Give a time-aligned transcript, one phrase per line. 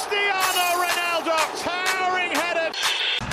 [0.00, 2.72] Cristiano Ronaldo, towering header.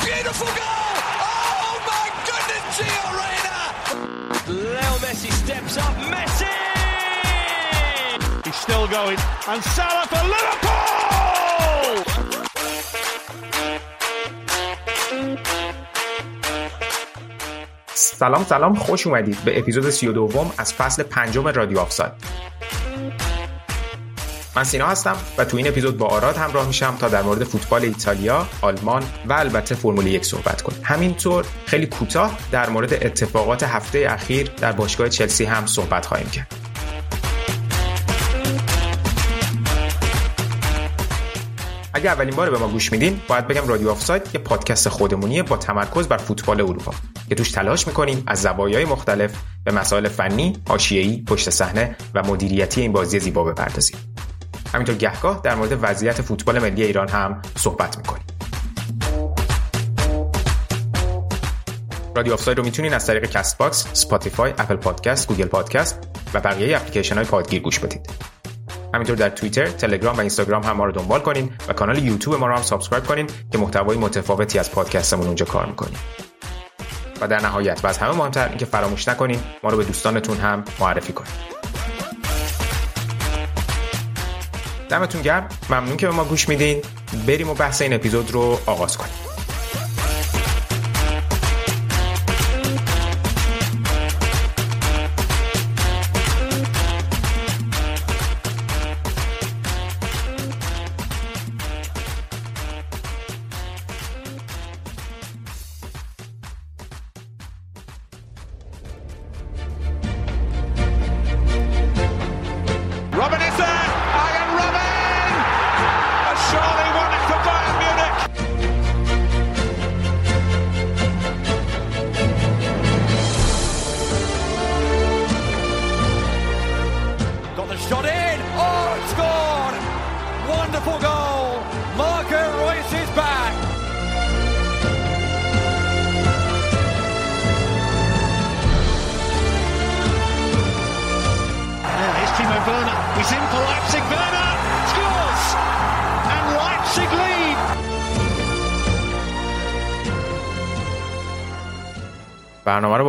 [0.04, 0.96] Beautiful goal!
[1.24, 3.58] Oh my goodness, Gio Reyna!
[4.52, 5.96] Leo Messi steps up.
[6.12, 6.56] Messi!
[8.44, 9.18] He's still going.
[9.48, 10.68] And Salah for Liverpool!
[17.94, 22.47] سلام سلام خوش اومدید به اپیزود 32 از فصل پنجم رادیو آفساید
[24.58, 27.82] من سینا هستم و تو این اپیزود با آراد همراه میشم تا در مورد فوتبال
[27.82, 30.82] ایتالیا، آلمان و البته فرمول یک صحبت کنیم.
[30.84, 36.56] همینطور خیلی کوتاه در مورد اتفاقات هفته اخیر در باشگاه چلسی هم صحبت خواهیم کرد.
[41.94, 45.58] اگر اولین بار به ما گوش میدین باید بگم رادیو آفساید یه پادکست خودمونیه با
[45.58, 46.92] تمرکز بر فوتبال اروپا
[47.30, 49.32] که توش تلاش می‌کنیم از زوایای مختلف
[49.64, 53.98] به مسائل فنی، حاشیه‌ای، پشت صحنه و مدیریتی این بازی زیبا بپردازیم.
[54.74, 58.24] همینطور گهگاه در مورد وضعیت فوتبال ملی ایران هم صحبت می‌کنیم.
[62.16, 66.78] رادیو آفساید رو می‌تونین از طریق کست باکس، سپاتیفای، اپل پادکست، گوگل پادکست و بقیه
[66.78, 68.10] اپلیکیشن های پادگیر گوش بدید.
[68.94, 72.48] همینطور در توییتر، تلگرام و اینستاگرام هم ما رو دنبال کنین و کانال یوتیوب ما
[72.48, 75.98] رو هم subscribe کنین که محتوای متفاوتی از پادکستمون اونجا کار می‌کنیم.
[77.22, 80.64] و در نهایت و از همه مهمتر اینکه فراموش نکنین ما رو به دوستانتون هم
[80.80, 81.32] معرفی کنین.
[84.90, 85.50] دمتون گرم.
[85.70, 86.82] ممنون که به ما گوش میدین.
[87.28, 89.27] بریم و بحث این اپیزود رو آغاز کنیم.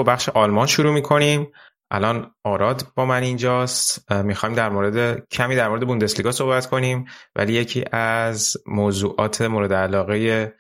[0.09, 1.47] بخش آلمان شروع می‌کنیم.
[1.91, 4.13] الان آراد با من اینجاست.
[4.13, 7.05] می‌خوایم در مورد کمی در مورد بوندسلیگا صحبت کنیم
[7.37, 10.53] ولی یکی از موضوعات مورد علاقه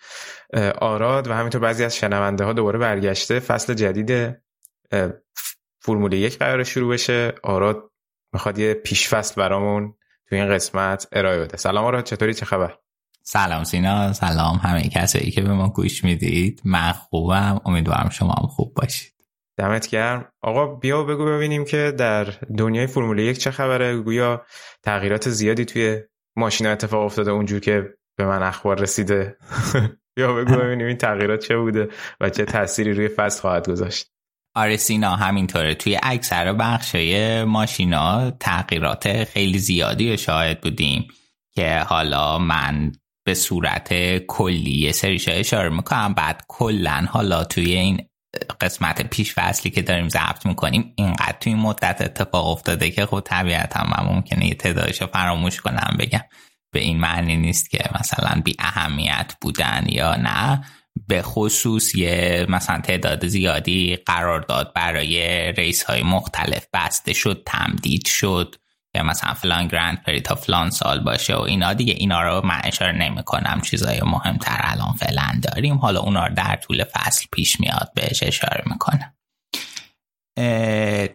[0.80, 3.40] آراد و همینطور بعضی از شنونده ها دوباره برگشته.
[3.40, 4.36] فصل جدید
[5.80, 7.34] فرمول یک قرار شروع بشه.
[7.42, 7.90] آراد
[8.32, 9.94] می‌خواد یه پیش فصل برامون
[10.28, 11.56] تو این قسمت ارائه بده.
[11.56, 12.78] سلام آراد چطوری؟ چه خبر؟
[13.22, 16.60] سلام سینا سلام همه کسایی که به ما گوش می‌دید.
[16.64, 17.60] من خوبم.
[17.64, 19.17] امیدوارم شما هم خوب باشید.
[19.58, 20.32] دمت گرم.
[20.42, 22.24] آقا بیا بگو ببینیم که در
[22.58, 23.96] دنیای فرمول یک چه خبره.
[23.96, 24.42] گویا
[24.82, 26.00] تغییرات زیادی توی
[26.36, 29.36] ماشینا اتفاق افتاده اونجور که به من اخبار رسیده.
[30.16, 31.88] بیا بگو ببینیم این تغییرات چه بوده
[32.20, 34.10] و چه تأثیری روی فصل خواهد گذاشت.
[34.54, 35.74] آره سینا همینطوره.
[35.74, 41.08] توی اکثر بخشای ماشینا تغییرات خیلی زیادی رو شاهد بودیم
[41.54, 42.92] که حالا من
[43.24, 46.14] به صورت کلی یه سریش اشاره می‌کنم.
[46.14, 48.08] بعد کلا حالا توی این
[48.60, 53.20] قسمت پیش فصلی که داریم ضبط می‌کنیم اینقدر توی این مدت اتفاق افتاده که خب
[53.20, 56.24] طبیعتا من ممکنه یه تعدادش رو فراموش کنم بگم
[56.72, 60.64] به این معنی نیست که مثلا بی اهمیت بودن یا نه.
[61.08, 68.54] به خصوص یه مثلا تعداد زیادی قرارداد برای ریس های مختلف بسته شد تمدید شد.
[68.98, 72.60] یا مثلا فلان گرند پری تا فلان سال باشه و اینا دیگه اینا رو من
[72.64, 75.78] اشاره نمی کنم چیزای مهمتر الان فعلا داریم.
[75.78, 79.14] حالا اونا رو در طول فصل پیش میاد بهش اشاره می‌کنم.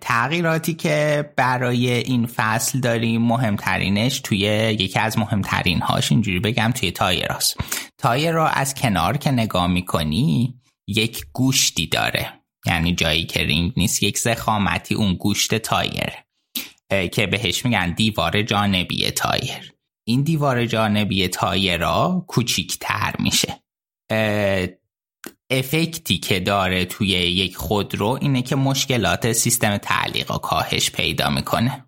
[0.02, 4.40] تغییراتی که برای این فصل داریم مهمترینش توی
[4.80, 7.58] یکی از مهمترین هاش اینجوری بگم توی تایراست
[7.98, 10.56] تایر را از کنار که نگاه می‌کنی
[10.88, 12.34] یک گوشتی داره.
[12.66, 16.14] یعنی جایی که رینگ نیست یک ضخامتی اون گوشت تایر.
[16.90, 19.74] که بهش میگن دیوار جانبی تایر
[20.08, 23.64] این دیوار جانبی تایرها کوچیکتر میشه.
[25.50, 31.30] effect ی که داره توی یک خودرو اینه که مشکلات سیستم تعلیق و کاهش پیدا
[31.30, 31.86] می‌کنه.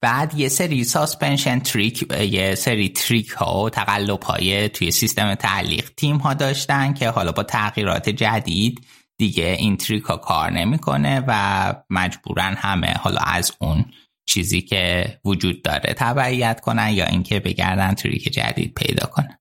[0.00, 5.90] بعد یه سری suspension trick یه سری trick ها و تقلب های توی سیستم تعلیق
[5.96, 8.86] تیم ها داشتن که حالا با تغییرات جدید
[9.18, 13.84] دیگه این trick ها کار نمی‌کنه و مجبورن همه حالا از اون
[14.28, 19.38] چیزی که وجود داره تبعیت کنن یا اینکه بگردن trick جدید پیدا کنن.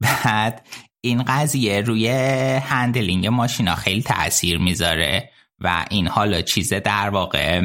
[0.00, 0.66] بعد
[1.00, 2.08] این قضیه روی
[2.58, 5.30] handling ماشینا خیلی تاثیر می‌ذاره.
[5.60, 7.62] و این حالا چیز در واقع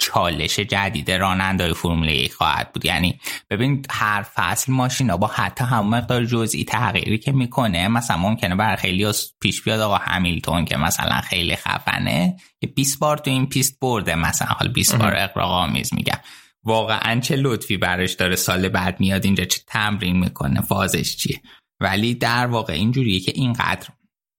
[0.00, 2.84] چالش جدید راننده‌های فرمول یک خواهد بود.
[2.84, 8.54] یعنی ببین هر فصل ماشینا با حتی هم مقدار جزئی تغییری که می‌کنه مثلا ممکنه
[8.54, 9.06] برای خیلی
[9.40, 14.14] پیش بیاد آقا همیلتون که مثلا خیلی خفنه که 20 بار تو این پیست برده
[14.14, 16.18] مثلا حال 20 بار اغراق آمیز میگم.
[16.64, 21.40] واقعا چه لطفی براش داره سال بعد میاد اینجا چه تمرین می‌کنه فازش چیه؟
[21.80, 23.88] ولی در واقع اینجوریه که اینقدر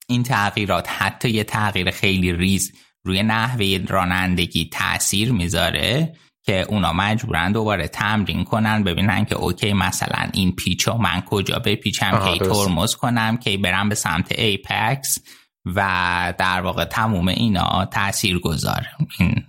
[0.10, 2.72] این تغییرات حتی یه تغییر خیلی ریز
[3.04, 10.30] روی نحوه رانندگی تاثیر می‌ذاره که اونا مجبورن دوباره تمرین کنن ببینن که okay مثلا
[10.34, 15.20] این پیچ من کجا بپیچم کی ترمز کنم کی برم به سمت apex
[15.66, 18.88] و در واقع تموم اینا تاثیر گذاره
[19.20, 19.44] این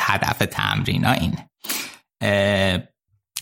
[0.00, 1.48] هدف تمرین ها اینه.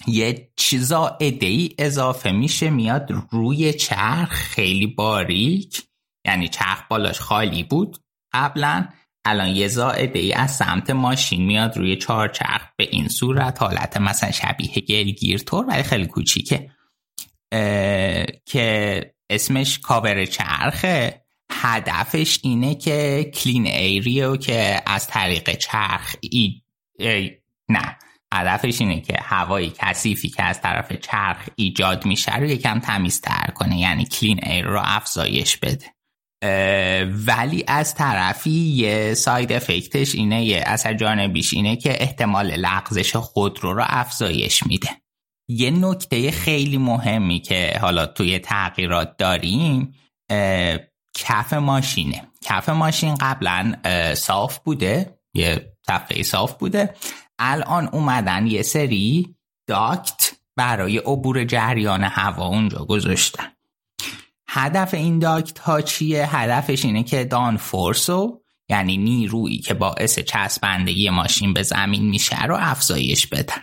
[0.07, 5.83] یه چیزا ای اضافه میشه میاد روی چرخ خیلی باریک.
[6.25, 7.97] یعنی چرخ بالاش خالی بود.
[8.33, 8.89] قبلا
[9.25, 12.63] الان یه زائده ای از سمت ماشین میاد روی چهار چرخ.
[12.77, 16.71] به این صورت حالت مثلا شبیه گلگیرتور ولی خیلی کوچیکه.
[18.47, 21.25] که اسمش کاور چرخه.
[21.53, 26.63] هدفش اینه که clean air یو که از طریق چرخ ای...
[27.69, 27.97] نه.
[28.35, 33.79] هدفش اینه که هوای کثیفی که از طرف چرخ ایجاد میشه رو یکم تمیزتر کنه.
[33.79, 35.87] یعنی clean air رو افزایش بده.
[37.27, 43.17] ولی از طرفی یه side effect ش اینه یه اثر جانبیش اینه که احتمال لغزش
[43.17, 44.89] خودرو رو افزایش میده.
[45.51, 49.95] یه نکته خیلی مهمی که حالا توی تغییرات داریم
[51.15, 52.23] کف ماشینه.
[52.43, 53.75] کف ماشین قبلا
[54.15, 55.19] صاف بوده.
[55.35, 56.95] یه صفحه صاف بوده.
[57.39, 59.35] الان اومدن یه سری
[59.69, 63.53] duct برای عبور جریان هوا اونجا گذاشتن.
[64.59, 71.11] هدف این duct ها چیه؟ هدفش اینه که downforce و یعنی نیرویی که باعث چسبندگی
[71.11, 73.63] ماشین به زمین میشه رو افزایش بدن.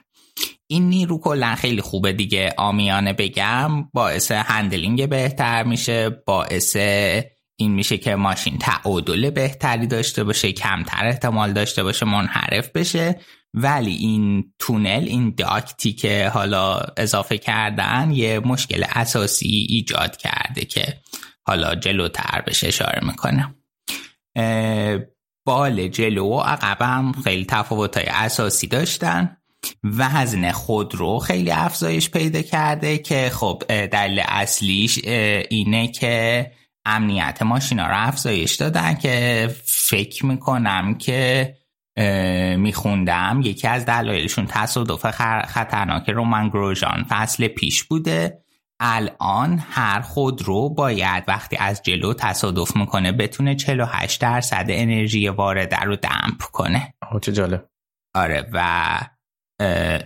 [0.68, 2.54] این نیرو کلا خیلی خوبه دیگه.
[2.58, 6.76] عامیانه بگم باعث handling بهتر میشه باعث
[7.56, 13.20] این میشه که ماشین تعادل بهتری داشته باشه کمتر احتمال داشته باشه منحرف بشه.
[13.57, 21.02] ولی این تونل این داکتی که حالا اضافه کردن یه مشکل اساسی ایجاد کرده که
[21.44, 23.56] حالا جلوتر بهش اشاره می‌کنم
[25.46, 29.38] بال جلو و عقبم خیلی تفاوت های اساسی داشتن.
[29.84, 35.00] وزن خود رو خیلی افزایش پیدا کرده که خب دلیل اصلیش
[35.50, 36.51] اینه که
[36.86, 41.56] امنیت ماشینا رو افزایش دادن که فکر می‌کنم که
[42.58, 43.42] میخوندم.
[43.44, 45.06] یکی از دلایلشون تصادف
[45.46, 48.40] خطرناک رومن گروژان فصل پیش بوده.
[48.80, 55.80] الان هر خود رو باید وقتی از جلو تصادف می‌کنه بتونه 48 درصد انرژی وارده
[55.80, 56.94] رو دمپ کنه.
[57.22, 57.70] چه جالب.
[58.16, 59.00] آره و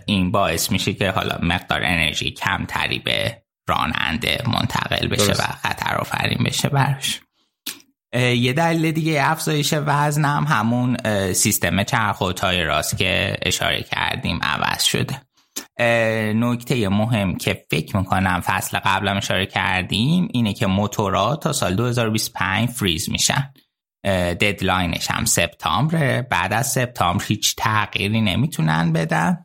[0.06, 6.44] این باعث میشه که حالا مقدار انرژی کمتری به راننده منتقل بشه و خطر آفرین
[6.44, 7.20] بشه براش.
[8.14, 10.96] یه دلیل دیگه افزایش وزن هم همون
[11.32, 15.20] سیستم چرخ‌هاست که اشاره کردیم عوض شده.
[16.34, 22.68] نکته مهم که فکر می‌کنم فصل قبلم اشاره کردیم اینه که موتورا تا سال 2025
[22.68, 23.52] فریز میشن.
[24.40, 29.44] deadline ش هم سپتامبر بعد از سپتامبر هیچ تغییری نمی‌تونن بدن.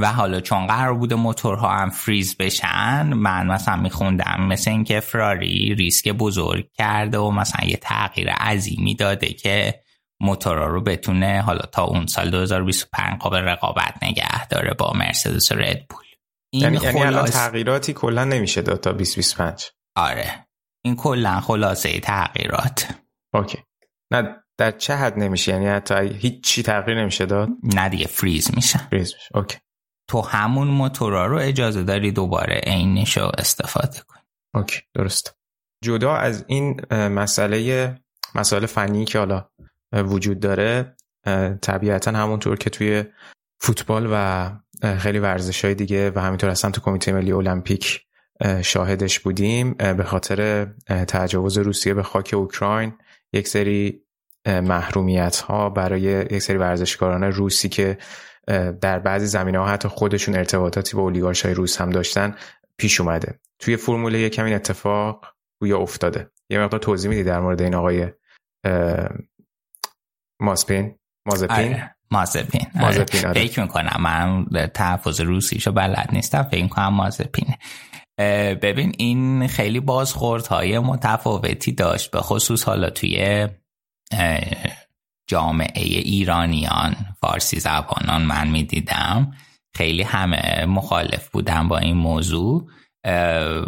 [0.00, 5.74] و حالا چون قرار بوده موتورها هم فریز بشن من مثلا میخوندم مثل اینکه فراری
[5.74, 9.80] ریسک بزرگ کرده و مثلا یه تغییر عظیمی داده که
[10.20, 15.54] موتورها رو بتونه حالا تا اون سال 2025 قابل رقابت نگه داره با مرسدس و
[15.54, 16.04] ردبول
[16.52, 20.46] این یعنی, یعنی الان تغییراتی کلا نمیشه داد تا 2025 آره.
[20.84, 22.94] این کلا خلاصه تغییرات.
[23.34, 23.58] okay.
[24.12, 28.54] نه در چه حد نمیشه؟ یعنی حتی هیچ چی تغییر نمیشه داد؟ نه دیگه فریز
[28.54, 28.78] میشه.
[28.78, 29.28] فریز میشه.
[29.34, 29.58] okay.
[30.10, 34.22] تو همون موتورا رو اجازه داری دوباره عینش رو استفاده کنی.
[34.54, 35.34] اوکی درست.
[35.84, 37.94] جدا از این مسئله
[38.34, 39.48] مسئله فنی که حالا
[39.92, 40.96] وجود داره
[41.62, 43.04] طبیعتا همونطور که توی
[43.60, 44.50] فوتبال و
[44.98, 48.00] خیلی ورزش های دیگه و همینطور اصلا تو کمیته ملی المپیک
[48.62, 52.92] شاهدش بودیم به خاطر تجاوز روسیه به خاک اوکراین
[53.32, 54.02] یک سری
[54.46, 57.98] محرومیت ها برای یک سری ورزشکاران روسی که
[58.80, 62.34] در بعضی زمینه ها حتی خودشون ارتباطاتی با اولیگارش های روس هم داشتن
[62.76, 63.40] پیش اومده.
[63.58, 65.26] توی فرمول یک این اتفاق
[65.62, 66.30] روی افتاده.
[66.50, 68.06] یه مقدار توضیح میدی در مورد این آقای
[70.40, 70.94] ماسپین
[71.26, 71.96] مازپین؟ آره.
[72.10, 72.66] مازپین.
[72.74, 72.84] آره.
[72.84, 73.40] مازپین آره.
[73.40, 73.96] فکر می‌کنم.
[74.00, 76.42] من تحفظ روسیشو بلد نیستم.
[76.42, 77.58] فکر می‌کنم مازپینه.
[78.54, 82.10] ببین این خیلی بازخوردهای متفاوتی داشت.
[82.10, 83.48] به خصوص حالا توی
[85.30, 89.32] جامعه ایرانیان فارسی زبانان من می‌دیدم.
[89.76, 92.66] خیلی همه مخالف بودن با این موضوع.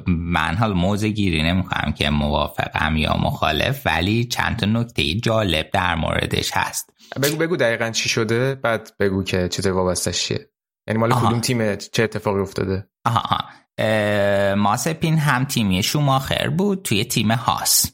[0.06, 5.94] من حال موضع گیری نمی‌کنم که موافقم یا مخالف ولی چند تا نکته جالب در
[5.94, 6.90] موردش هست.
[7.22, 10.50] بگو بگو دقیقا چی شده بعد بگو که چطور وابسته چیه.
[10.88, 13.44] یعنی مال کدوم تیم چه اتفاقی افتاده؟ آها, آها.
[14.54, 17.92] ماسپین هم تیمی شوماخر بود توی تیم هاس.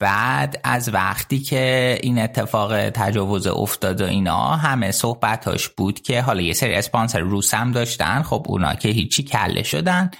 [0.00, 6.40] بعد از وقتی که این اتفاق تجاوز افتاد و اینا همه صحبتاش بود که حالا
[6.40, 8.22] یه سری اسپانسر روس هم داشتن.
[8.22, 10.10] خب اونا که هیچی کله شدن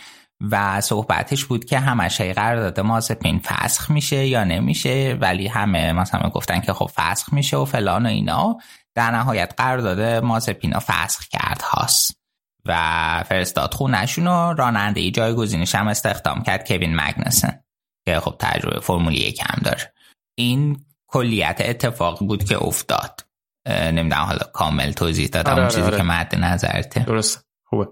[0.50, 6.60] و صحبتش بود که همش قرارداد مازپین فسخ میشه یا نمیشه ولی همه مثلا گفتن
[6.60, 8.56] که خب فسخ میشه و فلان و اینا.
[8.94, 12.20] در نهایت قرارداد مازپینا فسخ کرد هاست
[12.66, 17.60] و فرستاد خونشون و راننده ای جایگزینش هم استخدام کرد کوین مگنسن
[18.06, 19.92] که خب تجربه فرمول یک هم داره.
[20.38, 23.26] این کلیت اتفاق بود که افتاد.
[23.66, 25.96] نمی‌دونم حالا کامل توضیح دادم آره, آره، چیزی آره.
[25.96, 27.00] که مد نظرته.
[27.00, 27.88] درست خوبه.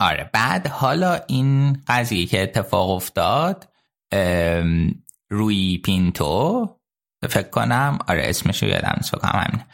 [0.00, 3.68] آره بعد حالا این قضیه که اتفاق افتاد
[5.30, 6.68] روی پینتو
[7.28, 9.64] فکر کنم آره اسمش رو یادم نیست همین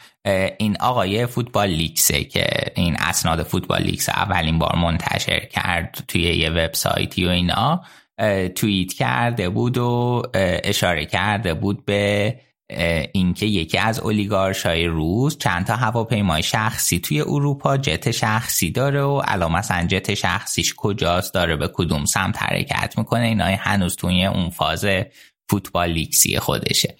[0.59, 6.49] این آقای فوتبال لیکسه که این اسناد فوتبال لیکس اولین بار منتشر کرد توی یه
[6.49, 7.83] وبسایتی و اینا.
[8.55, 10.23] توییت کرده بود و
[10.63, 12.35] اشاره کرده بود به
[13.11, 19.01] اینکه یکی از اولیگارش های روز چند تا هواپیمای شخصی توی اروپا جت شخصی داره
[19.01, 24.25] و الان مثلا جت شخصیش کجاست داره به کدوم سمت حرکت می‌کنه اینا هنوز توی
[24.25, 24.85] اون فاز
[25.49, 26.95] فوتبال لیکسی خودشه.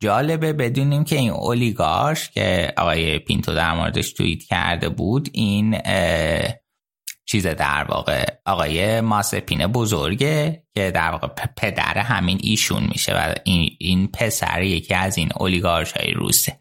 [0.00, 5.78] جالبه بدونیم که این اولیگارش که آقای پینتو در موردش توییت کرده بود این
[7.30, 13.76] چیز در واقع آقای ماسپین بزرگه که در واقع پدر همین ایشون میشه و این,
[13.78, 16.58] این پسر یکی از این اولیگارش های روسه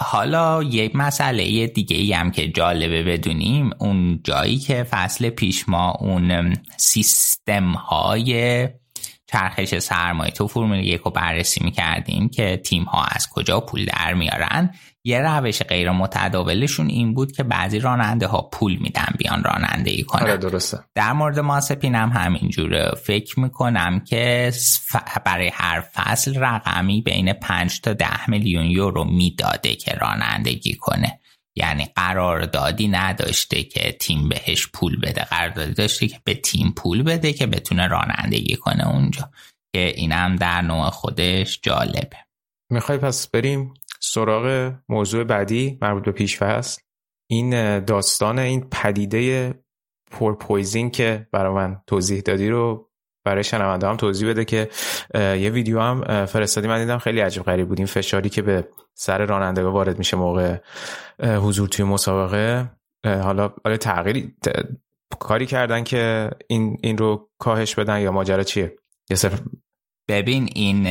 [0.00, 5.90] حالا یک مسئله دیگه ای هم که جالبه بدونیم اون جایی که فصل پیش ما
[5.90, 8.68] اون سیستم های
[9.26, 14.14] چرخش سرمایه تو فرمول یک رو بررسی می‌کردیم که تیم ها از کجا پول در
[14.14, 14.74] میارن.
[15.04, 20.22] یه روش غیر متداولشون این بود که بعضی راننده ها پول میدن بیان رانندگی کنن.
[20.22, 20.78] آره درسته.
[20.94, 22.90] در مورد ماسپین هم همینجوره.
[23.04, 24.52] فکر می‌کنم که
[25.24, 31.20] برای هر فصل رقمی بین 5 تا 10 میلیون یورو می‌داده که رانندگی کنه.
[31.56, 35.24] یعنی قراردادی نداشته که تیم بهش پول بده.
[35.24, 39.30] قراردادی داشته که به تیم پول بده که بتونه رانندگی کنه اونجا.
[39.74, 42.16] که اینم در نوع خودش جالبه.
[42.70, 46.80] می‌خوای پس بریم سراغ موضوع بعدی مربوط به پیش فصل.
[47.30, 49.54] این داستان این پدیده
[50.10, 52.90] پورپویزین که برای من توضیح دادی رو
[53.24, 54.68] برای شنونده هم توضیح بده که
[55.14, 57.78] یه ویدیو هم فرستادی من دیدم خیلی عجیب غریب بود.
[57.78, 60.56] این فشاری که به سر راننده وارد میشه موقع
[61.22, 62.70] حضور توی مسابقه
[63.04, 64.36] حالا آره تغییری
[65.18, 68.76] کاری کردن که این این رو کاهش بدن یا ماجرا چیه؟
[69.10, 69.16] یه
[70.10, 70.88] ببین این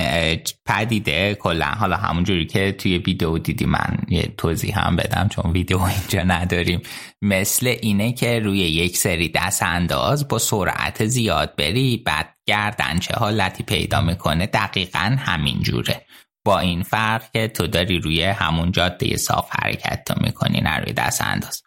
[0.66, 5.80] پدیده کلا حالا همونجوری که توی ویدیو دیدی من یه توضیح هم بدم چون ویدیو
[5.82, 6.82] اینجا نداریم.
[7.22, 13.14] مثل اینه که روی یک سری دست انداز با سرعت زیاد بری بعد گردن چه
[13.18, 16.06] حالتی پیدا می‌کنه دقیقا همینجوره
[16.46, 20.94] با این فرق که تو داری روی همون جاده صاف حرکت تو می‌کنی نه روی
[20.94, 21.64] دست انداز.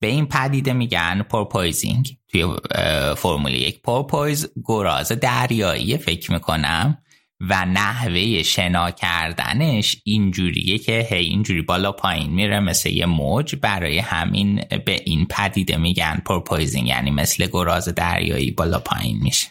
[0.00, 2.46] به این پدیده میگن porpoising توی
[3.16, 3.82] فرمول یک.
[3.82, 6.98] porpoise گراز دریایی فکر می‌کنم.
[7.40, 13.54] و نحوه شنا کردنش اینجوریه که هی اینجوری بالا پایین میره مثل یه موج.
[13.54, 19.46] برای همین به این پدیده میگن porpoising یعنی مثل گراز دریایی بالا پایین میشه.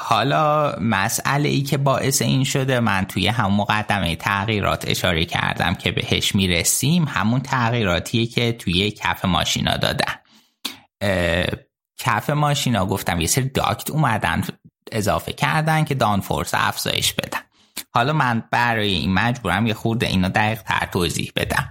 [0.00, 5.92] حالا مسئله ای که باعث این شده من توی هم مقدمه تغییرات اشاره کردم که
[5.92, 10.14] بهش می‌رسیم همون تغییراتیه که توی کف ماشینا دادن.
[11.98, 14.44] کف ماشینا گفتم یه سری داکت اومدن
[14.92, 17.40] اضافه کردن که دان فورس افزایش بدن.
[17.90, 21.70] حالا من برای این مجبورم یه خورده اینو دقیق تر توضیح بدم.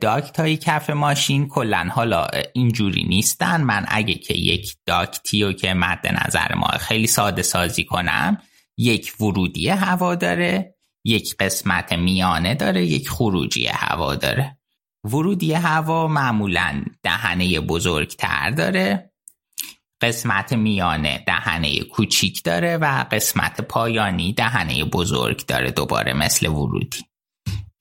[0.00, 3.60] داکت کف ماشین کلا حالا اینجوری نیستن.
[3.60, 8.38] من اگه که یک داکتی رو که مد نظر ما خیلی ساده سازی کنم
[8.76, 14.58] یک ورودی هوا داره یک قسمت میانه داره یک خروجی هوا داره.
[15.04, 19.12] ورودی هوا معمولا دهنه بزرگتر داره
[20.02, 27.11] قسمت میانه دهنه کوچیک داره و قسمت پایانی دهنه بزرگ داره دوباره مثل ورودی.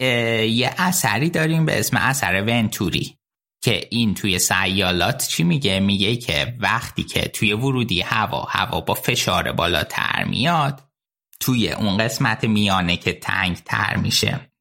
[0.06, 3.18] یه اثری داریم به اسم اثر ونتوری
[3.64, 8.94] که این توی سیالات چی میگه؟ میگه که وقتی که توی ورودی هوا هوا با
[8.94, 10.84] فشار بالاتر میاد
[11.40, 14.52] توی اون قسمت میانه که تنگ تر میشه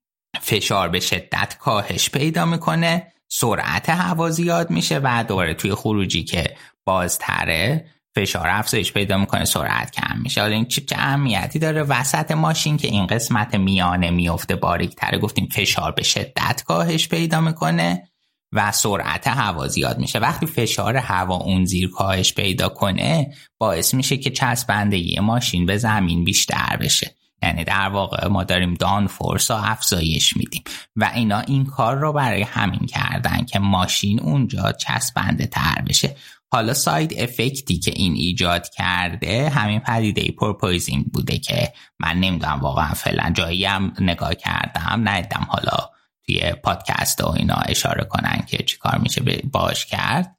[0.40, 6.56] فشار به شدت کاهش پیدا می‌کنه سرعت هوا زیاد میشه و دوباره توی خروجی که
[6.84, 10.40] بازتره فشار افزایش پیدا می‌کنه سرعت کم میشه.
[10.40, 15.48] حالا این چه اهمیتی داره؟ وسط ماشین که این قسمت میانه میفته باریک تره گفتیم
[15.52, 18.08] فشار به شدت کاهش پیدا می‌کنه
[18.52, 20.18] و سرعت هوا زیاد میشه.
[20.18, 26.24] وقتی فشار هوا اون زیر کاهش پیدا کنه باعث میشه که چسبندگی ماشین به زمین
[26.24, 27.14] بیشتر بشه.
[27.42, 30.62] یعنی در واقع ما داریم downforce و افزایش میدیم
[30.96, 36.16] و اینا این کار رو برای همین کردن که ماشین اونجا چسبنده تر بشه.
[36.52, 42.60] حالا side effect ی که این ایجاد کرده همین پدیده porpoising بوده که من نمی‌دونم
[42.60, 45.90] واقعا فعلا جایی هم نگاه کردم ندیدم حالا
[46.26, 50.36] توی پادکست و اینا اشاره کنن که چی کار میشه باش کرد.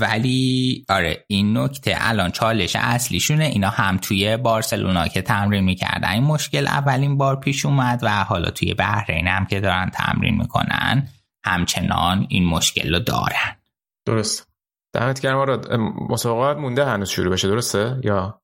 [0.00, 3.44] ولی آره این نکته الان چالش اصلیشونه.
[3.44, 6.08] اینا هم توی بارسلونا که تمرین می‌کردن.
[6.08, 11.08] این مشکل اولین بار پیش اومد و حالا توی بحرین هم که دارن تمرین می‌کنن
[11.44, 13.56] همچنان این مشکل رو دارن.
[14.06, 14.48] درست.
[14.96, 15.72] دمت گرم آراد
[16.10, 18.42] مسابقات مونده هنوز شروع بشه درسته؟ یا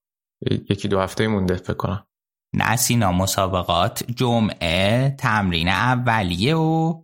[0.50, 2.06] یکی دو هفته مونده فکر کنم.
[2.54, 7.02] نه سینا مسابقات جمعه تمرین اولیه و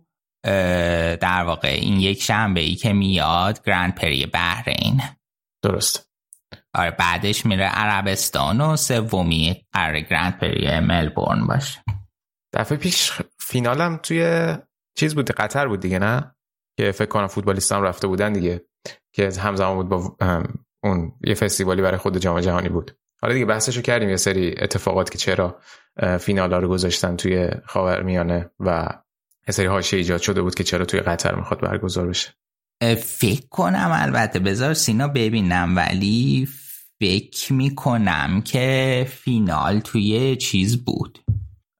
[1.21, 5.01] در واقع این یک شنبه ای که میاد گرند پری بحرین.
[5.63, 6.09] درست.
[6.73, 11.83] آره بعدش میره عربستان و سومی قرار گرند پری ملبورن باشه.
[12.53, 14.55] دفعه پیش فینالم توی
[14.97, 16.35] چیز بود قطر بود دیگه نه؟
[16.77, 18.68] که فکر کنم فوتبالیستان رفته بودن دیگه.
[19.11, 20.15] که همزمان بود با
[20.83, 22.97] اون یه فستیوالی برای خود جام جهانی بود.
[23.21, 25.59] حالا دیگه بحثشو کردیم یه سری اتفاقات که چرا
[26.19, 28.89] فینال رو گذاشتن توی خاورمیانه و
[29.47, 32.33] یه سری حاشیه ایجاد شده بود که چرا توی قطر می‌خواد برگزار بشه.
[32.97, 34.39] فکر کنم البته.
[34.39, 36.47] بذار سینا ببینم ولی
[36.99, 41.19] فکر می‌کنم که فینال توی چیز بود.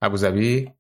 [0.02, 0.72] ابوظبی؟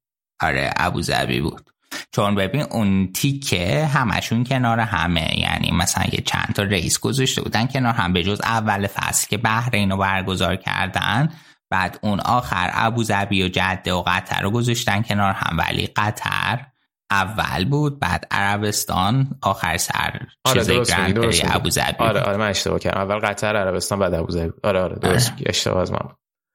[0.41, 1.69] آره ابوظبی بود.
[2.11, 5.39] چون ببین اون تیکه همشون کنار همه.
[5.39, 9.37] یعنی مثلا یه چند تا رئیس گذاشته بودن کنار هم به جز اول فصل که
[9.37, 11.29] بحرین رو برگزار کردن
[11.69, 15.57] بعد اون آخر ابوظبی و جده و قطر رو گذاشتن کنار هم.
[15.57, 16.65] ولی قطر
[17.11, 23.01] اول بود بعد عربستان آخر سر آره درست ابوظبی آره آره من اشتباه کردم.
[23.01, 25.43] اول قطر عربستان بعد ابوظبی آره آره درست آره.
[25.45, 25.99] اشتباه از من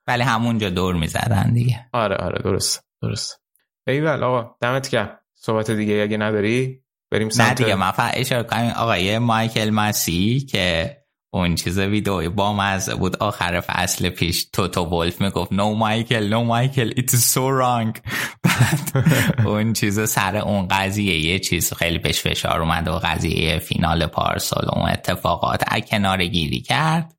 [0.07, 1.87] ولی همونجا دور می‌زدن دیگه.
[1.93, 3.41] آره آره درست درست.
[3.87, 5.19] ایول آقا دمت گرم.
[5.45, 6.81] صحبت دیگه اگه نداری
[7.11, 8.73] بریم سمت نه دیگه من فقط اشاره کنم.
[8.77, 10.97] آقای مایکل مسی که
[11.33, 16.45] اون چیز ویدئوی با مزه بود آخر فصل پیش توتو ولف می‌گفت نو مایکل نو
[16.45, 18.01] مایکل it's so wrong.
[18.45, 19.09] بعد
[19.47, 24.69] اون چیز سر اون قضیه یه چیز خیلی بهش فشار اومد و قضیه فینال پارسال
[24.73, 27.15] اون اتفاقات کنار گیری کرد.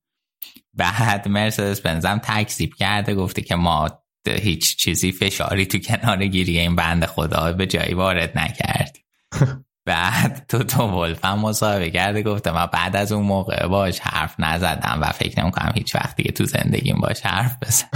[0.74, 6.76] بعد مرسدس بنزم تکذیب کرده گفته که ما هیچ چیزی فشاری تو کنار گیری این
[6.76, 9.04] بند خدا به جایی وارد نکردیم
[9.86, 14.36] بعد تو تو ولف هم مصاحبه کرده گفته من بعد از اون موقع باش حرف
[14.40, 17.88] نزدم و فکر نمی کنم هیچ وقت دیگه تو زندگیم باش حرف بزن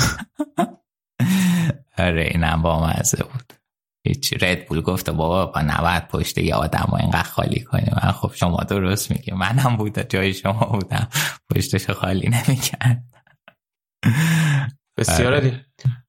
[1.97, 3.53] آره اینم با مزه بود.
[4.03, 8.11] هیچ رد بول گفته بابا با نباید پشت یه آدم و اینقدر خالی کنیم من
[8.11, 9.31] خب شما درست میگی.
[9.31, 11.07] منم بود جای شما بودم.
[11.55, 13.03] پشتش خالی نمی‌کرد
[14.99, 15.61] بسیار عالی.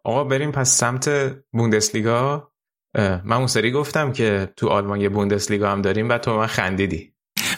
[0.05, 1.09] آقا بریم پس سمت
[1.53, 2.51] بوندسلیگا.
[2.99, 7.15] من اون سری گفتم که تو آلمان یه بوندسلیگا هم داریم و تو من خندیدی.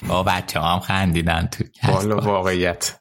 [0.08, 3.00] با بچه هم خندیدن تو والا واقعیت.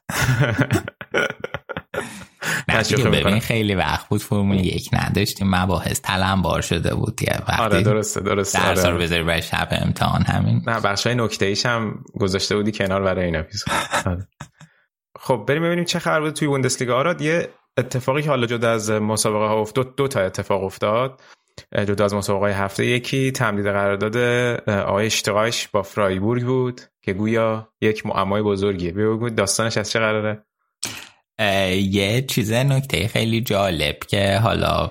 [2.68, 5.54] نه ببین خیلی وقت بود فرمول یک نداشتیم.
[5.54, 8.98] مباحث تلم بار شده بود وقتی آره درسته درسته در آره.
[8.98, 10.62] بذاری برای شب امتحان همین.
[10.66, 13.68] نه بخش های نکته ایش هم گذاشته بودی کنار برای این اپیزود.
[14.06, 14.28] آره.
[15.20, 16.96] خب بریم ببینیم چه خبر بود توی بوندسلیگا.
[16.96, 21.20] آراد یه اتفاقی که حالا جدا از مسابقه ها افتاد دو تا اتفاق افتاد.
[21.88, 24.16] جدا از مسابقه هفته یکی تمدید قرارداد
[24.68, 28.92] آقای اشتقاش با فرایبورگ بود که گویا یک معمای بزرگیه.
[28.92, 30.44] بگو داستانش از چه قراره؟
[31.90, 34.90] یه چیز نکته خیلی جالب که حالا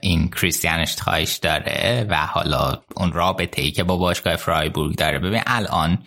[0.00, 5.18] این کریستیان اشتخایش داره و حالا اون رابطه ای که با باشگاه فرایبورگ داره.
[5.18, 5.98] ببین الان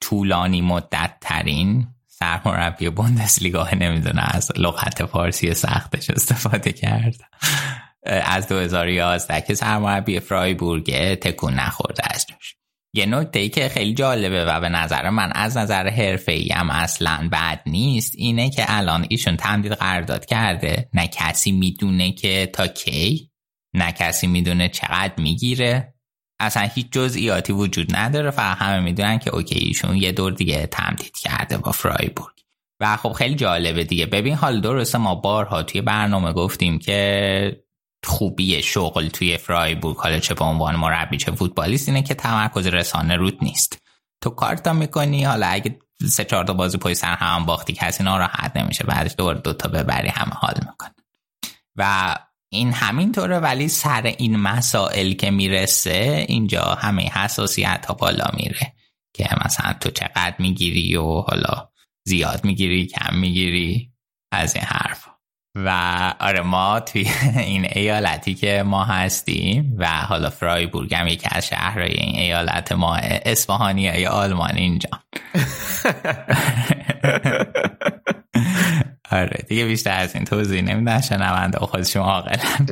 [0.00, 1.86] طولانی مدت ترین
[2.18, 7.14] سرمربی بوندسلیگا نمی‌دونه از لغت فارسی سختش استفاده کرد.
[8.06, 12.54] از 2011 که سرمربی فرایبورگ تکون نخورده از جاش
[12.94, 16.70] یه نکته ای که خیلی جالبه و به نظر من از نظر حرفه ای هم
[16.70, 20.88] اصلا بد نیست اینه که الان ایشون تمدید قرارداد کرده.
[20.94, 23.30] نه کسی می‌دونه که تا کی
[23.74, 25.94] نه کسی می‌دونه چقدر می‌گیره.
[26.40, 31.16] اصلا هیچ جزئیاتی وجود نداره فقط همه می‌دونن که اوکی ایشون یه دور دیگه تمدید
[31.16, 32.34] کرده با فرایبورگ.
[32.80, 34.06] و خب خیلی جالبه دیگه.
[34.06, 37.62] ببین حال درسته ما بارها توی برنامه گفتیم که
[38.04, 39.96] خوبی شغل توی فرایبورگ.
[39.96, 43.82] حالا چه به عنوان مربی چه فوتبالیست اینه که تمرکز رسانه روت نیست.
[44.22, 48.56] تو کارتا می‌کنی حالا اگه سه چهار تا بازی پای سر هم باختی کسی ناراحت
[48.56, 50.94] نمیشه بعدش دور دوتا ببری همه حال می‌کنه
[51.76, 52.14] و
[52.50, 58.72] این همینطوره ولی سر این مسائل که می‌رسه اینجا همه حساسیت ها بالا میره
[59.14, 61.70] که مثلا تو چقدر می‌گیری و حالا
[62.06, 63.92] زیاد می‌گیری کم می‌گیری
[64.32, 65.08] از این حرف.
[65.54, 65.68] و
[66.20, 71.92] آره ما توی این ایالتی که ما هستیم و حالا فرایبورگ هم یکی از شهرهای
[71.92, 74.90] این ایالت ما اصفهانی یا آلمان اینجا.
[79.10, 82.66] آره دیگه بیشتر از این توضیح نمیدن شنونده خودشون عاقلن.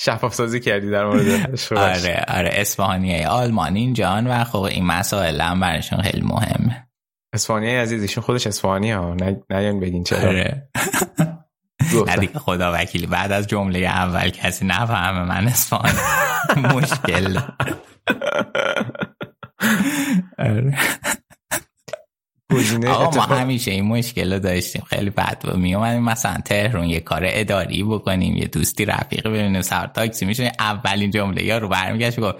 [0.00, 5.60] شفاف سازی کردی در مورد آره آره اسپانیایی آلمانی جان و خب این مسائل هم
[5.60, 6.88] برشون خیلی مهمه.
[7.32, 9.14] اسپانیایی عزیز ایشون خودش اسپانی ها.
[9.50, 10.28] نه بگین چرا.
[10.28, 10.68] آره.
[12.20, 13.06] دیگه خدا وکیلی.
[13.06, 15.92] بعد از جمله اول کسی نفهمه من اسپانی
[16.74, 17.38] مشکل.
[20.38, 20.78] آره.
[22.88, 24.82] آقا ما همیشه این مشکل رو داشتیم.
[24.82, 29.62] خیلی بد و می اومدیم مثلا تهرون یه کار اداری بکنیم یه دوستی رفیقی ببینیم
[29.62, 32.36] سر تاکسی میشه اولین جمله یا رو برمیگشت گفت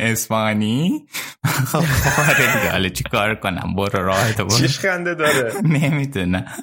[0.00, 1.06] اسپانی؟
[1.72, 1.84] خب
[2.28, 4.58] آره دیگه حالا چی کار کنم؟ برو راه تو برو.
[4.58, 6.44] چیش خنده داره؟ نمی‌تونه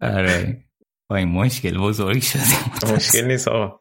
[0.00, 0.64] آره.
[1.08, 3.80] با این مشکل بزرگ شدیم مشکل نیست آقا.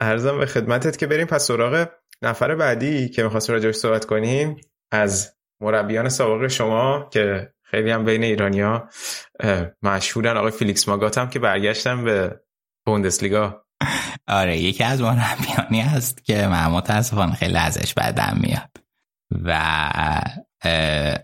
[0.00, 1.88] ارزم به خدمتت که بریم پس سراغ
[2.22, 4.56] نفر بعدی که می‌خواست راجعش صحبت کنیم.
[4.90, 8.88] از مربیان سابق شما که خیلی هم بین ایرانیا
[9.82, 10.36] مشهورن.
[10.36, 12.40] آقای فیلیکس ماگات هم که برگشتن به
[12.86, 13.64] بوندسلیگا.
[14.28, 18.70] آره یکی از مربیانی هست که من متاسفانه خیلی ازش بدم میاد.
[19.44, 19.60] و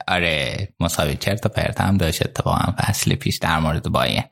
[0.08, 4.28] آره مساوی چرت و پرت هم داشت اتفاقا فصل پیش در مورد بایه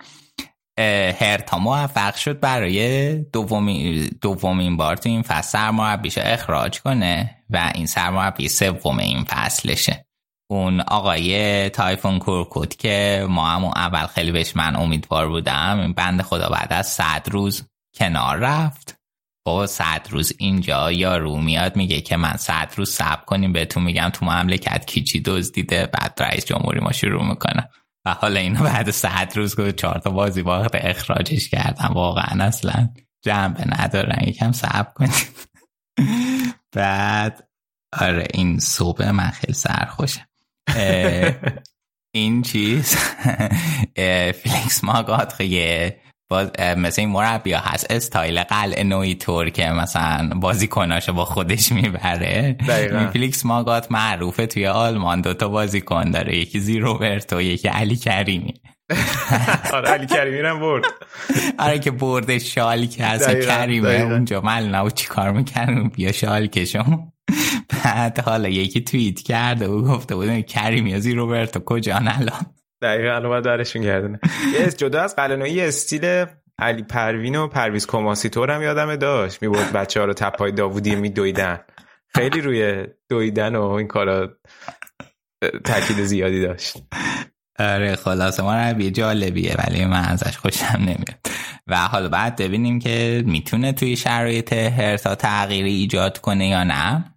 [1.19, 7.87] هرتا موفق شد برای دومین دومین بار تو این فصل سرمربیش اخراج کنه و این
[7.87, 10.07] سرمربی سوم این فصلشه.
[10.51, 16.23] اون آقای تایفون کورکوت که ما هم اول خیلی بهش من امیدوار بودم این بند
[16.23, 18.99] خدا بعد از صد روز کنار رفت.
[19.47, 23.83] با صد روز اینجا یا رو میاد میگه که من صد روز سب کنیم بهتون
[23.83, 25.21] میگم تو مملکت کیچی
[25.55, 27.69] دیده بعد رئیس جمهوری ما شروع می‌کنه.
[28.07, 31.91] و حالا اینو بعد صد روز که چهار تا بازی باقت اخراجش کردم.
[31.95, 32.89] واقعا اصلا
[33.23, 34.29] جنبه ندارن.
[34.29, 35.31] یکم صبر کنید
[36.73, 37.49] بعد
[38.01, 40.29] آره این صبح من خیلی سرخوشه
[42.15, 42.97] این چیز
[44.43, 47.87] فلیکس ماگات یه باز مثل این مربی هست.
[47.91, 52.57] استایل قلع نوعی طور که مثلا بازیکناشو با خودش می‌بره.
[53.13, 56.37] فلیکس ماگات معروفه توی آلمان دوتا بازیکن داره.
[56.37, 58.55] یکی زی روبرتو یکی علی کریمی.
[59.75, 60.85] آره علی کریمی هم برد.
[61.59, 64.41] آره که برده شالی که هست کریمه اونجا.
[64.41, 67.13] مل نو چی کار می‌کنم بیا شالی کشم
[67.85, 72.47] بعد حالا یکی توییت کرده و گفته بود کریمی زی روبرتو کجا الان؟
[72.85, 74.21] دقیقا الان باید درشون گردونه.
[74.77, 76.25] جدا از قلنوی استیل
[76.59, 79.43] علی پروین و پرویز کماسیتور هم یادم داشت.
[79.43, 81.61] می‌برد بچه ها رو تپای داوودی میدویدن.
[82.15, 84.29] خیلی روی دویدن و این کارا
[85.65, 86.77] تاکید زیادی داشت.
[87.59, 88.43] آره خلاصه.
[88.43, 91.27] ما رو جالبیه ولی من ازش خوشم نمیاد.
[91.67, 97.14] و حالا بعد ببینیم که می‌تونه توی شرایط هرتا تغییری ایجاد کنه یا نه.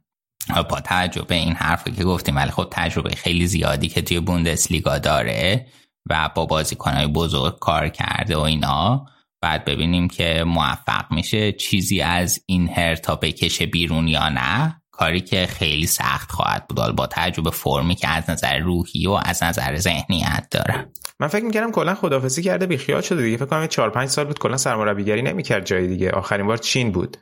[0.69, 5.67] با تجربه این حرف که گفتیم ولی خب تجربه خیلی زیادی که توی بوندسلیگا داره
[6.09, 9.05] و با بازیکنهای بزرگ کار کرده و اینا.
[9.41, 14.81] بعد ببینیم که موفق میشه چیزی از این هرتا بکشه بیرون یا نه.
[14.91, 16.95] کاری که خیلی سخت خواهد بود.
[16.95, 20.91] با تجربه فرمی که از نظر روحی و از نظر ذهنیت داره.
[21.19, 23.37] من فکر می‌کردم کلا خدافزی کرده بیخیال شده دیگه.
[23.37, 26.11] فکر کنم 4 5 سال بود کلا سرمربیگری نمی‌کرد جای دیگه.
[26.11, 27.17] آخرین بار چین بود.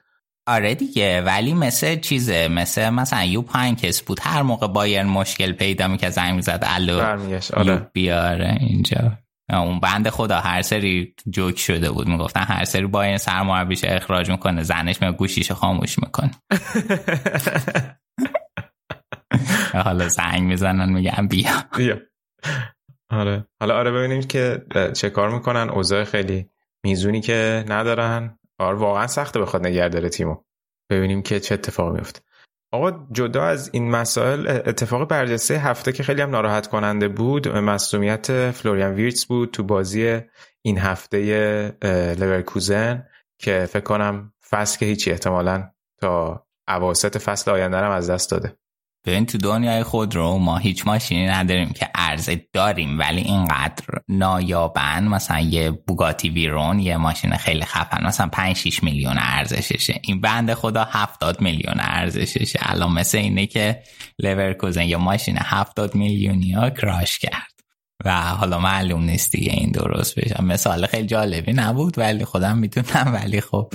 [0.48, 4.20] آره دیگه ولی مثل چیزه مثل مثلا یوب کس بود.
[4.22, 7.00] هر موقع بایرن مشکل پیدا می‌کرد زنگ می‌زد الو
[7.54, 7.90] آره.
[7.94, 9.18] بیاره اینجا.
[9.50, 12.08] اون بند خدا هر سری جوک شده بود.
[12.08, 16.32] می‌گفتن هر سری بایرن سرمربیش اخراج می‌کنه زنش میگه گوشیش خاموش می‌کنه.
[19.86, 21.52] حالا زنگ می‌زنن میگن بیا.
[21.78, 21.98] بیا.
[23.10, 23.46] آره.
[23.60, 25.70] حالا آره ببینیم که چه کار می‌کنن.
[25.70, 26.50] اوضاع خیلی
[26.84, 28.40] میزونی که ندارن.
[28.60, 30.36] آره واقعا سخته بخواد نگه داره تیمو.
[30.90, 32.22] ببینیم که چه اتفاقی میفته.
[32.74, 38.52] آقا جدا از این مسائل اتفاق برجسته هفته که خیلی هم ناراحت کننده بود مصومیت
[38.52, 40.22] فلوریان ویرتس بود تو بازی
[40.62, 41.78] این هفته
[42.20, 43.08] لورکوزن
[43.40, 45.70] که فکر کنم فصل که هیچی احتمالا
[46.02, 48.58] تا اواسط فصل آینده هم از دست داده.
[49.06, 50.38] ببین تو دنیای خود رو.
[50.38, 55.04] ما هیچ ماشینی نداریم که عرضه داریم ولی اینقدر نایابن.
[55.08, 58.06] مثلا یه بوگاتی ویرون یه ماشین خیلی خفن.
[58.06, 60.00] مثلا 5 6 میلیون ارزششه.
[60.04, 62.60] این بند خدا 70 میلیون ارزششه.
[62.62, 63.84] الان مثل اینه که
[64.20, 67.56] لورکوزن یه ماشین 70 میلیونی ها کراش کرد.
[68.06, 70.44] و حالا معلوم نیست دیگه این درست بشه.
[70.44, 73.14] مثال خیلی جالبی نبود ولی خودم می‌تونم.
[73.22, 73.74] ولی خب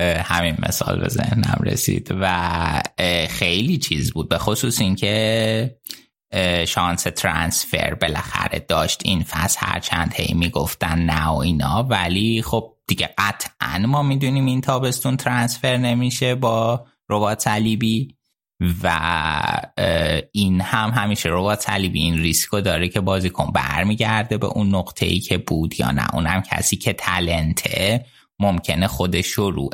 [0.00, 2.82] همین مثال به ذهنم رسید و
[3.28, 4.28] خیلی چیز بود.
[4.28, 5.76] به خصوص اینکه
[6.66, 9.58] شانس ترانسفر بالاخره داشت این فصل.
[9.60, 15.76] هرچند هی می‌گفتن نه و اینا ولی خب دیگه قطعا ما می‌دونیم این تابستون ترانسفر
[15.76, 18.14] نمیشه با ربات صلیبی
[18.82, 18.98] و
[20.32, 25.20] این هم همیشه ربات صلیبی این ریسکو داره که بازیکن برمیگرده به اون نقطه ای
[25.20, 26.14] که بود یا نه.
[26.14, 28.06] اونم کسی که تلنته
[28.40, 29.70] ممکنه خود شروع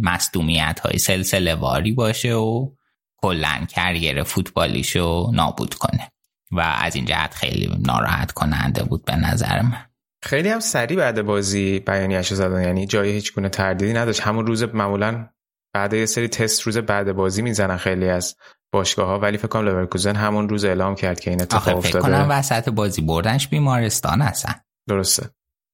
[0.00, 2.70] مصدومیت های سلسله واری باشه و
[3.16, 6.10] کلا کریر فوتبالیشو نابود کنه.
[6.52, 9.86] و از این جهت خیلی ناراحت کننده بود به نظر من.
[10.22, 12.62] خیلی هم سریع بعد بازی بیانیه‌اش زدن.
[12.62, 14.20] یعنی جای هیچ گونه تردیدی نداشت.
[14.20, 15.28] همون روز معمولا
[15.72, 18.36] بعد یه سری تست روز بعد بازی می‌زنن خیلی از
[18.72, 22.00] باشگاه ها ولی فکر کنم لورکوزن همون روز اعلام کرد که این اتفاق افتاده فکر
[22.00, 24.54] کنم وسط بازی بردنش بیمارستان هستن.
[24.88, 25.30] درسته.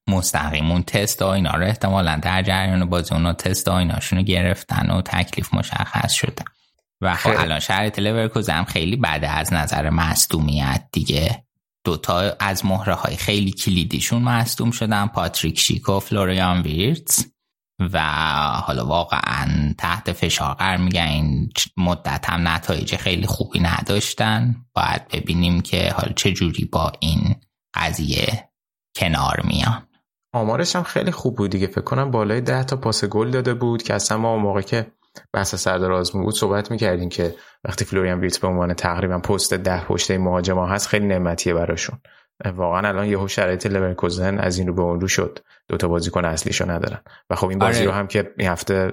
[0.09, 5.03] مستقیم اون تست اینا رو احتمالا در جریان بازی اونا تست ایناشون رو گرفتن و
[5.03, 6.45] تکلیف مشخص شده.
[7.01, 11.45] و خب الان شرایط لورکوزن خیلی بده از نظر مصدومیت دیگه.
[11.85, 17.25] دوتا از مهره های خیلی کلیدیشون مصدوم شدن پاتریک شیک و فلوریان ویرتز.
[17.93, 18.01] و
[18.65, 24.57] حالا واقعا تحت فشار قرار میگن این مدت هم نتایج خیلی خوبی نداشتن.
[24.75, 27.37] باید ببینیم که حالا چه جوری با این
[27.75, 28.51] قضیه
[28.97, 29.90] کنار میان.
[30.33, 31.67] آمارش هم خیلی خوب بود دیگه.
[31.67, 34.87] فکر کنم بالای ده تا پاس گل داده بود که اصلا ما موقع که
[35.33, 39.85] بحث سردار آزمون بود صحبت می‌کردیم که وقتی فلوریان ویت به عنوان تقریبا پست ده
[39.85, 41.99] پشته مهاجم هست خیلی نعمتیه براشون.
[42.45, 45.39] واقعا الان یهو شرایط لورکوزن از این رو به اون رو شد.
[45.69, 47.01] دو تا بازیکن اصلیشو ندارن.
[47.31, 47.87] و خب این بازی آره.
[47.87, 48.91] رو هم که این هفته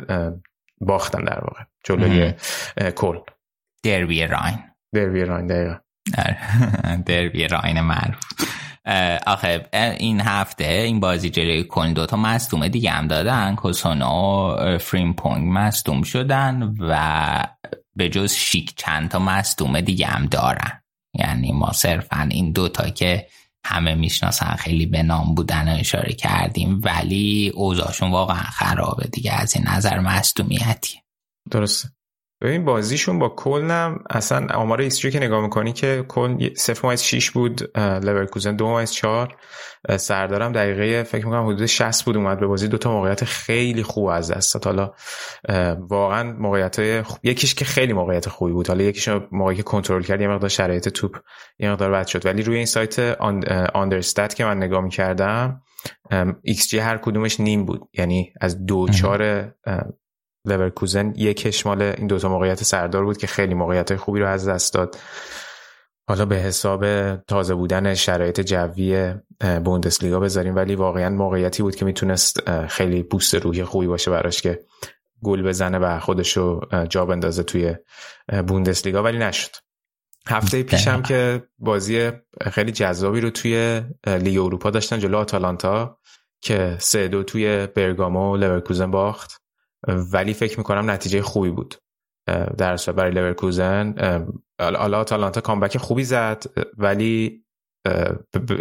[0.82, 1.64] باختن در واقع.
[1.84, 2.34] جلوی
[2.96, 3.18] کل.
[3.84, 4.60] دربی راین.
[4.94, 5.76] دربی راین دقیقا.
[6.18, 6.38] آره.
[7.08, 8.20] دربی راین معروف.
[9.28, 9.70] آخه
[10.00, 13.56] این هفته این بازی جلوی کن دوتا مصدوم دیگه هم دادن.
[13.56, 17.44] کوسونو و فریمپونگ مصدوم شدن و
[17.96, 20.82] به جز شیک چند تا مصدوم دیگه هم دارن.
[21.14, 23.28] یعنی ما صرفا این دوتا که
[23.66, 29.68] همه می‌شناسن خیلی به نام بودن اشاره کردیم ولی اوضاعشون واقعا خرابه دیگه از این
[29.68, 31.02] نظر مصدومیتی.
[31.52, 31.90] درسته.
[32.42, 38.58] ببین بازیشون با کلنم اصلا آمار ایستری که نگاه می‌کنی که کل 0.6 بود لورکوزن
[38.58, 42.68] 2.4 سردارم دقیقه فکر می‌کنم حدود 60 بود اومد به بازی.
[42.68, 44.94] دوتا موقعیت خیلی خوب از دست حالا
[45.78, 47.18] واقعا موقعیت خوب.
[47.24, 48.68] یکیش که خیلی موقعیت خوبی بود.
[48.68, 51.18] حالا یکیش موقعی که کنترل کرد یه مقدار شرایط توپ
[51.60, 52.26] یه مقدار بد شد.
[52.26, 53.00] ولی روی این سایت
[53.74, 55.62] Understat که من نگاه می‌کردم
[56.42, 57.82] ایکس جی هر کدومش نیم بود.
[57.94, 59.52] یعنی از دو چار
[60.48, 64.74] لورکوزن یکش مال این دوتا موقعیت سردار بود که خیلی موقعیت خوبی رو از دست
[64.74, 64.98] داد.
[66.10, 69.14] حالا به حساب تازه بودن شرایط جوی
[69.64, 74.60] بوندسلیگا بذاریم ولی واقعا موقعیتی بود که می‌تونست خیلی boost روحی خوبی باشه براش که
[75.24, 77.76] گل بزنه و خودشو جا بندازه توی
[78.48, 79.52] بوندسلیگا ولی نشد.
[80.28, 82.12] هفته پیشم که بازی
[82.52, 85.98] خیلی جذابی رو توی لیگ اروپا داشتن جلو آتالانتا
[86.42, 89.42] که سه دو توی برگامو لورکوزن باخت.
[89.88, 91.76] ولی فکر می‌کنم نتیجه خوبی بود.
[92.58, 93.96] در برای لورکوزن
[94.62, 96.44] حالا آتالانتا comeback خوبی زد
[96.78, 97.44] ولی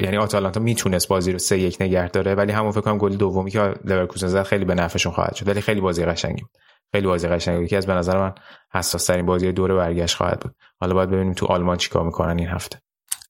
[0.02, 3.50] یعنی آتالانتا می‌تونست بازی رو سه یک نگه داره ولی همون فکر کنم گل دومی
[3.50, 5.48] که لورکوزن زد خیلی به نفعشون خواهد شد.
[5.48, 6.44] ولی خیلی بازی قشنگی
[6.92, 7.64] خیلی بازی قشنگی.
[7.64, 8.34] یکی از به نظر من
[8.74, 10.54] حساس ترین بازی دوره برگشت خواهد بود.
[10.80, 12.78] حالا باید ببینیم تو آلمان چیکار می‌کنن این هفته.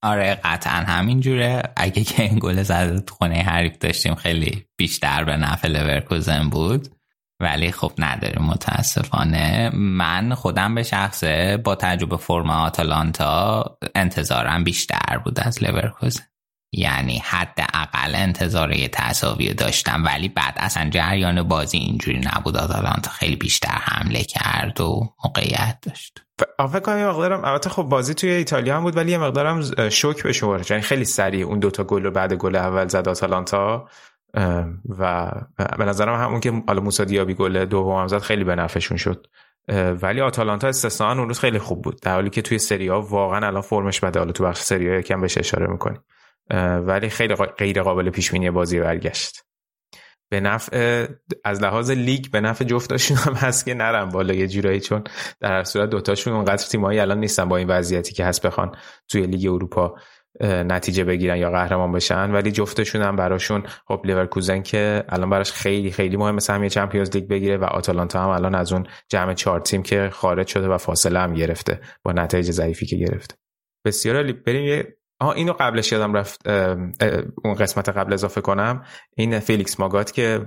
[0.03, 1.62] آره قطعا همین جوره.
[1.77, 6.88] اگه که این گل زده خونه حریف داشتیم خیلی بیشتر به نفع لورکوزن بود.
[7.40, 9.70] ولی خب نداریم متاسفانه.
[9.75, 16.25] من خودم به شخصه با تجربه فرم آتالانتا انتظارم بیشتر بود از لورکوزن
[16.72, 22.57] یعنی حد اقل انتظار یه تصاوی داشتم ولی بعد اصلا جریان بازی اینجوری نبود.
[22.57, 26.22] آتالانتا خیلی بیشتر حمله کرد و موقعیت داشت.
[26.72, 30.33] فکر یه مقدارم البته خب بازی توی ایتالیا هم بود ولی یه مقدارم شوک به
[30.33, 33.88] شما یعنی خیلی سریع اون دوتا گل رو بعد گل اول زد آتالانتا.
[34.99, 35.33] و
[35.79, 39.27] به نظرم همون که حالا موسی دیابی گل دوم زد خیلی به نفعشون شد.
[40.03, 42.01] ولی آتالانتا استثنا اون روز خیلی خوب بود.
[42.03, 44.18] در حالی که توی سری ها واقعا الان فرمش بده.
[44.18, 46.01] حالا تو بخش سری ها یکم بهش اشاره می‌کنیم.
[46.87, 49.42] ولی خیلی غیر قابل پیش بینی بازی برگشت.
[50.29, 51.07] به نفع
[51.44, 55.05] از لحاظ لیگ به نفع جفتاشون هم هست که نرم بالا یه جورایی چون
[55.40, 58.77] در هر صورت دوتاشون اونقدر تیمایی الان نیستن با این وضعیتی که هست بخوان
[59.09, 59.94] توی لیگ اروپا
[60.40, 65.90] نتیجه بگیرن یا قهرمان بشن ولی جفتشون هم براشون خب لیورکوزن که الان براش خیلی
[65.90, 69.83] خیلی مهمه سهمیه Champions League بگیره و آتالانتا هم الان از اون جمع چهار تیم
[69.83, 73.35] که خارج شده و فاصله هم گرفته با نتایج ضعیفی که گرفته.
[73.85, 76.49] بسیار بریم یه آها اینو قبلش یادم رفت
[77.44, 78.85] اون قسمت قبل اضافه کنم.
[79.16, 80.46] این فیلیکس ماگات که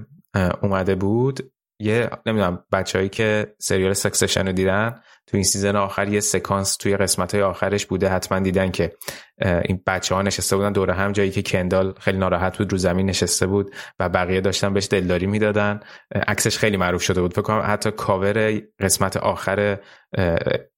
[0.61, 6.19] اومده بود یه نمی‌دونم بچههایی که سریال Succession رو دیدن تو این season آخر یه
[6.19, 8.93] سکانس توی قسمت های آخرش بوده حتما دیدن که
[9.41, 13.05] این بچه ها نشسته بودن دور هم جایی که کندال خیلی ناراحت بود رو زمین
[13.05, 15.79] نشسته بود و بقیه داشتن بهش دلداری می‌دادن.
[16.27, 17.33] عکسش خیلی معروف شده بود.
[17.33, 19.77] فکر کنم حتی کاور قسمت آخر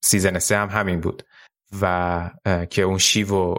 [0.03, 1.23] season سه هم همین بود.
[1.81, 2.29] و
[2.69, 3.55] که اون شیو و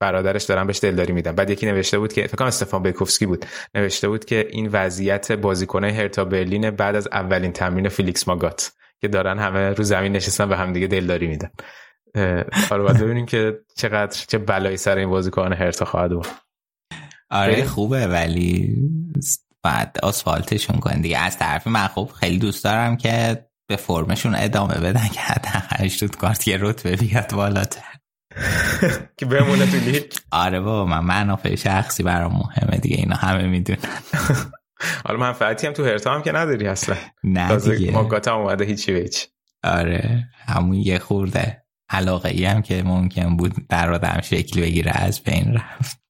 [0.00, 1.32] برادرش دارن بهش دلداری میدن.
[1.32, 3.46] بعد یکی نوشته بود که فکر کنم استفان بینکوفسکی بود.
[3.74, 9.08] نوشته بود که این وضعیت بازیکنه هرتا برلین بعد از اولین تمرین فیلیکس ماگات که
[9.08, 11.50] دارن همه رو زمین نشستن و همدیگه دلداری میدن.
[12.70, 16.26] آره باید ببینیم که چقدر چه بلایی سر این بازیکن هرتا خواهد بود
[17.30, 18.76] آره خوبه ولی
[19.62, 24.74] بعد آسفالتشون کن دیگه از طرف من خوب خیلی دوست دارم که به فرمشون ادامه
[24.74, 27.97] بدن که حتی شد کارت یه رتبه بیاد بالاتر.
[29.16, 33.78] که بمونه تو لیگ آره بابا من منافع شخصی برام مهمه دیگه اینا همه می‌دونن.
[35.04, 36.96] حالا منفعتی هم تو هرتا هم که نداری اصلا.
[37.24, 37.90] نه دیگه.
[37.90, 39.26] ماگات هم اومده هیچی به هیچ.
[39.64, 45.22] آره همون یه خورده علاقه ای هم که ممکن بود در آدم شکل بگیره از
[45.22, 46.00] بین رفت.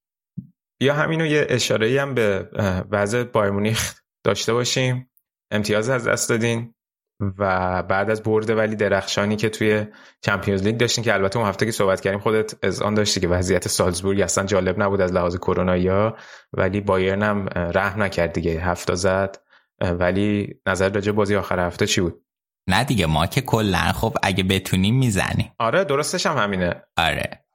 [0.81, 2.49] یا همینو یه اشاره ای هم به
[2.91, 5.09] وضع بایمونیخ داشته باشیم.
[5.51, 6.73] امتیاز از دست دادین.
[7.19, 9.85] و بعد از برده ولی درخشانی که توی
[10.21, 13.27] چمپیونز لیگ داشتین که البته اون هفته که صحبت کردیم خودت از آن داشتی که
[13.27, 16.15] وضعیت سالزبورگ اصلا جالب نبود از لحاظ کرونا
[16.53, 19.37] ولی بایرن هم رحم نکرد دیگه هفته زد.
[19.81, 22.21] ولی نظر راجع بازی آخر هفته چی بود؟
[22.67, 25.51] نه دیگه ما که کلا خب اگه بتونیم می‌زنیم.
[25.59, 26.83] آره درستش هم همینه.
[26.97, 27.45] آره.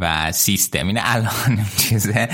[0.00, 2.28] و سیستم اینه الان چیزه؟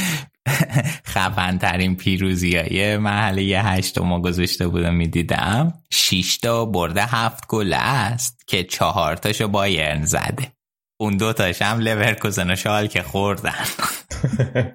[1.12, 5.72] خفن پیروزی های محله هشت ما گذاشته بودم می‌دیدم.
[5.92, 10.52] شیش تا برده هفت گل است که چهار تاشو بایرن زده.
[11.00, 13.64] اون دو تاش هم لورکوزن و شال که خوردن.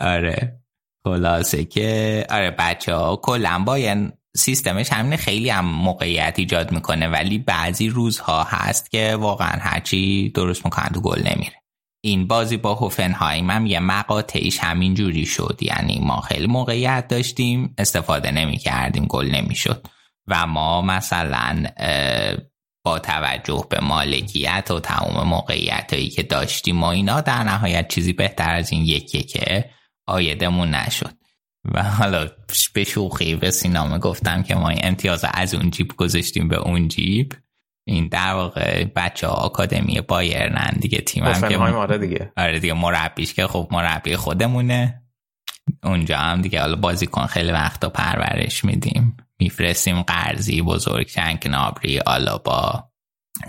[0.00, 0.60] آره.
[1.04, 7.38] خلاصه که آره بچه ها کلا بایرن سیستمش همین خیلی هم موقعیت ایجاد می‌کنه ولی
[7.38, 11.63] بعضی روزها هست که واقعا هرچی درست می‌کنن تو گل نمیره.
[12.04, 15.58] این بازی با هوفنهایم هم یه مقاطعیش همین جوری شد.
[15.60, 19.86] یعنی ما خیلی موقعیت داشتیم استفاده نمی کردیم گل نمی شد
[20.28, 21.64] و ما مثلا
[22.84, 28.12] با توجه به مالکیت و تمام موقعیت هایی که داشتیم ما اینا در نهایت چیزی
[28.12, 29.70] بهتر از این یکیه که
[30.06, 31.14] آیدمون نشد.
[31.64, 32.28] و حالا
[32.74, 37.32] به شوخی به سینامه گفتم که ما امتیاز از اون جیب گذاشتیم به اون جیب.
[37.86, 42.32] این در واقع بچه ها آکادمی بایرنن دیگه تیم هم که آره دیگه.
[42.36, 45.02] آره دیگه مربیش که خب مربی خودمونه.
[45.82, 49.16] اونجا هم دیگه حالا بازیکن خیلی وقتا پرورش میدیم.
[49.40, 51.10] میفرستیم قرضی بزرگ
[51.46, 52.90] نابری آلابا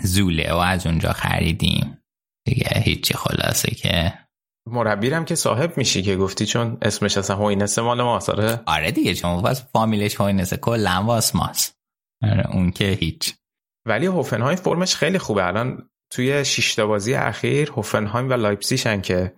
[0.02, 1.98] زوله و از اونجا خریدیم.
[2.46, 4.12] دیگه هیچی خلاصه که
[4.68, 8.92] مربی هم که صاحب میشی که گفتی چون اسمش اصلا هوینس مال ماست آره؟ آره
[8.92, 11.76] دیگه چون واس فامیلش هوینس کلا واس ماست.
[12.22, 13.34] آره اون که هیچ.
[13.86, 15.46] ولی هوفنهایم فرمش خیلی خوبه.
[15.46, 19.32] الان توی شیشتا بازی اخیر هوفنهایم و لایپسیشن که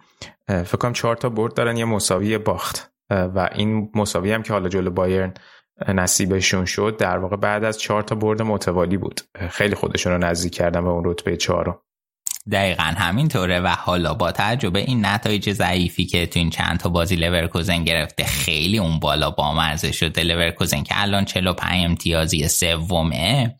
[0.48, 2.92] فکر کنم چهار تا برد دارن یه مساوی باخت.
[3.10, 5.34] و این مساوی هم که حالا جلو بایرن
[5.88, 9.20] نصیبشون شد در واقع بعد از چهار تا برد متوالی بود.
[9.50, 11.78] خیلی خودشون رو نزدیک کردن به اون رتبه چهارم
[12.52, 17.16] دقیقا همینطوره و حالا با تجربه این نتایج ضعیفی که تو این چند تا بازی
[17.16, 20.22] لورکوزن گرفته خیلی اون بالا بامزه شده.
[20.22, 23.58] لورکوزن که الان 45 امتیازی سومه.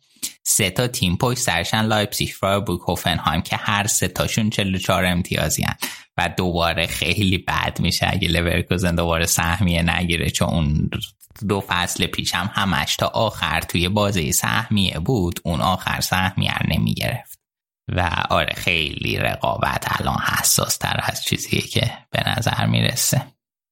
[0.51, 5.77] سه تا تیم پشت سرشن لایپزیگ فرایبورگ هوفنهایم که هر سه تاشون 44 امتیازی هن
[6.17, 8.07] و دوباره خیلی بد میشه.
[8.11, 10.91] اگه لورکوزن دوباره سهمیه نگیره چون اون
[11.49, 17.38] دو فصل پیش هم همش تا آخر توی بازی سهمیه بود اون آخر سهمیه نمی‌گرفت.
[17.88, 23.27] و آره خیلی رقابت الان حساس تر از چیزیه که به نظر می‌رسه.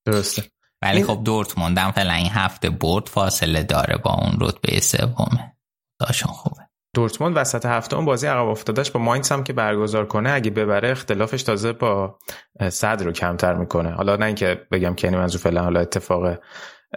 [0.07, 0.51] درسته.
[0.83, 5.57] ولی خب دورتموند فعلا این هفته برد فاصله داره با اون رتبه سومه.
[5.99, 6.66] داشون خوبه.
[6.97, 10.91] دورتموند وسط هفته اون بازی عقب افتادش با ماینز هم که برگزار کنه اگه ببره
[10.91, 12.19] اختلافش تازه با
[12.69, 13.91] صد رو کمتر می‌کنه.
[13.91, 16.39] حالا نه اینکه بگم کنی منظور فعلا حالا اتفاق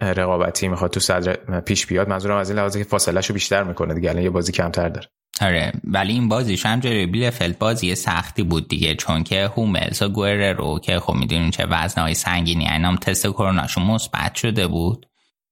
[0.02, 3.94] رقابتی می‌خواد تو صدر پیش بیاد منظورم از این لحاظه که فاصله شو بیشتر می‌کنه
[3.94, 5.08] دیگه الان یه بازی کمتر داره.
[5.42, 10.10] آره ولی این بازیش هم جلوی بیلفلد بازی سختی بود دیگه چون که هوملز و
[10.10, 15.06] گوره رو که خب می‌دونین چه وزنهای سنگینی اینام تست کروناشون مثبت شده بود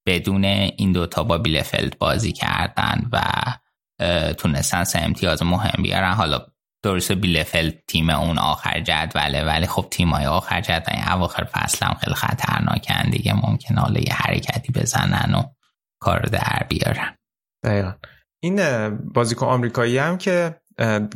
[0.06, 3.20] بدون این دوتا با بیلفلد بازی کردن و
[4.38, 6.12] تونستن سه امتیاز مهم بیارن.
[6.12, 6.46] حالا
[6.82, 12.14] درست بیلفلد تیم اون آخر جدوله ولی خب تیمای آخر جدول اواخر فصل هم خیلی
[12.14, 13.34] خطرناکن دیگه.
[13.34, 15.42] ممکن حالا یه حرکتی بزنن و
[16.00, 17.16] کار در بیارن.
[17.64, 17.92] دقیقا.
[18.42, 20.60] این بازیکن آمریکایی هم که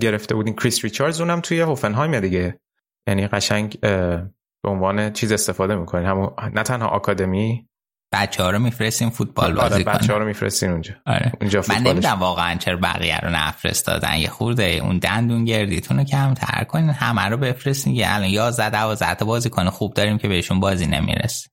[0.01, 2.61] گرفته بودین کریس ریچاردز اونم توی هوفنهایم دیگه.
[3.09, 6.07] یعنی قشنگ به عنوان چیز استفاده می‌کنین.
[6.07, 7.69] همون نه تنها آکادمی
[8.13, 10.95] بچه ها رو میفرستیم فوتبال آره بازی بچه ها رو میفرستین اونجا.
[11.07, 11.33] آره.
[11.41, 14.17] اونجا من نمی‌دونم واقعا چرا بقیه رو نفرستادن.
[14.17, 19.15] یه خورده اون دندون گردیتون رو کمتر کنین همه رو بفرستین یه الان 11 12
[19.15, 19.71] تا بازی کنه.
[19.71, 21.51] خوب داریم که بهشون بازی نمی‌رسه.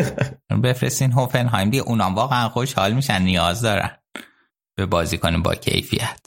[0.64, 1.70] بفرستین هوفنهایم.
[1.70, 3.90] دیگه اونام واقعا خوشحال میشن نیاز دارن
[4.76, 6.20] به بازی کنه با کیفیت.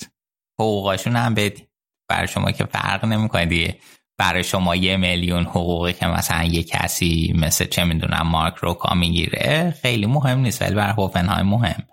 [0.60, 1.68] حقوقاشون هم بدی
[2.10, 3.80] برای شما که فرق نمی‌کنه دیگه.
[4.18, 9.76] برای شما یه میلیون حقوقی که مثلا یه کسی مثل چه می‌دونم مارک روکا می‌گیره
[9.82, 11.84] خیلی مهم نیست ولی برای هوفنهایم مهم.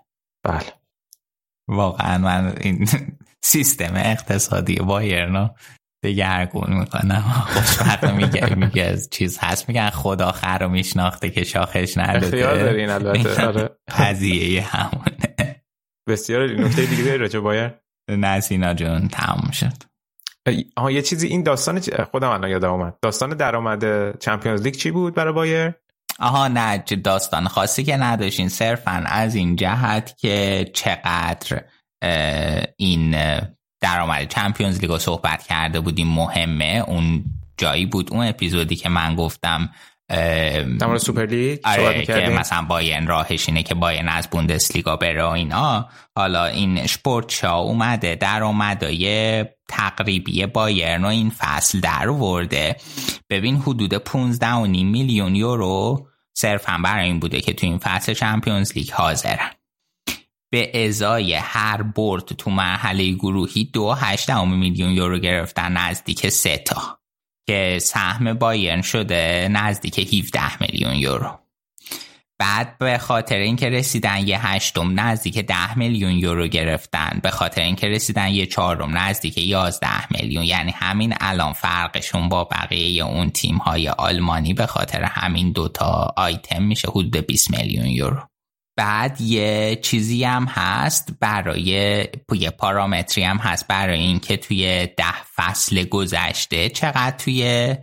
[0.43, 0.73] بله.
[1.67, 2.87] واقعا من این
[3.43, 5.49] سیستم اقتصادی بایرنو
[6.03, 7.21] دگرگون می‌کنم.
[7.45, 9.69] خوشبخت میگه میگه چیز هست.
[9.69, 12.25] میگن خدا خر رو میشناخته که شاخش نداده.
[12.25, 13.45] اختیار دارین البته.
[13.47, 13.69] آره.
[13.97, 15.63] قضیه همونه.
[16.07, 17.71] بسیار نکته دیگه داری راجع بایر
[18.09, 19.92] نه سینا جون تموم شد.
[20.75, 21.81] آها یه چیزی این داستان
[22.11, 22.97] خودم الان یادم اومد.
[23.01, 25.73] داستان درآمد چمپیونز لیگ چی بود برای بایر؟
[26.19, 28.49] آها نه داستان خاصی که نداشتین.
[28.49, 31.63] صرفا از این جهت که چقدر
[32.77, 33.15] این
[33.81, 36.83] درآمد چمپیونز لیگ رو صحبت کرده بودیم مهمه.
[36.87, 37.23] اون
[37.57, 39.69] جایی بود اون اپیزودی که من گفتم
[40.79, 45.89] در سوپر لیگ آره که مثلا بایرن راهش اینه که بایرن از بوندسلیگا بره اینا.
[46.15, 52.75] حالا این شپورت اومده درآمدای تقریبی بایرن و این فصل درآورده.
[53.29, 58.91] ببین حدود 15 میلیون یورو صرفا برای این بوده که تو این فصل Champions League
[58.91, 59.51] حاضرن.
[60.51, 63.95] به ازای هر برد تو مرحله گروهی دو
[64.45, 67.02] میلیون یورو گرفتن نزدیک سه تا.
[67.47, 71.39] که سهم بایرن شده نزدیک 17 میلیون یورو.
[72.39, 77.87] بعد به خاطر اینکه رسیدن یه هشتم نزدیک 10 میلیون یورو گرفتن به خاطر اینکه
[77.87, 83.89] رسیدن یه چهارم نزدیک 11 میلیون یعنی همین الان فرقشون با بقیه اون تیم های
[83.89, 88.32] آلمانی به خاطر همین دوتا آیتم میشه حدود 20 میلیون یورو.
[88.75, 91.61] بعد یه چیزی هم هست برای
[92.31, 97.75] یه پارامتری هم هست برای اینکه توی ده فصل گذشته چقدر توی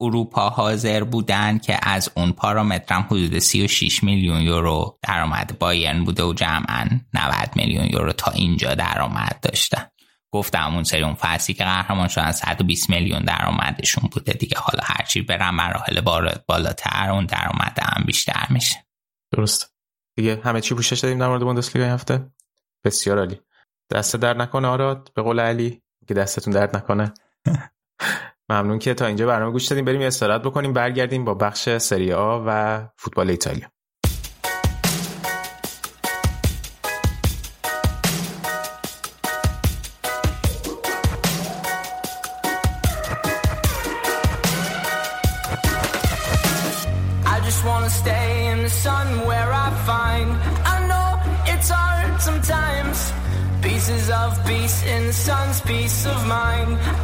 [0.00, 5.58] اروپا حاضر بودن که از اون پارامتر هم حدود 36 میلیون یورو درآمد.
[5.58, 9.86] بایرن بوده و جمعا 90 میلیون یورو تا اینجا درآمد داشتن.
[10.32, 14.58] گفتم اون سری اون فصلی که قهرمان شدن 120 میلیون درآمدشون بوده دیگه.
[14.58, 16.00] حالا هرچی برن مراحل
[16.48, 18.84] بالاتر اون درآمد هم بیشتر میشه.
[19.32, 19.74] درست
[20.16, 22.30] دیگه همه چی پوشش دادیم در مورد بوندسلیگا هفته؟
[22.84, 23.40] بسیار عالی.
[23.90, 25.82] دست درد نکنه آراد به قول علی.
[26.08, 27.14] که دستتون درد نکنه.
[28.48, 29.84] ممنون که تا اینجا برنامه گوش دادیم.
[29.84, 30.72] بریم استراحت بکنیم.
[30.72, 33.68] برگردیم با بخش سری آ و فوتبال ایتالیا.
[55.92, 57.01] Peace of mind.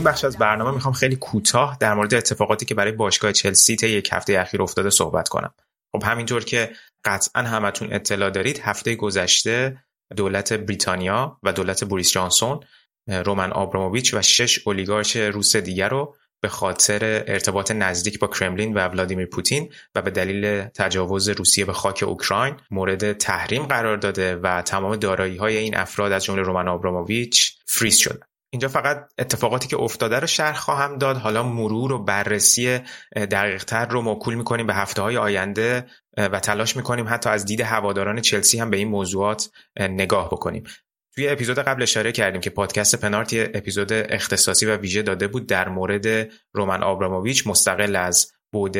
[0.00, 3.88] این بخش از برنامه می‌خوام خیلی کوتاه در مورد اتفاقاتی که برای باشگاه چلسی طی
[3.88, 5.54] یک هفته اخیر افتاده صحبت کنم.
[5.92, 6.70] خب همینطور که
[7.04, 9.84] قطعا همتون اطلاع دارید هفته گذشته
[10.16, 12.60] دولت بریتانیا و دولت بوریس جانسون
[13.08, 18.88] رومن آبراموویچ و شش اولیگارش روس دیگر رو به خاطر ارتباط نزدیک با کرملین و
[18.88, 24.62] ولادیمیر پوتین و به دلیل تجاوز روسیه به خاک اوکراین مورد تحریم قرار داده و
[24.62, 29.76] تمام دارایی های این افراد از جمله رومان آبراموویچ فریز شدن اینجا فقط اتفاقاتی که
[29.76, 31.16] افتاده رو شرح خواهم داد.
[31.16, 32.78] حالا مرور و بررسی
[33.16, 35.86] دقیقتر رو موکول می‌کنیم به هفته های آینده
[36.16, 40.64] و تلاش می‌کنیم حتی از دید هواداران چلسی هم به این موضوعات نگاه بکنیم.
[41.14, 45.68] توی اپیزود قبل اشاره کردیم که پادکست پنارتی اپیزود اختصاصی و ویژه داده بود در
[45.68, 48.76] مورد رومن آبراموویچ مستقل از بود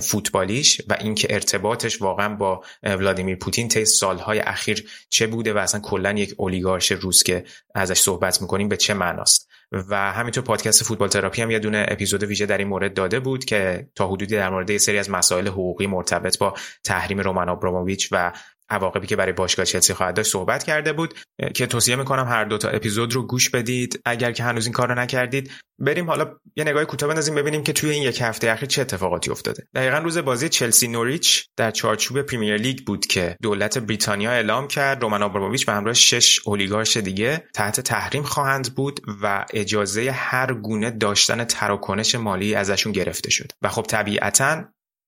[0.00, 5.80] فوتبالیش و اینکه ارتباطش واقعا با ولادیمیر پوتین طی سالهای اخیر چه بوده و اصلا
[5.80, 7.44] کلا یک اولیگارش روس که
[7.74, 9.50] ازش صحبت می‌کنیم به چه معناست.
[9.72, 13.44] و همینطور پادکست فوتبال تراپی هم یه دونه اپیزود ویژه در این مورد داده بود
[13.44, 16.54] که تا حدودی در مورد یه سری از مسائل حقوقی مرتبط با
[16.84, 18.32] تحریم رومن آبراموویچ و
[18.70, 21.14] عواقبی که برای باشگاه چلسی خواهد داشت صحبت کرده بود
[21.54, 24.00] که توصیه می‌کنم هر دو تا اپیزود رو گوش بدید.
[24.04, 27.72] اگر که هنوز این کار رو نکردید بریم حالا یه نگاه کوتاه بندازیم ببینیم که
[27.72, 29.66] توی این یک هفته اخیر چه اتفاقاتی افتاده.
[29.74, 35.02] دقیقا روز بازی چلسی نوریچ در چارچوب پریمیر لیگ بود که دولت بریتانیا اعلام کرد.
[35.02, 40.90] رومن آبراموویچ به همراه شش اولیگارش دیگه تحت تحریم خواهند بود و اجازه هر گونه
[40.90, 43.52] داشتن تراکنش مالی ازشون گرفته شد.
[43.62, 44.64] و خب طبیعتا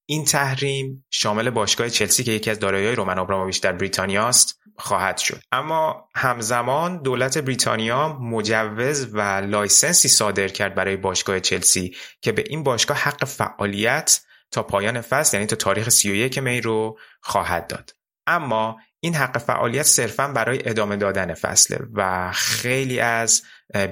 [0.06, 5.18] این تحریم شامل باشگاه چلسی که یکی از دارایی‌های رومن آبراموویچ در بریتانیا است خواهد
[5.18, 5.42] شد.
[5.52, 12.44] اما همزمان دولت بریتانیا مجوز و license ی صادر کرد برای باشگاه چلسی که به
[12.46, 17.90] این باشگاه حق فعالیت تا پایان فصل یعنی تا تاریخ 31 می رو خواهد داد.
[18.26, 23.42] اما این حق فعالیت صرفا برای ادامه دادن فصله و خیلی از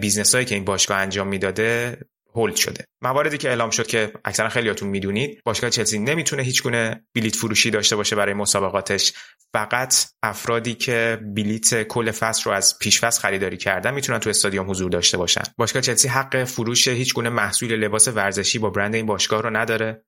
[0.01, 1.99] business هایی که این باشگاه انجام می‌داده
[2.35, 2.85] هولد شده.
[3.03, 7.71] مواردی که اعلام شد که اکثرا خیلیاتون می‌دونید باشگاه چلسی نمی‌تونه هیچ گونه بلیت فروشی
[7.71, 9.13] داشته باشه برای مسابقاتش.
[9.53, 14.71] فقط افرادی که بلیت کل فصل رو از پیش فصل خریداری کردن می‌تونن تو استادیوم
[14.71, 15.43] حضور داشته باشن.
[15.57, 20.03] باشگاه چلسی حق فروش هیچ گونه محصول لباس ورزشی با برند این باشگاه رو نداره.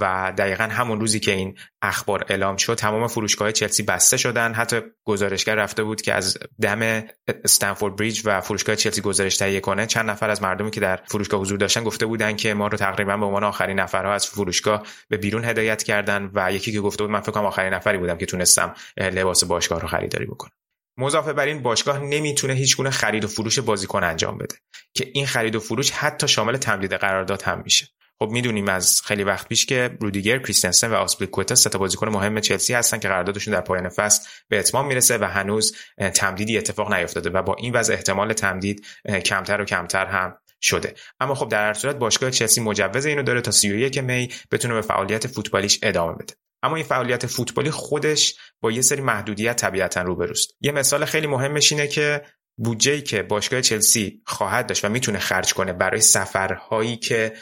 [0.00, 4.54] و دقیقا همون روزی که این اخبار اعلام شد تمام فروشگاه چلسی بسته شدن.
[4.54, 7.02] حتی گزارشگر رفته بود که از دم
[7.44, 11.40] استنفورد بریج و فروشگاه چلسی گزارش تهیه کنه چند نفر از مردمی که در فروشگاه
[11.40, 15.16] حضور داشتن گفته بودن که ما رو تقریبا به عنوان آخرین نفرها از فروشگاه به
[15.16, 18.26] بیرون هدایت کردن و یکی که گفته بود من فکر کنم آخرین نفری بودم که
[18.26, 20.52] تونستم لباس باشگاه رو خریداری بکنم.
[20.98, 24.56] مضافه بر این باشگاه نمی‌تونه هیچ گونه خرید و فروش بازیکن انجام بده
[24.94, 27.88] که این خرید و فروش حتی شامل تمدید قرارداد هم میشه.
[28.18, 32.40] خب می‌دونیم از خیلی وقت پیش که رودیگر کریستنسن و آسپلیکوتا سه تا بازیکن مهم
[32.40, 35.76] چلسی هستن که قراردادشون در پایان فصل به اتمام می‌رسه و هنوز
[36.14, 38.86] تمدیدی اتفاق نیفتاده و با این وضع احتمال تمدید
[39.24, 40.94] کمتر و کمتر هم شده.
[41.20, 44.80] اما خب در هر صورت باشگاه چلسی مجوز اینو داره تا 31 می بتونه به
[44.80, 46.34] فعالیت فوتبالیش ادامه بده.
[46.62, 50.50] اما این فعالیت فوتبالی خودش با یه سری محدودیت طبیعتا روبروست.
[50.60, 52.22] یه مثال خیلی مهمش اینه که
[52.56, 57.32] بودجه‌ای که باشگاه چلسی خواهد داشت و می‌تونه خرج کنه برای سفرهایی که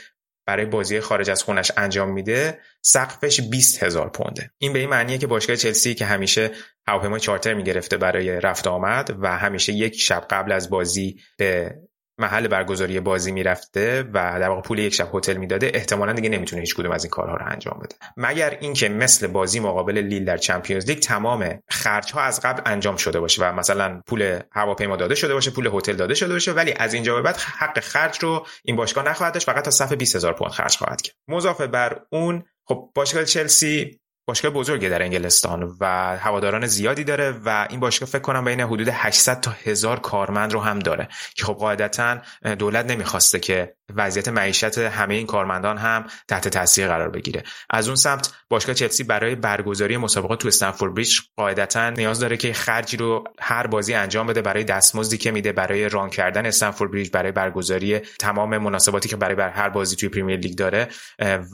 [0.46, 5.18] برای بازی خارج از خونش انجام میده سقفش 20 هزار پونده این به این معنیه
[5.18, 6.50] که باشگاه چلسی که همیشه
[6.88, 11.76] هواپیمای چارتر می‌گرفته برای رفت آمد و همیشه یک شب قبل از بازی به
[12.20, 16.60] محل برگزاری بازی می‌رفته و در واقع پول یک شب هتل می‌داده احتمالا دیگه نمی‌تونه
[16.60, 17.96] هیچ کدوم از این کارها رو انجام بده.
[18.16, 22.96] مگر اینکه مثل بازی مقابل لیل در چمپیونز لیگ تمام خرج ها از قبل انجام
[22.96, 26.72] شده باشه و مثلا پول هواپیما داده شده باشه پول هتل داده شده باشه ولی
[26.72, 30.32] از اینجا به بعد حق خرج رو این باشگاه نخواهد داشت فقط تا صف 20000
[30.32, 31.16] پوند خرج خواهد کرد.
[31.28, 33.99] مضافه بر اون خب باشگاه چلسی
[34.30, 38.88] باشگاه بزرگی در انگلستان و هواداران زیادی داره و این باشگاه فکر کنم بین حدود
[38.88, 42.18] 800 تا هزار کارمند رو هم داره که خب قاعدتا
[42.58, 47.42] دولت نمی‌خواسته که وضعیت معیشت همه این کارمندان هم تحت تاثیر قرار بگیره.
[47.70, 52.52] از اون سمت باشگاه چلسی برای برگزاری مسابقات تو استنفورد بریج قاعدتا نیاز داره که
[52.52, 57.10] خرجی رو هر بازی انجام بده برای دستمزدی که میده برای ران کردن استنفورد بریج
[57.10, 60.88] برای برگزاری تمام مناسباتی که برای بر هر بازی توی پریمیر لیگ داره.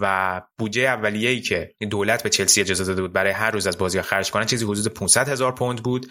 [0.00, 4.02] و بودجه اولیه‌ای که دولت به چلسی اجازه داده بود برای هر روز از بازی
[4.02, 4.46] خرج کنن.
[4.46, 6.06] چیزی حدود 500 هزار پوند بود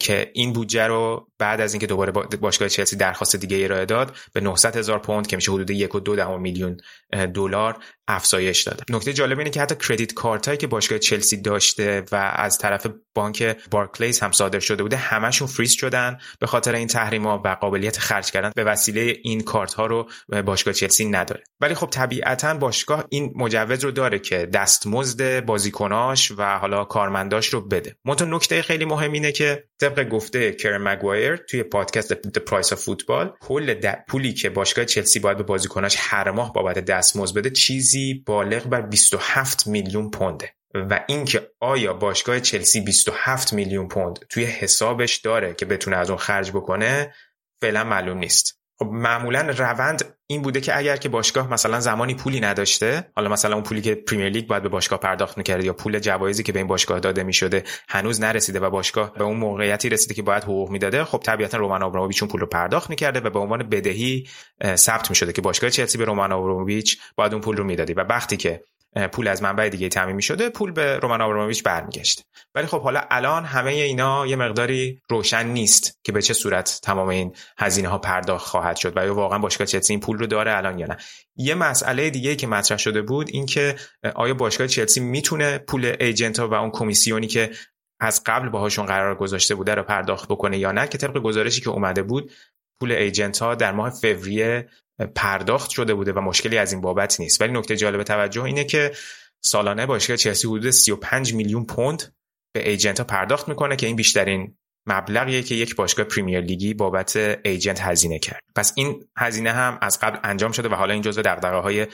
[0.00, 4.40] که این بودجه رو بعد از اینکه دوباره باشگاه چلسی درخواست دیگه ارائه داد به
[4.40, 6.76] 900 هزار پوند که میشه حدود یک و دو میلیون
[7.34, 7.78] دلار
[8.08, 8.84] افزایش داده.
[8.90, 12.86] نکته جالب اینه که حتی کردیت کارت هایی که باشگاه چلسی داشته و از طرف
[13.14, 17.98] بانک بارکلیز هم صادر شده بوده همشون فریز شدن به خاطر این تحریما و قابلیت
[17.98, 20.08] خرج کردن به وسیله این کارت ها رو
[20.44, 21.42] باشگاه چلسی نداره.
[21.60, 27.60] ولی خب طبیعتا باشگاه این مجوز رو داره که دستمزد بازیکناش و حالا کارمنداش رو
[27.60, 27.96] بده.
[28.04, 32.78] منتها نکته خیلی مهم اینه که طبق گفته کرن مگوایر توی پادکست The Price of
[32.78, 33.74] Football کل
[34.08, 38.80] پولی که باشگاه چلسی باید به بازیکناش هر ماه بابت دستمزد بده چیزی بالغ بر
[38.80, 45.66] 27 میلیون پونده و اینکه آیا باشگاه چلسی 27 میلیون پوند توی حسابش داره که
[45.66, 47.14] بتونه از اون خرج بکنه
[47.60, 48.57] فعلا معلوم نیست.
[48.84, 53.64] معمولا روند این بوده که اگر که باشگاه مثلا زمانی پولی نداشته حالا مثلا اون
[53.64, 56.68] پولی که پریمیر لیگ باید به باشگاه پرداخت می‌کرده یا پول جوایزی که به این
[56.68, 61.04] باشگاه داده می‌شده هنوز نرسیده و باشگاه به اون موقعیتی رسیده که باید حقوق می‌داده
[61.04, 64.28] خب طبیعتا رومان آبراموویچ اون پول رو پرداخت می‌کرده و به عنوان بدهی
[64.74, 67.94] ثبت می‌شده که باشگاه چلسی به رومان آبراموویچ باید اون پول رو می‌دادی.
[67.94, 68.64] و وقتی که
[69.12, 72.22] پول از منبع دیگه تامین شده پول به رومان آبراموویچ برمیگشت.
[72.54, 77.08] ولی خب حالا الان همه اینا یه مقداری روشن نیست که به چه صورت تمام
[77.08, 80.56] این هزینه ها پرداخت خواهد شد و یا واقعا باشگاه چلسی این پول رو داره
[80.56, 80.96] الان یا نه.
[81.36, 83.76] یه مسئله دیگه که مطرح شده بود این که
[84.14, 87.50] آیا باشگاه چلسی می‌تونه پول ایجنت ها و اون کمیسیونی که
[88.00, 91.70] از قبل باهاشون قرار گذاشته بوده رو پرداخت بکنه یا نه که طبق گزارشی که
[91.70, 92.32] اومده بود
[92.80, 94.68] پول ایجنت ها در ماه فوریه
[95.06, 97.40] پرداخت شده بوده و مشکلی از این بابت نیست.
[97.40, 98.92] ولی نکته جالب توجه اینه که
[99.44, 102.14] سالانه باشگاه چلسی حدود 35 میلیون پوند
[102.54, 104.56] به ایجنت ها پرداخت می‌کنه که این بیشترین
[104.88, 108.40] مبلغیه که یک باشگاه پریمیر لیگی بابت ایجنت هزینه کرد.
[108.54, 111.86] پس این هزینه هم از قبل انجام شده و حالا این جزء دغدغه های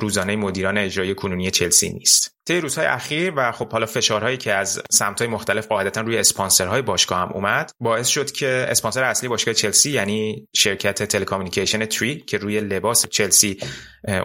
[0.00, 2.32] روزانه مدیران اجرایی کنونی چلسی نیست.
[2.46, 7.18] طی روزهای اخیر و خب حالا فشارهایی که از سمت‌های مختلف قاعدتا روی اسپانسرهای باشگاه
[7.18, 12.60] هم اومد باعث شد که اسپانسر اصلی باشگاه چلسی یعنی شرکت تلکامیونیکیشن تری که روی
[12.60, 13.58] لباس چلسی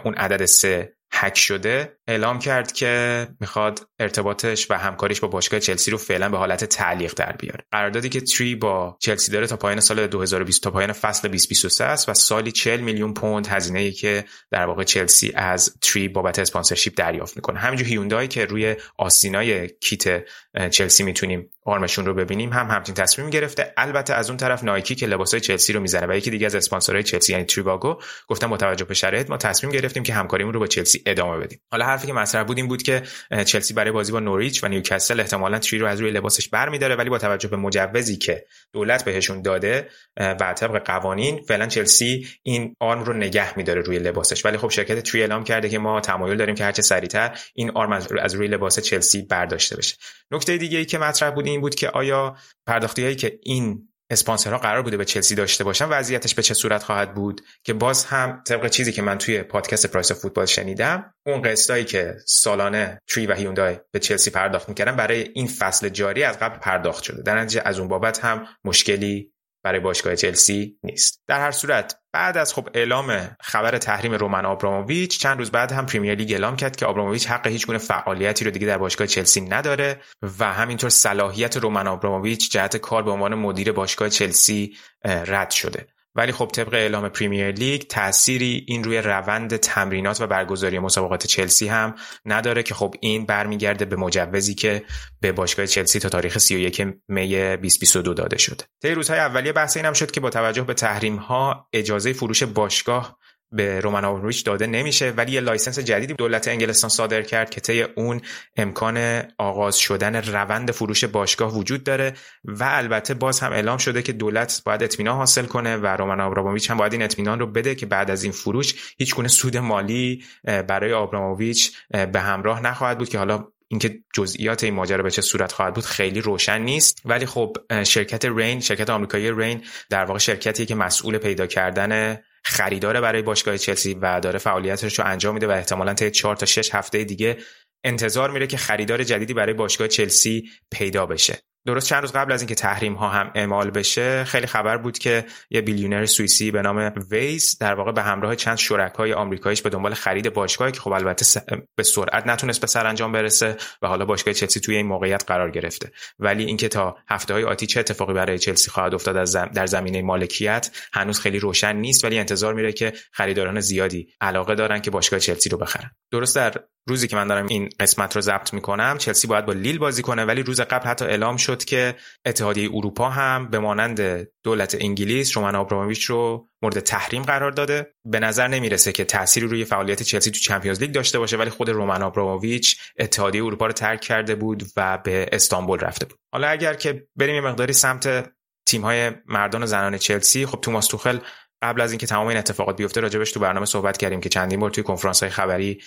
[0.03, 5.91] اون عدد سه هک شده اعلام کرد که می‌خواد ارتباطش و همکاریش با باشگاه چلسی
[5.91, 7.65] رو فعلا به حالت تعلیق در بیاره.
[7.71, 12.09] قراردادی که تری با چلسی داره تا پایان سال 2020 تا پایان فصل 2023 است
[12.09, 16.93] و سالی 40 میلیون پوند هزینه ای که در واقع چلسی از تری بابت اسپانسرشیپ
[16.97, 17.59] دریافت می‌کنه.
[17.59, 20.23] همینجور هیوندای که روی آستینای کیت
[20.71, 23.73] چلسی می‌تونیم آرمشون رو ببینیم هم همچین تصمیم گرفته.
[23.77, 27.03] البته از اون طرف نایکی که لباسای چلسی رو می‌زنه و یکی دیگه از اسپانسرهای
[27.03, 27.97] چلسی یعنی تریواگو
[28.27, 31.59] گفتم با توجه به شرایط ما تصمیم گرفتیم که همکاریمون رو با چلسی ادامه بدیم.
[31.71, 33.03] حالا حرفی که مطرح بود این بود که
[33.45, 37.09] چلسی برای بازی با نوریچ و نیوکاسل احتمالاً تری رو از روی لباسش برمیداره ولی
[37.09, 43.03] با توجه به مجوزی که دولت بهشون داده و طبق قوانین فعلا چلسی این آرم
[43.03, 44.45] رو نگه میداره روی لباسش.
[44.45, 47.91] ولی خب شرکت تری اعلام کرده که ما تمایل داریم که هرچه سریعتر این آرم
[48.21, 49.95] از روی لباس چلسی برداشته بشه.
[50.31, 52.35] نکته دیگه ای که مطرح بود این بود که آیا
[52.67, 55.85] پرداختی هایی که این اسپانسرها قرار بوده به چلسی داشته باشن.
[55.85, 59.85] وضعیتش به چه صورت خواهد بود؟ که باز هم طبق چیزی که من توی پادکست
[59.85, 65.31] پرایس فوتبال شنیدم اون قسطایی که سالانه تری و هیوندای به چلسی پرداخت می‌کردن برای
[65.35, 67.21] این فصل جاری از قبل پرداخت شده.
[67.21, 69.31] در نتیجه از اون بابت هم مشکلی
[69.63, 71.23] برای باشگاه چلسی نیست.
[71.27, 75.85] در هر صورت بعد از خب اعلام خبر تحریم رومن آبراموویچ چند روز بعد هم
[75.85, 79.41] پریمیر لیگ اعلام کرد که آبراموویچ حق هیچ گونه فعالیتی رو دیگه در باشگاه چلسی
[79.41, 80.01] نداره
[80.39, 85.87] و همینطور صلاحیت رومن آبراموویچ جهت کار به عنوان مدیر باشگاه چلسی رد شده.
[86.17, 91.67] ولی خب طبق اعلام پریمیر لیگ تأثیری این روی روند تمرینات و برگزاری مسابقات چلسی
[91.67, 91.95] هم
[92.25, 94.83] نداره که خب این برمیگرده به مجوزی که
[95.21, 98.65] به باشگاه چلسی تا تاریخ 31 می 2022 داده شده.
[98.81, 102.43] طی روزهای اولیه بحث این هم شد که با توجه به تحریم ها اجازه فروش
[102.43, 103.17] باشگاه
[103.51, 107.81] به رومن آبراموویچ داده نمیشه ولی یه license جدیدی دولت انگلستان صادر کرد که طی
[107.81, 108.21] اون
[108.55, 114.13] امکان آغاز شدن روند فروش باشگاه وجود داره و البته باز هم اعلام شده که
[114.13, 117.85] دولت باید اطمینان حاصل کنه و رومن آبراموویچ هم باید این اطمینان رو بده که
[117.85, 121.77] بعد از این فروش هیچ گونه سود مالی برای آبراموویچ
[122.13, 125.85] به همراه نخواهد بود که حالا اینکه جزئیات این ماجرا به چه صورت خواهد بود
[125.85, 127.01] خیلی روشن نیست.
[127.05, 133.01] ولی خب شرکت رین شرکت آمریکایی رین در واقع شرکتیه که مسئول پیدا کردن خریدار
[133.01, 136.75] برای باشگاه چلسی و داره فعالیتش رو انجام میده و احتمالا تا 4 تا 6
[136.75, 137.37] هفته دیگه
[137.83, 141.39] انتظار میره که خریدار جدیدی برای باشگاه چلسی پیدا بشه.
[141.67, 145.25] درست چند روز قبل از اینکه تحریم ها هم اعمال بشه خیلی خبر بود که
[145.49, 149.93] یه بیلیونر سوئیسی به نام ویز در واقع به همراه چند شرکای آمریکاییش به دنبال
[149.93, 151.41] خرید باشگاهی که خب البته
[151.75, 155.91] به سرعت نتونست به سرانجام برسه و حالا باشگاه چلسی توی این موقعیت قرار گرفته.
[156.19, 160.01] ولی اینکه تا هفته های آتی چه اتفاقی برای چلسی خواهد افتاد از در زمینه
[160.01, 165.19] مالکیت هنوز خیلی روشن نیست ولی انتظار میره که خریداران زیادی علاقه دارن که باشگاه
[165.19, 165.91] چلسی رو بخرن.
[166.11, 166.53] درست در
[166.87, 170.25] روزی که من دارم این قسمت رو ضبط می‌کنم چلسی باید با لیل بازی کنه
[170.25, 175.55] ولی روز قبل حتی اعلام شد که اتحادیه اروپا هم به مانند دولت انگلیس رومن
[175.55, 177.93] آبراموویچ رو مورد تحریم قرار داده.
[178.05, 181.69] به نظر نمی‌رسه که تأثیری روی فعالیت چلسی تو چمپیونز لیگ داشته باشه ولی خود
[181.69, 186.17] رومن آبراموویچ اتحادیه اروپا رو ترک کرده بود و به استانبول رفته بود.
[186.33, 188.29] حالا اگر که بریم یه مقداری سمت
[188.67, 191.19] تیم‌های مردان و زنان چلسی خب توماس توخل
[191.61, 194.69] قبل از اینکه تمام این اتفاقات بیفته راجبش تو برنامه صحبت کردیم که چندین بار
[194.69, 195.81] توی کنفرانس های خبری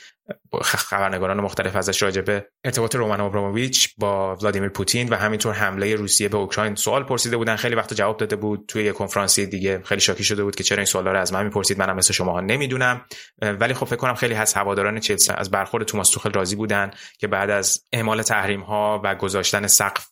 [0.63, 6.37] خبرنگاران مختلف ازش راجبه ارتباط رومان آبراموویچ با ولادیمیر پوتین و همینطور حمله روسیه به
[6.37, 7.57] اوکراین سوال پرسیده بودن.
[7.57, 8.65] خیلی وقت جواب داده بود.
[8.69, 11.45] توی یه کنفرانسی دیگه خیلی شاکی شده بود که چرا این سوالا رو از من
[11.45, 13.05] می‌پرسید؟ منم مثل شما نمی‌دونم.
[13.43, 17.27] ولی خب فکر کنم خیلی از هواداران چلسی از برخورد توماس توخل راضی بودن که
[17.27, 20.09] بعد از اعمال تحریم ها و گذاشتن سقف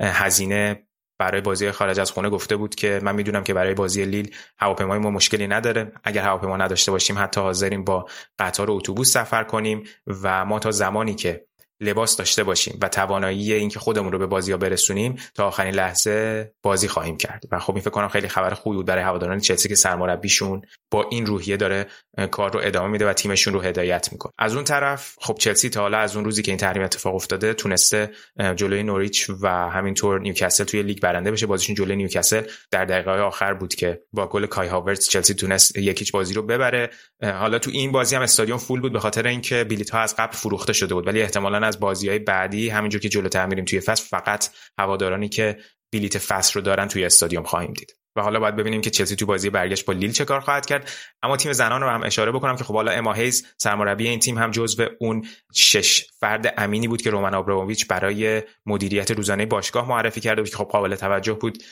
[0.00, 0.86] هزینه
[1.20, 4.98] برای بازی خارج از خونه گفته بود که من می‌دونم که برای بازی لیل هواپیمای
[4.98, 5.92] ما مشکلی نداره.
[6.04, 8.06] اگر هواپیما نداشته باشیم حتی حاضریم با
[8.38, 11.46] قطار و اتوبوس سفر کنیم و ما تا زمانی که
[11.80, 16.52] لباس داشته باشیم و توانایی اینکه خودمون رو به بازی ها برسونیم تا آخرین لحظه
[16.62, 17.44] بازی خواهیم کرد.
[17.50, 21.06] و خب این فکر کنم خیلی خبر خوبی بود برای هواداران چلسی که سرمربیشون با
[21.10, 21.86] این روحیه داره
[22.30, 24.32] کار رو ادامه میده و تیمشون رو هدایت می‌کنه.
[24.38, 27.54] از اون طرف خب چلسی تا حالا از اون روزی که این تحریم اتفاق افتاده
[27.54, 28.10] تونسته
[28.56, 31.46] جلوی نوریچ و همینطور نیوکاسل توی لیگ برنده بشه.
[31.46, 35.91] بازیشون جلوی نیوکاسل در دقیقه آخر بود که با گل کای هاورتس چلسی تونست یک
[35.91, 36.90] هیچ بازی رو ببره.
[37.22, 40.32] حالا تو این بازی هم استادیوم full بود به خاطر اینکه بلیط ها از قبل
[40.32, 41.06] فروخته شده بود.
[41.06, 45.58] ولی احتمالاً از بازی های بعدی همینجور که جلوتر میریم توی فصل فقط هوادارانی که
[45.92, 47.99] بلیت فصل رو دارن توی استادیوم خواهیم دید.
[48.16, 50.90] و حالا باید ببینیم که چلسی تو بازی برگشت با لیل چه کار خواهد کرد.
[51.22, 54.38] اما تیم زنان رو هم اشاره بکنم که خب حالا اما هیز سرمربی این تیم
[54.38, 60.20] هم جزو اون شش فرد امینی بود که رومن آبراموویچ برای مدیریت روزانه باشگاه معرفی
[60.20, 61.62] کرده بود که خب قابل توجه بود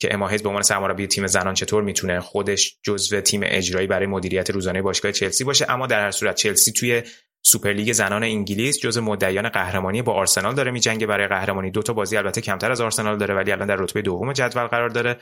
[0.00, 4.06] که اما هیز به عنوان سرمربی تیم زنان چطور می‌تونه خودش جزو تیم اجرایی برای
[4.06, 5.66] مدیریت روزانه باشگاه چلسی باشه.
[5.68, 7.02] اما در هر صورت چلسی توی
[7.42, 11.06] سوپرلیگ زنان انگلیس جز مدعیان قهرمانی با آرسنال داره میجنگه.
[11.06, 14.32] برای قهرمانی دو تا بازی البته کمتر از آرسنال داره ولی الان در رتبه دوم
[14.32, 15.16] جدول قرار داره.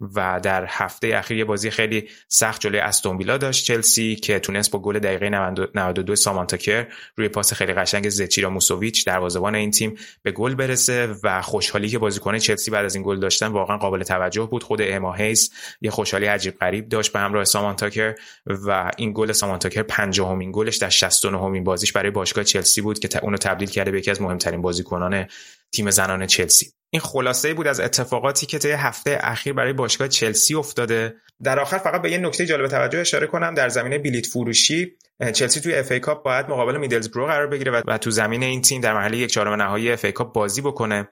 [0.00, 4.78] و در هفته اخیر یه بازی خیلی سخت جلوی استون داشت چلسی که تونست با
[4.78, 6.86] گل دقیقه 92 سامانتا کر
[7.16, 11.98] روی پاس خیلی قشنگ زچیرا موسوویچ دروازه‌بان این تیم به گل برسه و خوشحالی که
[11.98, 14.62] بازیکن چلسی بعد از این گل داشتن واقعا قابل توجه بود.
[14.62, 18.14] خود اما هیز یه خوشحالی عجیب غریب داشت به همراه سامانتاکر
[18.46, 23.24] و این گل سامانتاکر پنجمین گلش در 69 امین بازیش برای باشگاه چلسی بود که
[23.24, 25.26] اونو تبدیل کرده به یکی از مهمترین بازیکنان
[25.72, 26.77] تیم زنان چلسی.
[26.90, 31.14] این خلاصه بود از اتفاقاتی که طی هفته اخیر برای باشگاه چلسی افتاده.
[31.42, 33.54] در آخر فقط به یه نکته جالب توجه اشاره کنم.
[33.54, 34.96] در زمینه بلیت فروشی
[35.32, 38.80] چلسی توی اف ای کاپ باید مقابل میدلزبرو قرار بگیره و تو زمین این تیم
[38.80, 41.08] در مرحله یک چهارم نهایی اف ای کاپ بازی بکنه.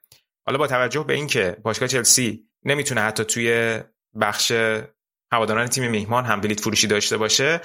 [0.46, 3.80] حالا با توجه به اینکه باشگاه چلسی نمی‌تونه حتی توی
[4.20, 4.52] بخش
[5.32, 7.60] هواداران تیم میهمان هم بلیت فروشی داشته باشه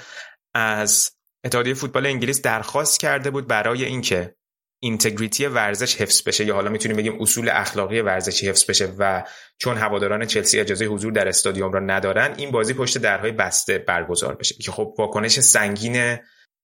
[0.54, 1.10] از
[1.44, 4.36] اتحادیه فوتبال انگلیس درخواست کرده بود برای اینکه
[4.84, 9.24] integrity ورزش حفظ بشه یا حالا می‌تونیم بگیم اصول اخلاقی ورزشی حفظ بشه و
[9.58, 14.34] چون هواداران چلسی اجازه حضور در استادیوم را ندارن این بازی پشت درهای بسته برگزار
[14.34, 14.54] بشه.
[14.54, 16.16] که خب واکنش سنگین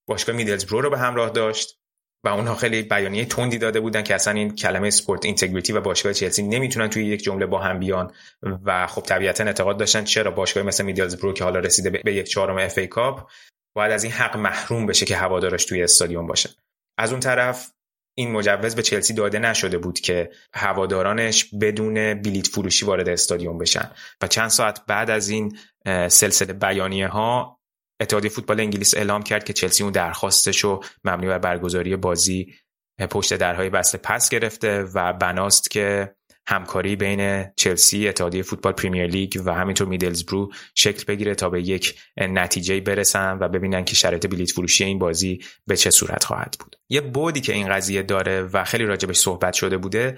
[0.09, 1.79] باشگاه میدلزبرو رو به همراه داشت
[2.25, 6.13] و اونها خیلی بیانیه تندی داده بودن که اصلا این کلمه sport integrity و باشگاه
[6.13, 8.13] چلسی نمی‌تونن توی یک جمله با هم بیان
[8.65, 12.59] و خب طبیعتا اعتقاد داشتن چرا باشگاه مثل میدلزبرو که حالا رسیده به یک چهارم
[12.59, 13.31] اف ای کاپ
[13.77, 16.51] باید از این حق محروم بشه که هوادارش توی استادیوم باشه
[16.99, 17.73] از اون طرف
[18.19, 23.91] این مجوز به چلسی داده نشده بود که هوادارانش بدون بلیت فروشی وارد استادیوم بشن.
[24.23, 25.59] و چند ساعت بعد از این
[26.09, 27.61] سلسله بیانیه ها
[28.01, 32.55] اتحادیه فوتبال انگلیس اعلام کرد که چلسی اون درخواستش رو مبنی بر برگزاری بازی
[33.11, 36.15] پشت درهای بسته پس گرفته و بناست که
[36.51, 42.01] همکاری بین چلسی اتحادیه فوتبال پریمیر لیگ و همینطور میدلزبرو شکل بگیره تا به یک
[42.17, 46.77] نتیجه برسن و ببینن که شرایط بلیت فروشی این بازی به چه صورت خواهد بود.
[46.89, 50.17] یه بودی که این قضیه داره و خیلی راجبش صحبت شده بوده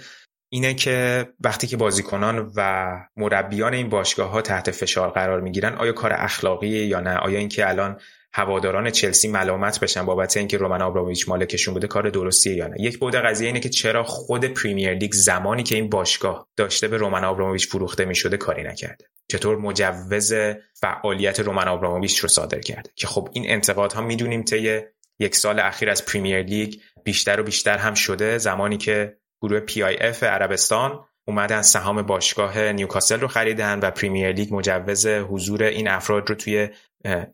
[0.53, 5.93] اینه که وقتی که بازیکنان و مربیان این باشگاه ها تحت فشار قرار می‌گیرن آیا
[5.93, 8.01] کار اخلاقی یا نه؟ آیا اینکه الان
[8.33, 12.99] هواداران چلسی ملامت بشن بابت اینکه رومن آبراموویچ مالکشون بوده کار درستیه یا نه؟ یک
[12.99, 17.25] بود قضیه اینه که چرا خود پریمیر لیگ زمانی که این باشگاه داشته به رومن
[17.25, 19.05] آبراموویچ فروخته می‌شده کاری نکرده.
[19.29, 20.33] چطور مجوز
[20.75, 24.81] فعالیت رومن آبراموویچ رو صادر کرده؟ که خب این انتقادها می‌دونیم طی
[25.19, 26.75] یک سال اخیر از پریمیر لیگ
[27.05, 33.29] بیشتر و بیشتر هم شده زمانی که گروه PIF عربستان اومدن سهام باشگاه نیوکاسل رو
[33.29, 36.69] خریدن و پریمیر لیگ مجوز حضور این افراد رو توی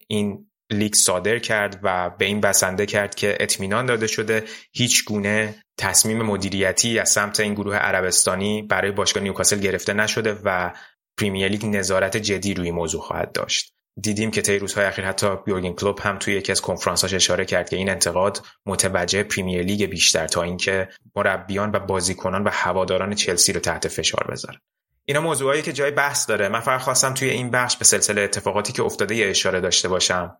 [0.07, 5.63] این لیگ صادر کرد و به این بسنده کرد که اطمینان داده شده هیچ گونه
[5.79, 10.73] تصمیم مدیریتی از سمت این گروه عربستانی برای باشگاه نیوکاسل گرفته نشده و
[11.19, 13.73] پریمیر لیگ نظارت جدی روی موضوع خواهد داشت.
[14.01, 17.71] دیدیم که طی روزهای اخیر حتی یورگن کلوپ هم توی یکی از کنفرانساش اشاره کرد
[17.71, 23.53] که این انتقاد متوجه پریمیر لیگ بیشتر تا اینکه مربیان و بازیکنان و هواداران چلسی
[23.53, 24.59] رو تحت فشار بذاره
[25.09, 26.49] اینا موضوعایی که جای بحث داره.
[26.49, 30.39] من فقط خواستم توی این بخش به سلسله اتفاقاتی که افتاده اشاره داشته باشم.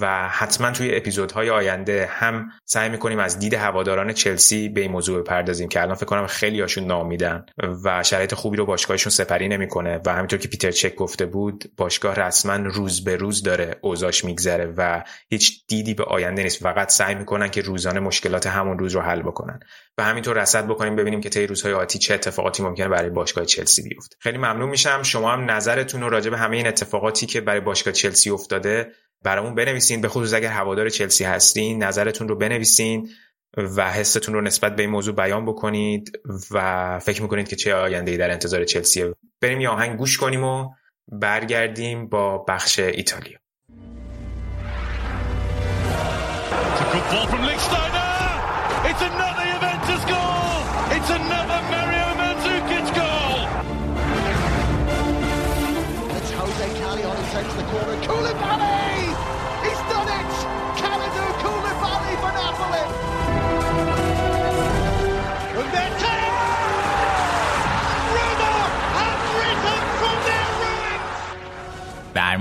[0.00, 5.22] و حتما توی اپیزودهای آینده هم سعی می‌کنیم از دید هواداران چلسی به این موضوع
[5.22, 7.46] بپردازیم که الان فکر کنم خیلی هاشون نامیدن
[7.84, 12.14] و شرایط خوبی رو باشگاهشون سپری نمی‌کنه و همینطور که پیتر چک گفته بود باشگاه
[12.14, 16.62] رسما روز به روز داره اوضاش میگذره و هیچ دیدی به آینده نیست.
[16.62, 19.60] فقط سعی می‌کنن که روزانه مشکلات همون روز رو حل بکنن.
[19.98, 23.88] و همینطور رصد بکنیم ببینیم که طی روزهای آتی چه اتفاقاتی ممکنه برای باشگاه چلسی
[23.88, 24.16] بیفته.
[24.20, 25.02] خیلی ممنون میشم.
[25.02, 28.92] شما هم نظرتون رو راجع به همه این اتفاقاتی که برای باشگاه چلسی افتاده
[29.24, 30.00] برامون بنویسین.
[30.00, 33.08] به خصوص اگر هوادار چلسی هستین نظرتون رو بنویسین
[33.56, 36.20] و حستون رو نسبت به این موضوع بیان بکنید
[36.50, 39.04] و فکر می‌کنید که چه آینده ای در انتظار چلسی
[39.40, 40.70] بریم یه آهنگ گوش کنیم و
[41.08, 43.38] برگردیم با بخش ایتالیا.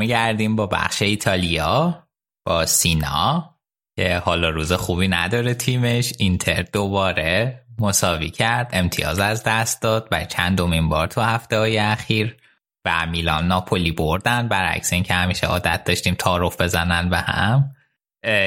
[0.03, 2.03] برمیگردیم با بخش ایتالیا
[2.45, 3.55] با سینا
[3.95, 6.13] که حالا روز خوبی نداره تیمش.
[6.17, 11.77] اینتر دوباره مساوی کرد امتیاز از دست داد و چند دومین بار تو هفته های
[11.77, 12.37] اخیر
[12.85, 14.47] و میلان ناپولی بردن.
[14.47, 17.71] برعکس اینکه همیشه عادت داشتیم تعارف بزنن به هم.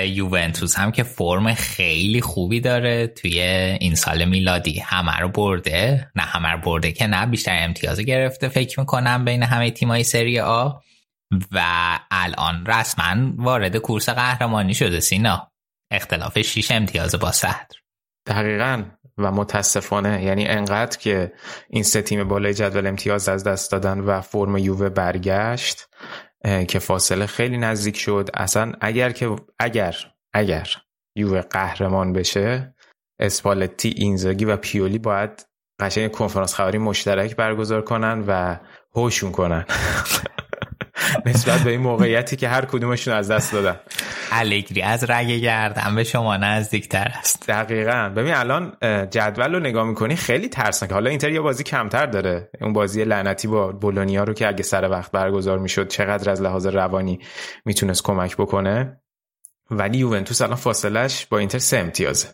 [0.06, 3.40] یوونتوس هم که فرم خیلی خوبی داره توی
[3.80, 4.80] این سال میلادی.
[4.80, 6.10] همه رو برده.
[6.16, 8.48] نه همه رو برده که نه بیشتر امتیاز گرفته.
[8.48, 10.70] فکر می‌کنم بین همه تیمای سری آ.
[11.52, 11.62] و
[12.10, 15.52] الان رسما وارد کورس قهرمانی شده سینا.
[15.90, 17.76] اختلاف 6 امتیاز با صدر.
[18.26, 18.84] دقیقا.
[19.18, 21.32] و متاسفانه یعنی انقدر که
[21.70, 25.88] این سه تیم بالای جدول امتیاز از دست دادن و فرم یووه برگشت
[26.68, 28.30] که فاصله خیلی نزدیک شد.
[28.34, 29.96] اصلا اگر که اگر
[30.32, 30.68] اگر
[31.16, 32.74] یووه قهرمان بشه
[33.20, 35.46] اسپالتی اینزاگی و پیولی باید
[35.80, 38.56] قشنگ کنفرانس خبری مشترک برگزار کنن و
[38.94, 39.64] هوشون کنن.
[41.26, 43.80] نسبت به این موقعیتی که هر کدومشون از دست دادن.
[44.32, 47.46] الگری از رگ گردن به شما نزدیکتر است.
[47.48, 48.12] دقیقا.
[48.16, 48.76] ببین الان
[49.10, 52.50] جدول رو نگاه می‌کنی خیلی ترسناک حالا اینتر یه بازی کمتر داره.
[52.60, 56.66] اون بازی لعنتی با بولونیا رو که اگه سر وقت برگزار می‌شد چقدر از لحاظ
[56.66, 57.20] روانی
[57.64, 59.00] می‌تونست کمک بکنه.
[59.70, 62.28] ولی یوونتوس الان فاصلش با اینتر سه امتیازه.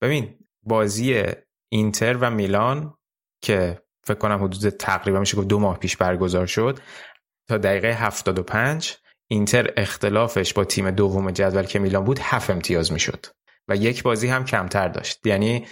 [0.00, 1.22] ببین بازی
[1.68, 2.94] اینتر و میلان
[3.42, 6.78] که فکر کنم حدود تقریبا میشه گفت دو ماه پیش برگزار شد
[7.48, 8.96] تا دقیقه 75
[9.28, 13.26] اینتر اختلافش با تیم دوم جدول که میلان بود هفت امتیاز می‌شد
[13.68, 15.26] و یک بازی هم کمتر داشت.
[15.26, 15.66] یعنی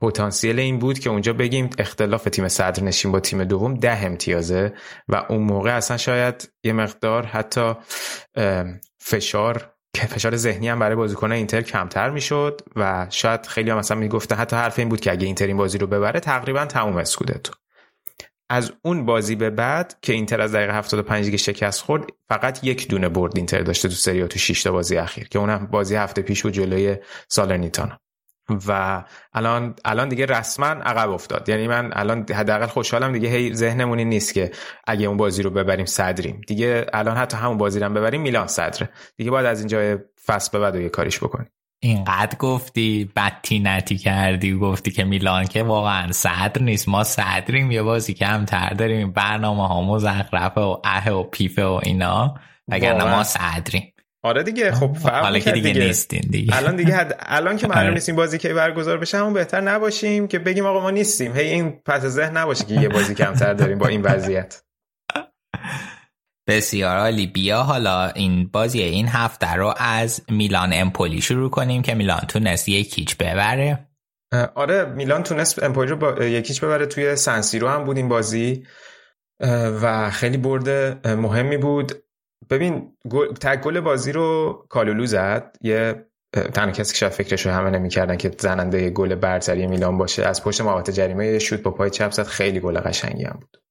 [0.00, 4.72] پتانسیل این بود که اونجا بگیم اختلاف تیم صدرنشین با تیم دوم ده امتیازه
[5.08, 7.74] و اون موقع اصلا شاید یه مقدار حتی
[8.98, 14.36] فشار فشار ذهنی هم برای بازیکن اینتر کمتر می‌شد و شاید خیلی هم مثلا می‌گفتن
[14.36, 17.52] حتی حرف این بود که اگه اینتر این بازی رو ببره تقریبا تموم اسکودتو.
[18.54, 22.88] از اون بازی به بعد که اینتر از دقیقه 75 دیگه شکست خورد فقط یک
[22.88, 26.22] دونه برد اینتر داشته تو سری تو 6 تا بازی اخیر که اونم بازی هفته
[26.22, 26.96] پیش بود جلوی
[27.28, 28.00] سالرنیتانا.
[28.68, 29.02] و
[29.32, 31.48] الان الان دیگه رسما عقب افتاد.
[31.48, 34.50] یعنی من الان حداقل خوشحالم دیگه هی ذهنمونی نیست که
[34.86, 36.40] اگه اون بازی رو ببریم صدریم.
[36.46, 38.90] دیگه الان حتی همون بازی رو ببریم میلان صدره.
[39.16, 41.50] دیگه باید از اینجا فصل به بعد یه کاریش بکنیم.
[41.84, 46.88] اینقدر گفتی بدتی نتی کردی گفتی که میلان که واقعا صدر نیست.
[46.88, 49.12] ما صدریم یه بازی کمتر داریم.
[49.12, 52.34] برنامه ها مزخرفه و اه و پیفه و اینا.
[52.70, 53.92] اگر ما صدریم.
[54.22, 56.56] آره دیگه خب حالا که دیگه, دیگه, نیستین دیگه.
[56.56, 57.16] الان دیگه حد...
[57.18, 57.94] الان که معلوم آره.
[57.94, 61.36] نیستیم بازی که برگزار بشه همون بهتر نباشیم که بگیم آقا ما نیستیم.
[61.36, 64.62] هی این پس ذهن نباشه که یه بازی کمتر داریم با این وضعیت.
[66.46, 67.26] بسیار عالی.
[67.26, 72.68] بیا حالا این بازی این هفته رو از میلان امپولی شروع کنیم که میلان تونست
[72.68, 73.88] یکیچ ببره.
[74.54, 76.86] آره میلان تونست امپولی رو با یکیچ ببره.
[76.86, 78.66] توی سنسیرو هم بود این بازی.
[79.82, 81.92] و خیلی برده مهمی بود.
[82.50, 82.92] ببین
[83.40, 85.56] تک گل بازی رو کالولو زد.
[85.60, 86.06] یه
[86.54, 90.24] تنها کسی که شاید فکرش رو همه نمی‌کردن که زننده گل برتری میلان باشه.
[90.24, 92.22] از پشت محوطه جریمه شوت با پای چپ زد.
[92.22, 93.63] خیلی گل قشنگی هم بود.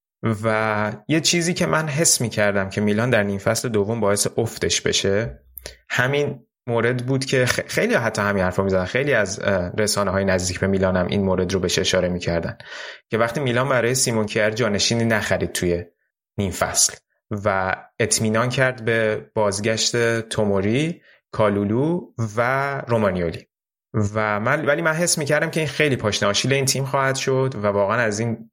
[0.43, 4.27] و یه چیزی که من حس می کردم که میلان در نیم فصل دوم باعث
[4.37, 5.39] افتش بشه
[5.89, 8.85] همین مورد بود که خیلی حتی همین حرفا می‌زدن.
[8.85, 9.39] خیلی از
[9.77, 12.57] رسانه های نزدیک به میلان هم این مورد رو بهش اشاره می‌کردن
[13.09, 15.83] که وقتی میلان برای سیمون کیر جانشینی نخرید توی
[16.37, 16.95] نیم فصل
[17.31, 21.01] و اطمینان کرد به بازگشت توموری
[21.31, 22.01] کالولو
[22.37, 23.47] و رومانیولی.
[23.93, 27.53] و من ولی من حس می‌کردم که این خیلی پاشنه آشیل این تیم خواهد شد
[27.55, 28.51] و واقعا از این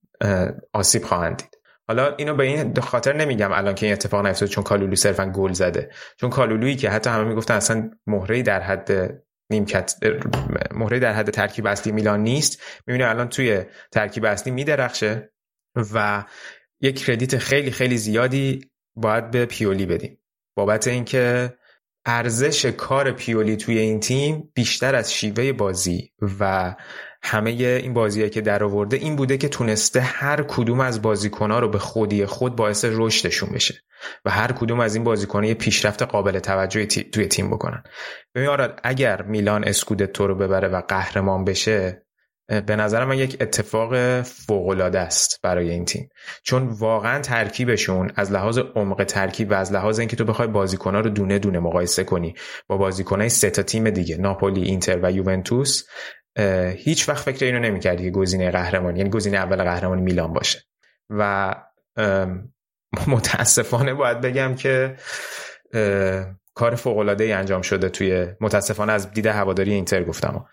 [0.72, 1.59] آسیب خواهند دید.
[1.90, 5.52] حالا اینو به این خاطر نمیگم الان که این اتفاق نیفتاد چون کالولو صرفا گل
[5.52, 5.90] زده.
[6.16, 9.20] چون کالولویی که حتی همه می‌گفتن اصلا مهره در حد
[9.50, 9.94] نیمکت
[10.74, 12.62] مهره در حد ترکیب اصلی میلان نیست.
[12.86, 13.62] می‌بینه الان توی
[13.92, 15.32] ترکیب اصلی میدرخشه
[15.94, 16.24] و
[16.80, 20.18] یک کردیت خیلی خیلی زیادی باید به پیولی بدیم.
[20.56, 21.54] بابت اینکه
[22.06, 26.74] ارزش کار پیولی توی این تیم بیشتر از شیوه بازی و
[27.22, 31.68] همه این بازیه که در آورده این بوده که تونسته هر کدوم از بازیکنها رو
[31.68, 33.74] به خودی خود باعث رشدشون بشه
[34.24, 37.82] و هر کدوم از این بازیکنها یه پیشرفت قابل توجهی توی تیم بکنن.
[38.34, 42.02] ببین آراد اگر میلان اسکودتو رو ببره و قهرمان بشه
[42.66, 46.08] به نظر من یک اتفاق فوقالعاده است برای این تیم.
[46.42, 51.10] چون واقعا ترکیبشون از لحاظ عمق ترکیب و از لحاظ اینکه تو بخوای بازیکن‌ها رو
[51.10, 52.34] دونه دونه مقایسه کنی
[52.66, 55.84] با بازیکن‌های سه تا تیم دیگه ناپولی اینتر و یوونتوس
[56.76, 60.58] هیچ وقت فکر اینو نمی‌کردی که گزینه قهرمانی یعنی گزینه اول قهرمانی میلان باشه.
[61.10, 61.54] و
[63.06, 64.96] متاسفانه باید بگم که
[66.54, 70.46] کار فوق العاده ای انجام شده توی متاسفانه از دید هواداری اینتر گفتم.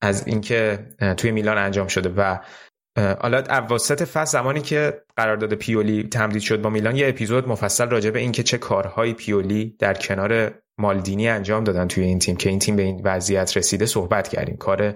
[0.00, 0.86] از اینکه
[1.16, 2.38] توی میلان انجام شده و
[2.96, 8.10] حالا اواسط فصل زمانی که قرارداد پیولی تمدید شد با میلان یه اپیزود مفصل راجع
[8.10, 12.58] به اینکه چه کارهایی پیولی در کنار مالدینی انجام دادن توی این تیم که این
[12.58, 14.56] تیم به این وضعیت رسیده صحبت کردیم.
[14.56, 14.94] کار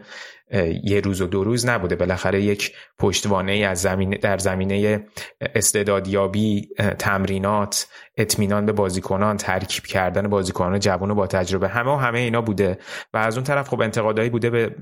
[0.85, 1.97] یه روز و دو روز نبوده.
[1.97, 5.07] بالاخره یک پشتوانه از زمین در زمینه
[5.55, 6.69] استعدادیابی
[6.99, 12.43] تمرینات اطمینان به بازیکنان ترکیب کردن بازیکنان جوان و با تجربه همه و همه اینا
[12.43, 12.79] بوده.
[13.15, 14.75] و از اون طرف خب انتقادایی بوده به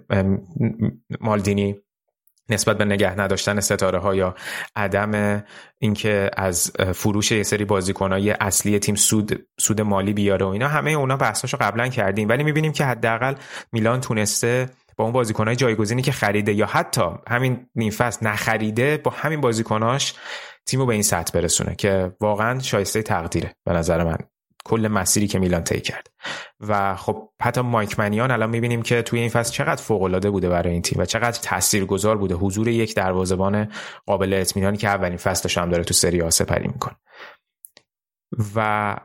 [1.21, 1.77] مالدینی.
[2.49, 4.35] نسبت به نگه نداشتن ستاره ها یا
[4.77, 5.45] عدم
[5.79, 10.91] اینکه از فروش یه سری بازیکنهای اصلی تیم سود سود مالی بیاره و اینا همه
[10.91, 12.29] اونا بحثاشو قبلا کردیم.
[12.29, 13.35] ولی می‌بینیم که حداقل
[13.73, 17.93] میلان تونسته با اون بازیکنهای جایگزینی که خریده یا حتی همین نیم
[18.23, 20.15] نخریده با همین بازیکناش
[20.67, 24.19] تیمو به این سطح برسونه که واقعا شایسته تقدیره به نظر من.
[24.65, 26.07] کل مسیری که میلان طی کرد.
[26.61, 30.49] و خب حتی مایک منیان الان می‌بینیم که توی این فصل چقدر فوق العاده بوده
[30.49, 32.35] برای این تیم و چقدر تاثیرگذار بوده.
[32.35, 33.73] حضور یک دروازه‌بان
[34.07, 36.97] قابل اطمینانی که اولین فصلش هم داره تو سری آ سپری می‌کنه.
[38.57, 38.97] و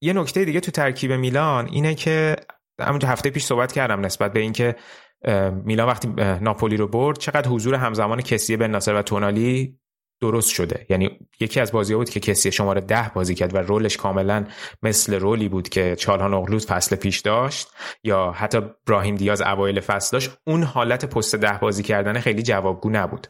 [0.00, 2.36] یه نکته دیگه تو ترکیب میلان اینه که
[2.80, 4.76] همونجا هفته پیش صحبت کردم نسبت به اینکه
[5.64, 6.08] میلان وقتی
[6.40, 9.78] ناپولی رو برد چقدر حضور همزمان کسیه بن ناصر و تونالی
[10.24, 10.86] درست شده.
[10.88, 14.44] یعنی یکی از بازی بود که کسی شماره ده بازی کرد و رولش کاملا
[14.82, 17.68] مثل رولی بود که چالهان اغلوز فصل پیش داشت
[18.04, 22.90] یا حتی براهیم دیاز اوایل فصل داشت اون حالت پست ده بازی کردن خیلی جوابگو
[22.90, 23.26] نبود.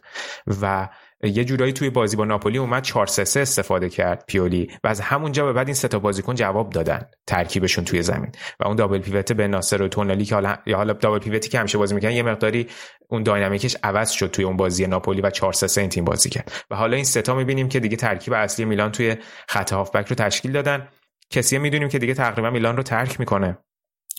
[0.62, 0.88] و
[1.24, 5.44] یه جورایی توی بازی با ناپولی اومد 4 3 استفاده کرد پیولی و از همونجا
[5.44, 9.32] به بعد این سه تا بازیکن جواب دادن ترکیبشون توی زمین و اون دابل پیوت
[9.32, 12.66] به ناصر و تونالی که حالا حالا دابل پیوتی که همیشه بازی می‌کنن یه مقداری
[13.08, 16.52] اون داینامیکش عوض شد توی اون بازی ناپولی و 4 3 این تیم بازی کرد.
[16.70, 19.16] و حالا این سه تا می‌بینیم که دیگه ترکیب اصلی میلان توی
[19.48, 20.88] خط هافبک رو تشکیل دادن.
[21.30, 23.58] کسی می‌دونیم که دیگه تقریبا میلان رو ترک می‌کنه.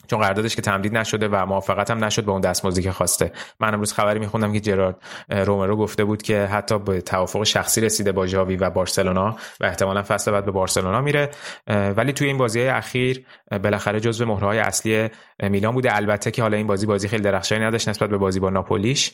[0.08, 3.32] چون قراردادش که تمدید نشده و موافقت هم نشد به اون دستمزدی که خواسته.
[3.60, 4.96] من امروز خبری میخوندم که جرارد
[5.30, 10.04] رومرو گفته بود که حتی به توافق شخصی رسیده با جاوی و بارسلونا و احتمالا
[10.04, 11.30] فصل بعد به بارسلونا میره.
[11.68, 13.26] ولی توی این بازی اخیر
[13.64, 15.10] بالاخره جزو مهرهای اصلی
[15.44, 15.96] میلان بوده.
[15.96, 19.12] البته که حالا این بازی بازی خیلی درخشانی نداشت نسبت به بازی با ناپولیش.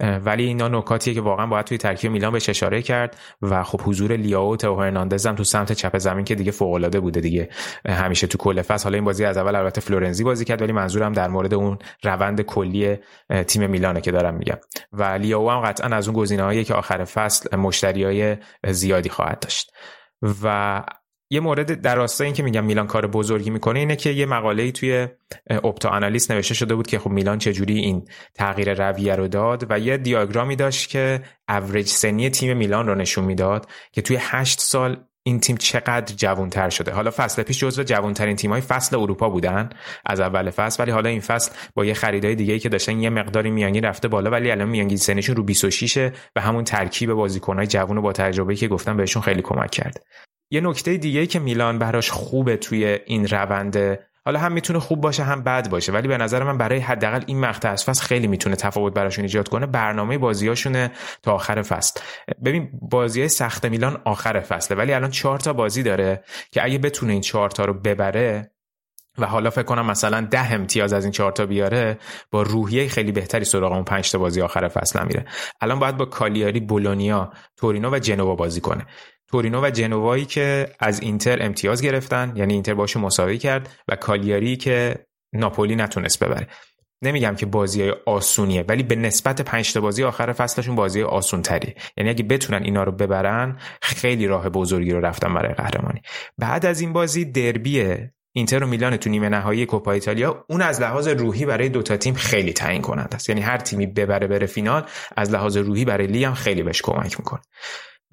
[0.00, 4.16] ولی اینا نکاتیه که واقعا باید توی ترکیب میلان بهش اشاره کرد و خب حضور
[4.16, 7.48] لیاو و هرناندز هم تو سمت چپ زمین که دیگه فوق العاده بوده دیگه.
[7.86, 8.84] همیشه تو کل فصل.
[8.84, 12.40] حالا این بازی از اول البته فلورنزی بازی کرد ولی منظورم در مورد اون روند
[12.40, 12.96] کلی
[13.46, 14.58] تیم میلانه که دارم میگم.
[14.92, 19.72] و لیاو هم قطعا از اون گزینه‌هایی که آخر فصل مشتریای زیادی خواهد داشت.
[20.42, 20.82] و
[21.30, 24.72] یه مورد در راستای این که میگم میلان کار بزرگی می‌کنه اینه که یه مقاله
[24.72, 25.08] توی
[25.50, 29.78] اپتا آنالیست نوشته شده بود که خب میلان چجوری این تغییر رویه رو داد و
[29.78, 34.96] یه دیاگرامی داشت که اوریج سنی تیم میلان رو نشون می‌داد که توی هشت سال
[35.22, 36.92] این تیم چقدر جوانتر شده.
[36.92, 39.68] حالا فصل پیش جزو جوانترین تیم‌های فصل اروپا بودن
[40.06, 43.50] از اول فصل ولی حالا این فصل با یه خریدای دیگه که داشتن یه مقداری
[43.50, 48.02] میانگین رفته بالا ولی الان میانگین سنشون رو 26 و همون ترکیب بازیکن‌های جوان و
[48.02, 50.02] با تجربه که گفتم بهشون خیلی کمک کرد
[50.50, 55.22] یه نکته دیگه که میلان براش خوبه توی این روند حالا هم می‌تونه خوب باشه
[55.22, 58.56] هم بد باشه ولی به نظر من برای حداقل این مقطع از فصل خیلی می‌تونه
[58.56, 59.66] تفاوت براشون ایجاد کنه.
[59.66, 60.90] برنامه بازیاشونه
[61.22, 62.00] تا آخر فصل.
[62.44, 67.12] ببین بازی سخت میلان آخر فصله ولی الان چهار تا بازی داره که اگه بتونه
[67.12, 68.50] این چهار تا رو ببره
[69.18, 71.98] و حالا فکر کنم مثلا ده امتیاز از این چهار تا بیاره
[72.30, 75.24] با روحیه خیلی بهتری سراغ اون پنج تا بازی آخر فصل میره.
[75.60, 78.86] الان باید با کالیاری بولونیا تورینو و جنوا بازی کنه.
[79.28, 84.56] تورینو و جنوایی که از اینتر امتیاز گرفتن یعنی اینتر باشو مساوی کرد و کالیاری
[84.56, 86.46] که ناپولی نتونست ببره.
[87.02, 91.42] نمیگم که بازی های آسونیه ولی به نسبت پنج تا بازی آخر فصلشون بازی آسون
[91.42, 96.02] تری یعنی اگه بتونن اینا رو ببرن خیلی راه بزرگی رو رفتن برای قهرمانی.
[96.38, 100.80] بعد از این بازی دربیه اینتر و میلان تو نیمه نهایی کوپا ایتالیا اون از
[100.80, 103.28] لحاظ روحی برای دوتا تیم خیلی تعیین کننده است.
[103.28, 104.86] یعنی هر تیمی ببره بره فینال
[105.16, 107.40] از لحاظ روحی برای لیگ هم خیلی بهش کمک می‌کنه.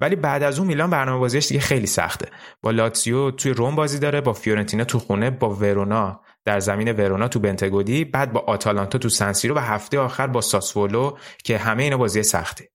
[0.00, 2.28] ولی بعد از اون میلان برنامه بازیش دیگه خیلی سخته.
[2.62, 7.28] با لاتسیو توی رم بازی داره با فیورنتینا تو خونه با ورونا در زمین ورونا
[7.28, 11.82] تو بنتگودی بعد با آتالانتا تو سن سیرو و هفته آخر با ساسولو که همه
[11.82, 12.68] اینا بازی سخته.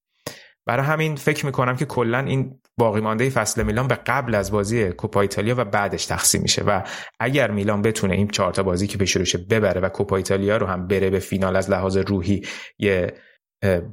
[0.66, 4.92] برای همین فکر می‌کنم که کلا این باقی مانده فصل میلان به قبل از بازی
[4.92, 6.82] کوپا ایتالیا و بعدش تقسیم میشه و
[7.20, 10.68] اگر میلان بتونه این چهار تا بازی که پیش روشه ببره و کوپا ایتالیا رو
[10.68, 12.42] هم بره به فینال از لحاظ روحی
[12.80, 13.14] یه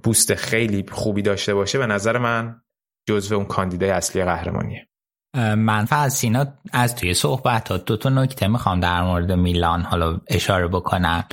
[0.02, 2.60] بوست خیلی خوبی داشته باشه به نظر من
[3.08, 4.88] جزو اون کاندیدای اصلی قهرمانیه.
[5.36, 10.20] من از سینا از توی صحبت ها دو تا نکته می‌خوام در مورد میلان حالا
[10.28, 11.24] اشاره بکنم.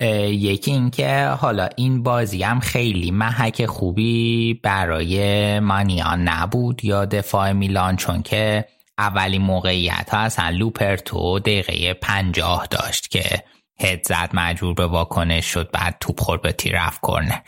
[0.00, 7.96] یکی اینکه حالا این بازی هم خیلی محک خوبی برای مانیان نبود یا دفاع میلان
[7.96, 8.64] چون که
[8.98, 13.44] اولین موقعیت ها اصلا لوپرتو دقیقه پنجاه داشت که
[13.80, 17.40] هد زد مجبور به واکنش شد بعد توپ خورد به تیر رفت کرنر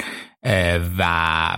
[0.98, 1.56] و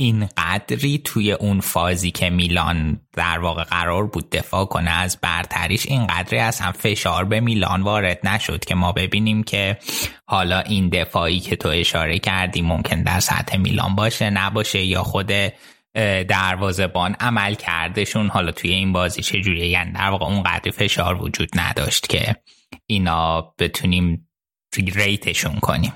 [0.00, 5.86] این قدری توی اون فازی که میلان در واقع قرار بود دفاع کنه از برتریش
[5.86, 9.78] این قدری اصلا فشار به میلان وارد نشد که ما ببینیم که
[10.26, 15.32] حالا این دفاعی که تو اشاره کردی ممکن در سطح میلان باشه نباشه یا خود
[16.28, 21.48] دروازبان عمل کردشون حالا توی این بازی چجوریه؟ یعنی در واقع اون قدری فشار وجود
[21.54, 22.36] نداشت که
[22.86, 24.28] اینا بتونیم
[24.94, 25.92] ریتشون کنیم.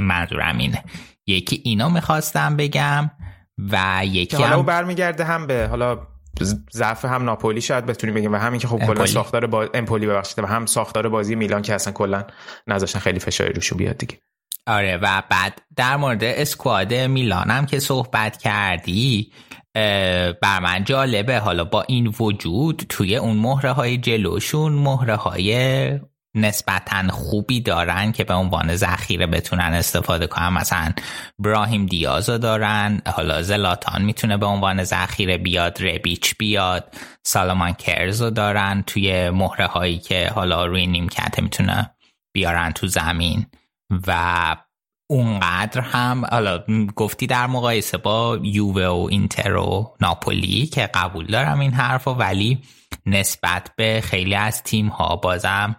[0.00, 0.84] منظورم اینه.
[1.26, 3.10] یکی اینا می‌خواستم بگم
[3.58, 5.98] و یکی حالا هم برمیگرده هم به حالا
[6.72, 10.38] ضعف هم ناپولی شاید بتونیم بگیم و همین که خب کلا ساختار با امپولی ببخشید
[10.38, 12.24] و هم ساختار بازی میلان که اصلا کلا
[12.66, 14.18] نذاشتن خیلی فشاری روشون بیاد دیگه.
[14.66, 19.32] آره و بعد در مورد اسکواد میلان هم که صحبت کردی
[20.42, 21.38] بر من جالبه.
[21.38, 25.52] حالا با این وجود توی اون مهره های جلوشون مهره های
[26.40, 30.48] نسبتا خوبی دارن که به عنوان ذخیره بتونن استفاده کنن.
[30.48, 30.92] مثلا
[31.38, 38.84] براهیم دیازو دارن حالا زلاتان می‌تونه به عنوان ذخیره بیاد ربیچ بیاد سالمان کرزو دارن.
[38.86, 41.90] توی مهره هایی که حالا روی نیمکت می‌تونه
[42.34, 43.46] بیارن تو زمین.
[44.06, 44.56] و
[45.10, 46.64] اونقدر هم حالا
[46.96, 52.58] گفتی در مقایسه با یووه و اینتر و ناپولی که قبول دارم این حرف ولی
[53.06, 55.76] نسبت به خیلی از تیم ها بازم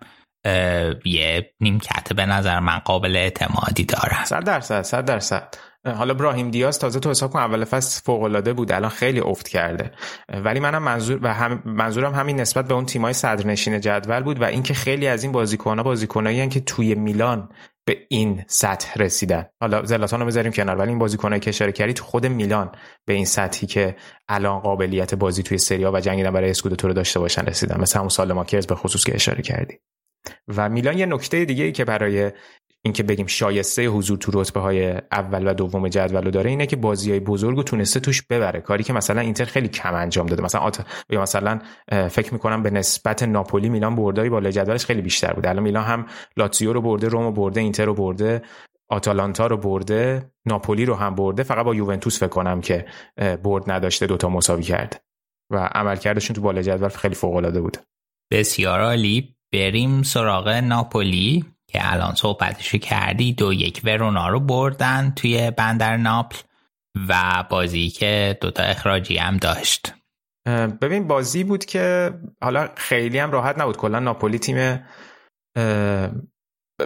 [1.06, 4.24] یه نیمکت به نظر من قابل اعتمادی دارن.
[4.26, 5.56] صد درصد صد درصد.
[5.86, 9.48] حالا براهیم دیاز تازه تو حساب کن اول فصل فوق العاده بود الان خیلی افت
[9.48, 9.92] کرده.
[10.30, 14.44] ولی منم منظور و هم منظورم همین نسبت به اون تیمای صدرنشین جدول بود و
[14.44, 17.50] اینکه خیلی از این بازیکن‌ها بازیکنایی که توی میلان
[17.86, 19.46] به این سطح رسیدن.
[19.62, 22.72] حالا زلاتان رو بذاریم کنار ولی این بازیکنایی که اشاره کردی تو خود میلان
[23.06, 23.96] به این سطحی که
[24.28, 27.82] الان قابلیت بازی توی سریا و جنگیدن برای اسکودتو رو داشته باشن رسیدن.
[27.82, 29.80] مثل همون سال ماکرز به خصوص که اشاره کردی.
[30.48, 32.32] و میلان یه نکته دیگه ای که برای
[32.82, 36.76] اینکه بگیم شایسته حضور تو رتبه های اول و دوم جدول رو داره اینه که
[36.76, 38.62] بازی های بزرگ رو تونسته توش ببره.
[38.62, 40.44] کاری که مثلا اینتر خیلی کم انجام داده.
[40.44, 40.86] مثلا آت...
[41.10, 41.60] یا مثلا
[42.10, 46.06] فکر می‌کنم به نسبت ناپولی میلان بردای بالای جدولش خیلی بیشتر بود الان میلان هم
[46.38, 48.42] لاتزیو رو برده روم رو برده اینتر رو برده
[48.90, 51.44] آتالانتا رو برده ناپولی رو هم برده.
[51.44, 52.86] فقط با یوونتوس فکر کنم که
[53.44, 54.98] برد نداشته دوتا مساوی کرده.
[55.52, 57.78] و عملکردشون تو بالای جدول خیلی فوق العاده بود.
[58.32, 59.36] بسیار عالی.
[59.54, 63.34] بریم سراغ ناپولی که الان صحبتشو کردی.
[63.34, 66.38] دو یک ورونا رو بردن توی بندر ناپل
[67.10, 69.94] و بازی که دوتا اخراجی هم داشت.
[70.82, 73.78] ببین بازی بود که حالا خیلی هم راحت نبود.
[73.78, 74.86] کلا ناپولی تیم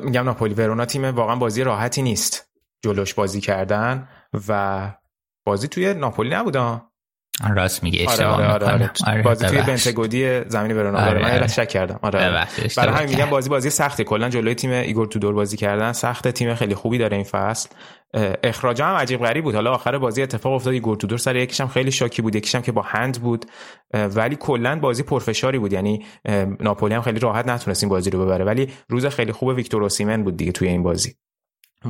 [0.01, 2.49] میگم ناپولی ورونا تیم واقعا بازی راحتی نیست.
[2.84, 4.07] جلوش بازی کردن
[4.47, 4.91] و
[5.45, 6.57] بازی توی ناپولی نبود
[7.55, 8.91] راست میگه آره آره آره, آره.
[9.07, 9.21] آره.
[9.21, 11.25] بازی توی بنتگودی زمین ورونا آره.
[11.25, 11.39] آره.
[11.39, 11.99] من شک کردم.
[12.01, 15.91] آره برای همین میگم بازی بازی سختی کلا جلوی تیم ایگور تودور بازی کردن.
[15.93, 17.69] سخت تیم خیلی خوبی داره این فصل.
[18.43, 19.55] اخراج هم عجیب غریب بود.
[19.55, 20.73] حالا آخر بازی اتفاق افتاد.
[20.73, 22.36] ایگور تودور سر یکیش هم خیلی شاکی بود.
[22.36, 23.45] یکیش هم که با هند بود.
[23.93, 25.73] ولی کلا بازی پرفشاری بود.
[25.73, 26.05] یعنی
[26.59, 28.45] ناپولی هم خیلی راحت نتونست این بازی رو ببره.
[28.45, 31.15] ولی روز خیلی خوب ویکتور اوسیمن بود دیگه توی این بازی.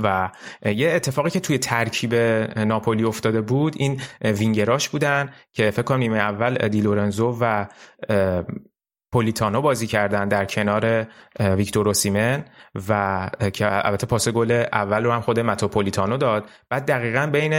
[0.03, 0.29] و
[0.65, 2.15] یه اتفاقی که توی ترکیب
[2.57, 7.65] ناپولی افتاده بود این وینگراش بودن که فکر کنم نیمه اول دی لورنزو و
[9.13, 11.07] پولیتانو بازی کردن در کنار
[11.39, 12.45] ویکتور اوسیمن
[12.89, 16.49] و که البته پاس گل اول رو هم خود متو پولیتانو داد.
[16.69, 17.53] بعد دقیقا بین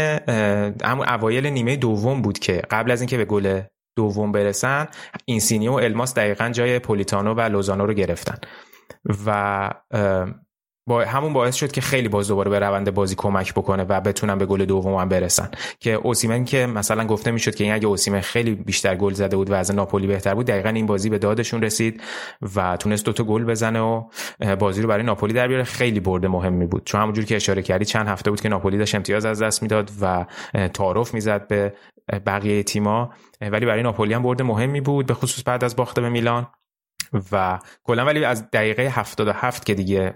[0.84, 3.60] همون اوایل نیمه دوم بود که قبل از اینکه به گل
[3.96, 4.88] دوم برسن
[5.24, 8.36] اینسینیه و الماس دقیقا جای پولیتانو و لوزانو رو گرفتن.
[9.26, 9.70] و
[10.86, 14.38] با همون باعث شد که خیلی باز دوباره به روند بازی کمک بکنه و بتونن
[14.38, 15.50] به گل دوم هم برسن.
[15.80, 19.50] که اوسیمن که مثلا گفته می‌شد که این اگه اوسیمن خیلی بیشتر گل زده بود
[19.50, 22.02] و از ناپولی بهتر بود دقیقا این بازی به دادشون رسید
[22.56, 24.04] و تونست دوتا گل بزنه و
[24.58, 25.64] بازی رو برای ناپولی در بیاره.
[25.64, 26.82] خیلی برد مهمی بود.
[26.84, 29.90] چون همونجور که اشاره کردی چند هفته بود که ناپولی داشت امتیاز از دست می‌داد
[30.00, 30.26] و
[30.74, 31.74] تعارف می‌زد به
[32.26, 36.08] بقیه تیما ولی برای ناپولی هم برده مهمی بود به خصوص بعد از باخته به
[36.08, 36.46] میلان.
[37.32, 40.14] و کلا ولی از دقیقه 77 که دیگه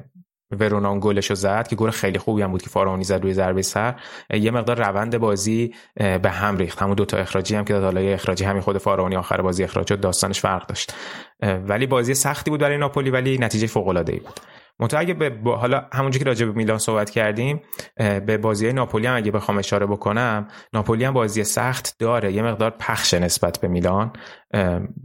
[0.50, 3.94] ورونان گلشو زد که گل خیلی خوبی هم بود که فارانی زد روی ضربه سر.
[4.30, 5.74] یه مقدار روند بازی
[6.22, 6.82] به هم ریخت.
[6.82, 10.40] همون دوتا اخراجی هم که حالا اخراجی همین خود فارانی آخر بازی اخراج شد داستانش
[10.40, 10.94] فرق داشت.
[11.42, 14.40] ولی بازی سختی بود برای ناپولی ولی نتیجه فوق العاده ای بود.
[14.80, 17.60] منتها اگه به حالا همونجوری که راجع به میلان صحبت کردیم
[17.96, 22.32] به بازی ناپولی هم اگه بخوام اشاره بکنم ناپولی هم بازی سخت داره.
[22.32, 24.12] یه مقدار پخش نسبت به میلان.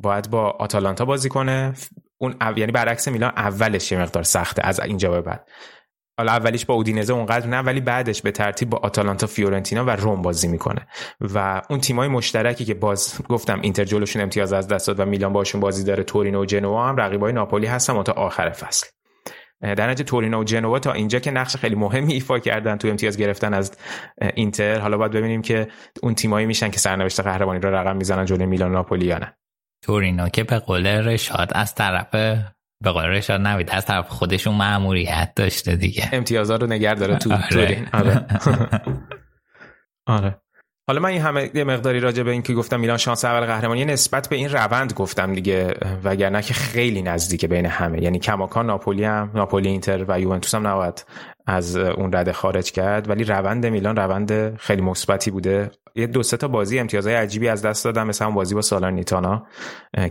[0.02, 1.74] باید با آتالانتا بازی کنه.
[2.24, 5.50] اون یعنی برعکس میلان اولش یه مقدار سخته از اینجا به بعد.
[6.18, 10.22] حالا اولیش با اودینزه اونقدر نه ولی بعدش به ترتیب با آتالانتا فیورنتینا و روم
[10.22, 10.88] بازی می‌کنه.
[11.22, 15.34] و اون تیمای مشترکی که باز گفتم اینتر جلوشون امتیاز از دست داد و میلان
[15.34, 18.88] باشون بازی داره تورینو و جنوا هم رقیبای ناپولی هستن تا آخر فصل.
[19.62, 23.18] در نتیجه تورینو و جنوا تا اینجا که نقش خیلی مهمی ایفا کردن تو امتیاز
[23.18, 23.72] گرفتن از
[24.36, 24.80] اینتر.
[24.80, 25.68] حالا باید ببینیم که
[26.04, 29.38] اون تیمایی میشن که سرنوشت قهرمانی رو رقم می‌زنن جلوی میلان ناپولی یا نه.
[29.84, 32.15] تورینو که به قول رشاد از طرف
[32.84, 36.10] به قول رشاد نوید از طرف خودشون معمولیت داشته دیگه.
[36.11, 37.47] امتیازات رو نگر داره تو آره.
[37.49, 37.88] تورین.
[37.93, 38.26] آره.
[40.07, 40.39] آره.
[40.88, 43.85] حالا من این همه یه مقداری راجع به این که گفتم میلان شانس اول قهرمانی
[43.85, 45.73] نسبت به این روند گفتم دیگه
[46.03, 48.03] وگرنه که خیلی نزدیکه بین همه.
[48.03, 51.05] یعنی کماکان ناپولی هم ناپولی اینتر و یوونتوس هم نباید
[51.45, 55.72] از اون رده خارج کرد ولی روند میلان روند خیلی مثبتی بوده.
[55.95, 59.48] یه دو سه تا بازی امتیازهای عجیبی از دست دادن مثل اون بازی با سالارنیتانا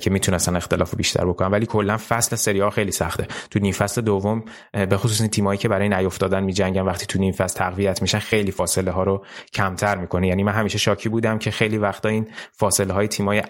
[0.01, 1.51] که می‌تونستن اختلاف بیشتر بکنن.
[1.51, 3.27] ولی کلا فصل سری خیلی سخته.
[3.51, 7.33] تو نیم فصل دوم به خصوص این تیمایی که برای نیافتادن میجنگن وقتی تو نیم
[7.33, 10.29] فصل تقویت میشن خیلی فاصله ها رو کمتر می‌کنه.
[10.29, 13.43] یعنی من همیشه شاکی بودم که خیلی وقتا این فاصله های تیمای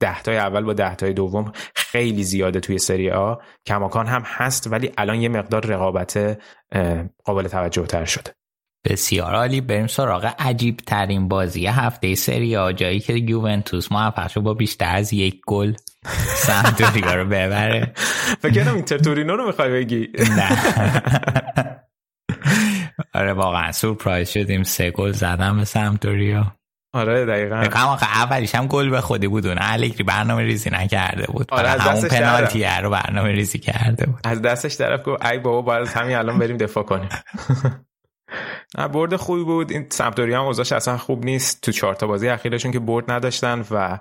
[0.00, 3.34] ده تای اول با ده تای دوم خیلی زیاده توی سری آ.
[3.66, 6.38] کماکان هم هست ولی الان یه مقدار رقابت
[7.24, 8.32] قابل توجه تر شده.
[8.84, 9.60] بسیار عالی.
[9.60, 14.96] بریم سراغ عجیب ترین بازی هفته سری آ جایی که یوونتوس موفق شد با بیشتر
[14.96, 15.74] از یک گل
[16.36, 17.92] سمتوریا رو ببره.
[18.40, 20.08] فکر اینتر تورینو رو می‌خوای بگی.
[20.36, 20.48] نه.
[23.14, 24.62] آره واقعا سورپرایز شدیم.
[24.62, 26.56] سه گل زدم به سمتوریا
[26.92, 27.78] آره دقیقا.
[27.78, 31.46] آخه اولیش هم گل به خودی بود اون الگری برنامه ریزی نکرده بود.
[31.50, 34.20] آره از همون پنالتی رو برنامه ریزی کرده بود.
[34.24, 37.08] از دستش طرف گفت ای بابا باید همین الان بریم دفاع کنیم.
[38.92, 39.72] برد خوبی بود.
[39.72, 43.64] این سمپدوریا هم اوضاعش اصلا خوب نیست تو چهار تا بازی اخیرشون که برد نداشتن
[43.70, 43.98] و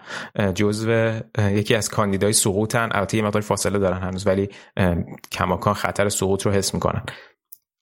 [0.55, 2.89] جزو یکی از کاندیدای سقوطن.
[2.91, 4.49] البته یه مقدار فاصله دارن هنوز ولی
[5.31, 7.03] کماکان خطر سقوط رو حس می‌کنن.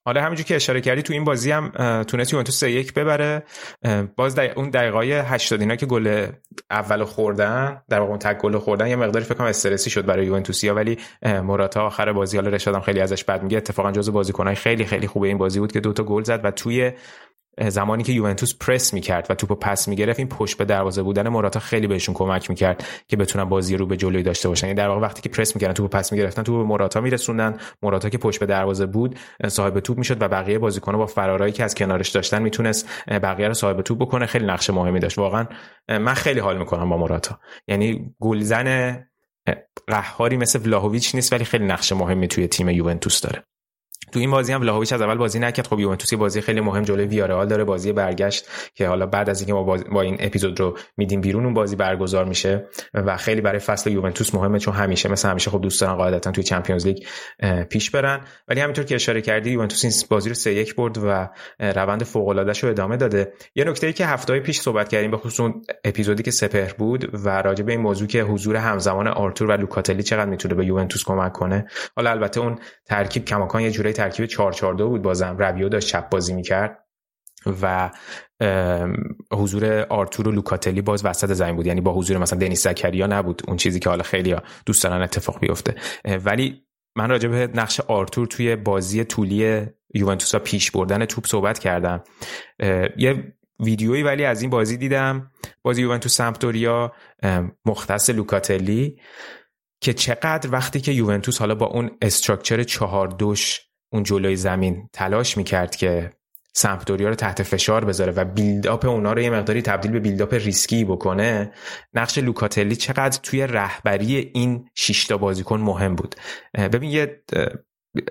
[0.06, 1.72] حالا همینجور که اشاره کردی تو این بازی هم
[2.04, 3.44] تونست یوونتوس 3 یک ببره.
[4.16, 6.28] باز در اون دقیقای 80 اینا که گل
[6.72, 10.26] اول خوردن در واقع اون تک گل خوردن یه مقداری فکر کنم استرسی شد برای
[10.26, 14.86] یوونتوسیا ولی موراتا آخر بازی حالا رشادم خیلی ازش بد میگه اتفاقا جزو بازیکنای خیلی
[14.86, 16.92] خیلی خوبه این بازی بود که دوتا گل زد و توی
[17.70, 21.60] زمانی که یوونتوس پرس می‌کرد و توپو پس می‌گرفت این پشت به دروازه بودن موراتا
[21.60, 24.68] خیلی بهشون کمک می‌کرد که بتونن بازی رو به جلوی داشته باشن.
[24.68, 27.58] یعنی در واقع وقتی که پرس می‌کردن توپو پس می‌گرفتن توپو به موراتا میرسوندن.
[27.82, 31.64] موراتا که پشت به دروازه بود صاحب توپ می‌شد و بقیه بازیکن‌ها با فرارایی که
[31.64, 34.26] از کنارش داشتن می‌تونست بقیه رو صاحب توپ بکنه.
[34.26, 35.18] خیلی نقش مهمی داشت.
[35.18, 35.46] واقعا
[35.90, 39.00] من خیلی حال می‌کنم با موراتا یعنی گلزن
[39.88, 43.44] قهاری مثل ولاهویچ نیست ولی خیلی نقش مهمی توی تیم یوونتوس داره.
[44.16, 45.68] تو این بازی هم ولاهویچ از اول بازی نکرد.
[45.68, 49.54] خب یوونتوس بازی خیلی مهم جلوی ویارال داره بازی برگشت که حالا بعد از اینکه
[49.54, 53.92] ما با این اپیزود رو میدیم بیرون اون بازی برگزار میشه و خیلی برای فصل
[53.92, 56.98] یوونتوس مهمه چون همیشه مثل همیشه خب دوست دارن قاعدتا توی چمپیونز لیگ
[57.70, 58.22] پیش برن.
[58.48, 61.30] ولی همینطور که اشاره کردی یوونتوس این بازی رو 3 1 برد و
[61.60, 63.34] روند فوق العاده رو ادامه داده.
[63.56, 67.10] یه نکته ای که هفته پیش صحبت کردیم به خصوص اون اپیزودی که سپهر بود
[67.26, 71.04] و راجع به این موضوع که حضور همزمان آرتور و لوکاتلی چقدر می‌تونه به یوونتوس
[71.04, 71.68] کمک کنه.
[71.96, 75.02] حالا البته اون ترکیب کماکان یه جوری ترکیب 4 4 بود.
[75.02, 76.86] بازم ربیو داشت چپ بازی می‌کرد
[77.62, 77.92] و
[79.32, 81.68] حضور آرتور و لوکاتلی باز وسط زمین بود.
[81.68, 83.42] یعنی با حضور مثلا دنیس زکریا نبود.
[83.48, 85.76] اون چیزی که حالا خیلی دوست دارن اتفاق بیفته.
[86.26, 86.66] ولی
[86.96, 92.04] من راجع به نقش آرتور توی بازی طولی یوونتوس پیش بردن توپ صحبت کردم.
[92.98, 95.32] یه ویدیویی ولی از این بازی دیدم.
[95.64, 96.92] بازی یوونتوس سمپدوریا
[97.66, 99.00] مختص لوکاتلی
[99.82, 105.38] که چقدر وقتی که یوونتوس حالا با اون structure چهار دوش اون جلوی زمین تلاش
[105.38, 106.10] می‌کرد که
[106.58, 110.86] سمپدوریا رو تحت فشار بذاره و build-up اونا رو یه مقداری تبدیل به build-up ریسکی
[110.86, 111.52] بکنه.
[111.94, 116.16] نقش لوکاتلی چقدر توی رهبری این شیشتا بازیکن مهم بود.
[116.58, 117.24] ببین یه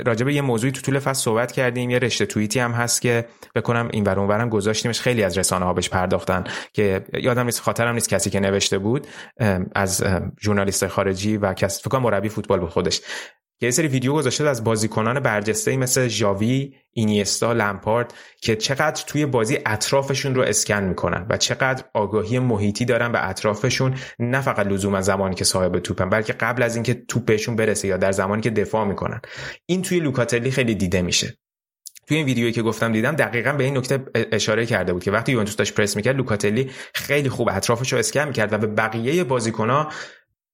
[0.07, 3.25] راجع به یه موضوعی تو طول فصل صحبت کردیم یه رشته توییتی هم هست که
[3.55, 5.01] بکنم این ور اونورم گذاشتیمش.
[5.01, 9.07] خیلی از رسانه ها بهش پرداختن که یادم نیست خاطرم نیست کسی که نوشته بود
[9.75, 10.05] از
[10.41, 13.01] ژورنالیست خارجی و کسی فکر مربی فوتبال بود خودش.
[13.61, 19.59] یه سری ویدیو گذاشته از بازیکنان برجسته مثل ژاوی، اینیستا، لمپارد که چقدر توی بازی
[19.67, 25.35] اطرافشون رو اسکن می‌کنن و چقدر آگاهی محیطی دارن به اطرافشون نه فقط لزوما زمانی
[25.35, 28.85] که صاحب توپن بلکه قبل از اینکه توپ بهشون برسه یا در زمانی که دفاع
[28.87, 29.21] می‌کنن.
[29.67, 31.39] این توی لوکاتلی خیلی دیده میشه.
[32.07, 35.33] توی این ویدیویی که گفتم دیدم دقیقا به این نکته اشاره کرده بود که وقتی
[35.33, 39.89] یوونتوس داشت پرس می‌کرد لوکاتلی خیلی خوب اطرافش رو اسکن می‌کرد و به بقیه بازیکنها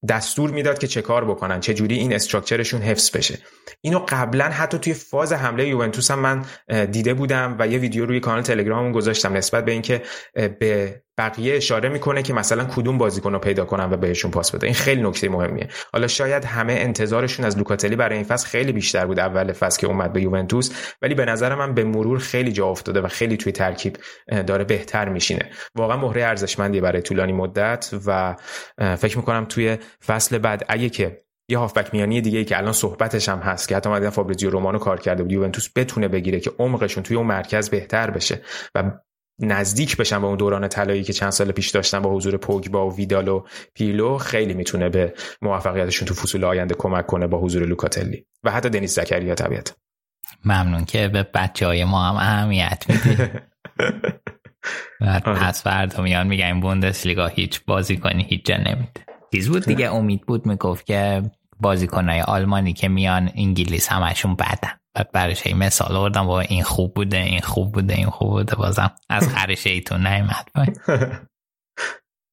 [0.08, 3.38] دستور می‌داد که چه کار بکنن چه جوری این استراکچرشون حفظ بشه.
[3.80, 6.44] اینو قبلا حتی توی فاز حمله یوونتوس هم من
[6.86, 10.02] دیده بودم و یه ویدیو روی کانال تلگرامم گذاشتم نسبت به اینکه
[10.34, 14.66] به بقیه اشاره می‌کنه که مثلا کدوم بازیکن رو پیدا کنن و بهشون پاس بده.
[14.66, 15.68] این خیلی نکته مهمیه.
[15.92, 19.86] حالا شاید همه انتظارشون از لوکاتلی برای این فصل خیلی بیشتر بود اول فصل که
[19.86, 20.70] اومد به یوونتوس
[21.02, 23.96] ولی به نظر من به مرور خیلی جا افتاده و خیلی توی ترکیب
[24.46, 25.50] داره بهتر میشینه.
[25.74, 28.36] واقعا مهره ارزشمندی برای طولانی مدت و
[28.96, 33.28] فکر می‌کنم توی فصل بعد اگه که یه هافبک میانی دیگه ای که الان صحبتش
[33.28, 37.02] هم هست که حتی اومدن فابریزیو رومانو کار کرده بود یوونتوس بتونه بگیره که عمقشون
[37.02, 38.40] توی اون مرکز بهتر بشه
[38.74, 38.82] و
[39.40, 42.96] نزدیک بشن به اون دوران طلایی که چند سال پیش داشتن با حضور پوگبا و
[42.96, 43.44] ویدال و
[43.74, 48.68] پیلو خیلی می‌تونه به موفقیتشون تو فصول آینده کمک کنه با حضور لوکاتلی و حتی
[48.68, 49.76] دنیس زکریا طبیعت.
[50.44, 53.16] ممنون که به بچه های ما هم اهمیت میدی.
[55.00, 55.38] بعد آره.
[55.38, 59.06] پس فردا میان میگن این بوندسلیگا هیچ بازی کنی هیچ جا نمیده.
[59.32, 61.22] چیز بود دیگه؟ امید بود می‌گفت که
[61.60, 64.79] بازیکنهای آلمانی که میان انگلیس همشون بدن.
[65.12, 68.56] برش این مثال آوردم با این خوب بوده این خوب بوده این خوب بوده.
[68.56, 70.48] بازم از خرش ایتون نیمد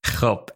[0.05, 0.49] خب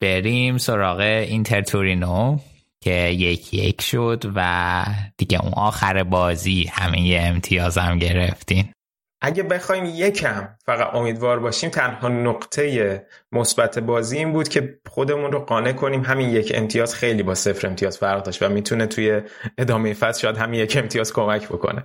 [0.00, 2.38] بریم سراغ اینتر تورینو
[2.80, 4.84] که یک یک شد و
[5.16, 8.72] دیگه اون آخر بازی همه یه امتیاز هم گرفتین.
[9.20, 15.38] اگه بخوایم یکم فقط امیدوار باشیم تنها نقطه مثبت بازی این بود که خودمون رو
[15.38, 16.00] قانع کنیم.
[16.00, 19.20] همین یک امتیاز خیلی با صفر امتیاز فرق داشت و می‌تونه توی
[19.58, 21.84] ادامه فصل شاید همین یک امتیاز کمک بکنه.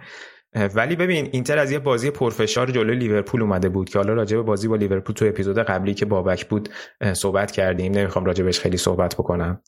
[0.76, 4.44] ولی ببین اینتر از یه بازی پرفشار جلوی لیورپول اومده بود که حالا راجع به
[4.44, 6.70] بازی با لیورپول تو اپیزود قبلی که بابک بود
[7.14, 7.92] صحبت کردیم.
[7.92, 9.62] نمی‌خوام راجع بهش خیلی صحبت بکنم.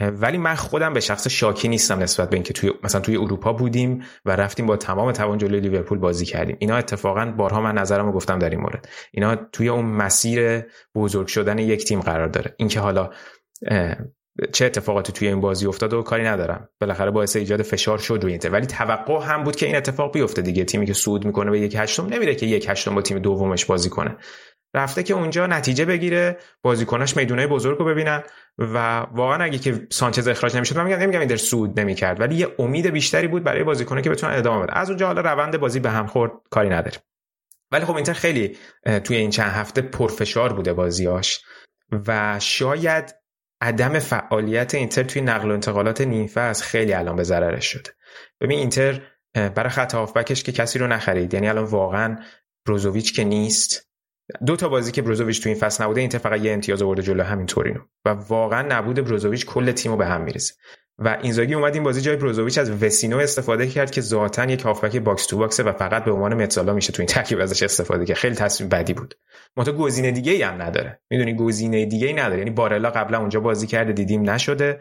[0.00, 4.02] ولی من خودم به شخص شاکی نیستم نسبت به اینکه توی مثلا توی اروپا بودیم
[4.24, 6.56] و رفتیم با تمام توان جلوی لیورپول بازی کردیم.
[6.58, 8.88] اینا اتفاقا بارها من نظرمو گفتم در این مورد.
[9.12, 10.62] اینا توی اون مسیر
[10.94, 12.54] بزرگ شدن یک تیم قرار داره.
[12.56, 13.10] اینکه حالا
[14.52, 16.68] چه اتفاقاتی توی این بازی افتاد و کاری ندارم.
[16.80, 18.50] بالاخره باعث ایجاد فشار شد روی اینتر.
[18.50, 20.64] ولی توقع هم بود که این اتفاق بیفته دیگه.
[20.64, 23.90] تیمی که سود می‌کنه به یک هشتم نمیره که یک هشتم با تیم دومش بازی
[23.90, 24.16] کنه.
[24.74, 28.22] رفته که اونجا نتیجه بگیره بازیکناش می‌دونه بزرگ رو ببینن
[28.58, 32.48] و واقعا اگه که سانچز اخراج نمی‌شد من میگم این در سود نمی‌کرد ولی یه
[32.58, 34.78] امید بیشتری بود برای بازیکنه که بتونن ادامه بده.
[34.78, 37.00] از اونجا حالا روند بازی به هم خورد کاری نداریم.
[37.72, 38.56] ولی خب اینتر خیلی
[39.04, 41.40] توی این چند هفته پرفشار بوده بازیاش
[42.06, 43.14] و شاید
[43.60, 46.30] عدم فعالیت اینتر توی نقل و انتقالات نیم
[46.62, 47.90] خیلی الان به ضررش شده.
[48.40, 49.00] ببین اینتر
[49.34, 52.18] برای خط هافبکش که کسی رو نخرید یعنی الان واقعا
[52.66, 53.93] بروزوویچ که نیست
[54.46, 57.22] دو تا بازی که بروزوویچ تو این فصل نبوده اینتر فقط یه امتیاز آورده جلو
[57.22, 60.54] همین تورینو و واقعا نبود بروزوویچ کل تیمو به هم میریزه.
[60.98, 64.96] و اینزاگی اومد این بازی جای بروزوویچ از وسینو استفاده کرد که ذاتا یک هافبک
[64.96, 68.04] box to box ه و فقط به عنوان mezzala میشه تو این ترکیب ازش استفاده
[68.04, 69.14] که خیلی تصمیم بدی بود.
[69.56, 71.00] منتها گزینه دیگه ای هم نداره.
[71.10, 72.38] می‌دونی گزینه دیگه ای نداره.
[72.38, 74.80] یعنی بارلا قبلا اونجا بازی کرده دیدیم نشده.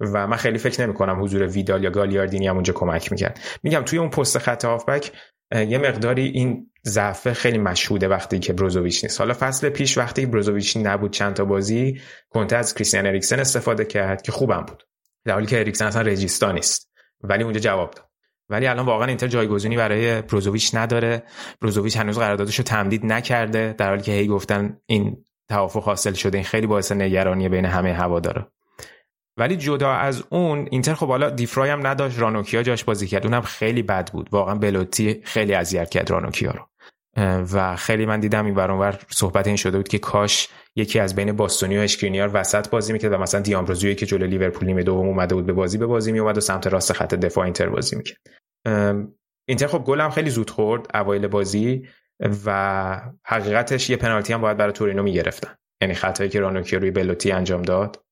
[0.00, 3.40] و من خیلی فکر نمی کنم حضور ویدال یا گالیاردینی هم اونجا کمک می‌کرد.
[3.62, 5.12] میگم توی اون پست خط هافبک
[5.54, 9.20] یه مقداری این ضعف خیلی مشهوده وقتی که بروزوویچ نیست.
[9.20, 12.00] حالا فصل پیش وقتی بروزوویچ نبود چند تا بازی
[12.30, 14.82] کنته از کریستیان اریکسن استفاده کرد که خوبم بود.
[15.24, 16.90] در حالی که اریکسن اصلا رجیستا نیست.
[17.20, 18.06] ولی اونجا جواب داد.
[18.48, 21.22] ولی الان واقعا اینتر جایگزینی برای بروزوویچ نداره.
[21.60, 23.74] بروزوویچ هنوز قراردادش رو تمدید نکرده.
[23.78, 26.38] در حالی که هی گفتن این توافق حاصل شده.
[26.38, 28.52] این خیلی باعث نگرانی بین همه هوادارا
[29.38, 32.18] ولی جدا از اون اینتر خب حالا دیفرای هم نداشت.
[32.18, 33.24] رانوکیا جاش بازی کرد.
[33.24, 34.28] اونم خیلی بد بود.
[34.32, 36.68] واقعا بلوتی خیلی اذیت کرد رانوکیا رو.
[37.52, 41.32] و خیلی من دیدم این برانور صحبت این شده بود که کاش یکی از بین
[41.32, 45.34] باستونی و اشکرینیار وسط بازی می‌کرد و مثلا دیامبروزوی که جلوی لیورپول نیمه دوم اومده
[45.34, 48.18] بود به بازی به بازی میومد و سمت راست خط دفاع اینتر بازی می‌کرد.
[49.48, 51.88] اینتر خب گل هم خیلی زود خورد اوایل بازی
[52.46, 55.54] و حقیقتش یه پنالتی هم باید برای تورینو می‌گرفتن.
[55.82, 58.05] یعنی خطایی که رانوکیا روی بلوتی انجام داد.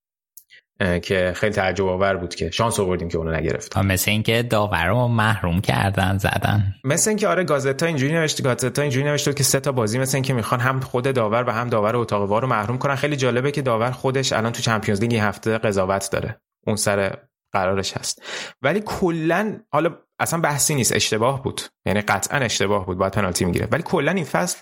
[1.02, 5.08] که خیلی تعجب آور بود که شانس آوردیم که اونو نگرفتن مثل اینکه داور رو
[5.08, 6.74] محروم کردن زدن.
[6.84, 10.34] مثل اینکه آره گازتا اینجوری نوشته گازتا اینجوری نوشته که سه تا بازی مثل اینکه
[10.34, 12.94] می‌خوان هم خود داور و هم داور اتاق وار رو محروم کنن.
[12.94, 16.40] خیلی جالبه که داور خودش الان تو چمپیونز لیگ هفته قضاوت داره.
[16.66, 17.16] اون سر
[17.52, 18.22] قرارش هست.
[18.62, 20.92] ولی کلا حالا اصلا بحثی نیست.
[20.92, 21.60] اشتباه بود.
[21.86, 22.98] یعنی قطعا اشتباه بود.
[22.98, 23.68] باید پنالتی می‌گیره.
[23.70, 24.58] ولی کلا این فصل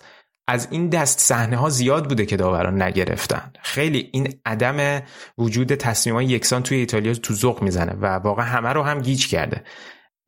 [0.53, 3.53] از این دست صحنه ها زیاد بوده که داوران نگرفتن.
[3.63, 5.03] خیلی این عدم
[5.39, 9.29] وجود تصمیم های یکسان توی ایتالیا تو ذوق می‌زنه و واقعا همه رو هم گیج
[9.29, 9.65] کرده.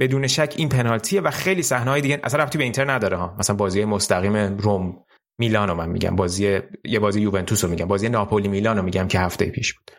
[0.01, 3.37] بدون شک این پنالتیه و خیلی صحنه های دیگه اصلا رفتی به اینتر نداره ها.
[3.39, 4.97] مثلا بازی مستقیم روم
[5.39, 6.17] میلان رو من میگم.
[6.17, 7.89] بازی یه بازی یوونتوس رو میگم.
[7.89, 9.91] بازی ناپولی میلان رو میگم که هفته پیش بود.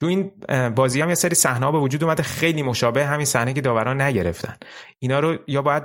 [0.00, 0.32] تو این
[0.74, 2.22] بازی هم یه سری صحنه به وجود اومده.
[2.22, 4.56] خیلی مشابه همین صحنه که داوران نگرفتن.
[4.98, 5.82] اینا رو یا باید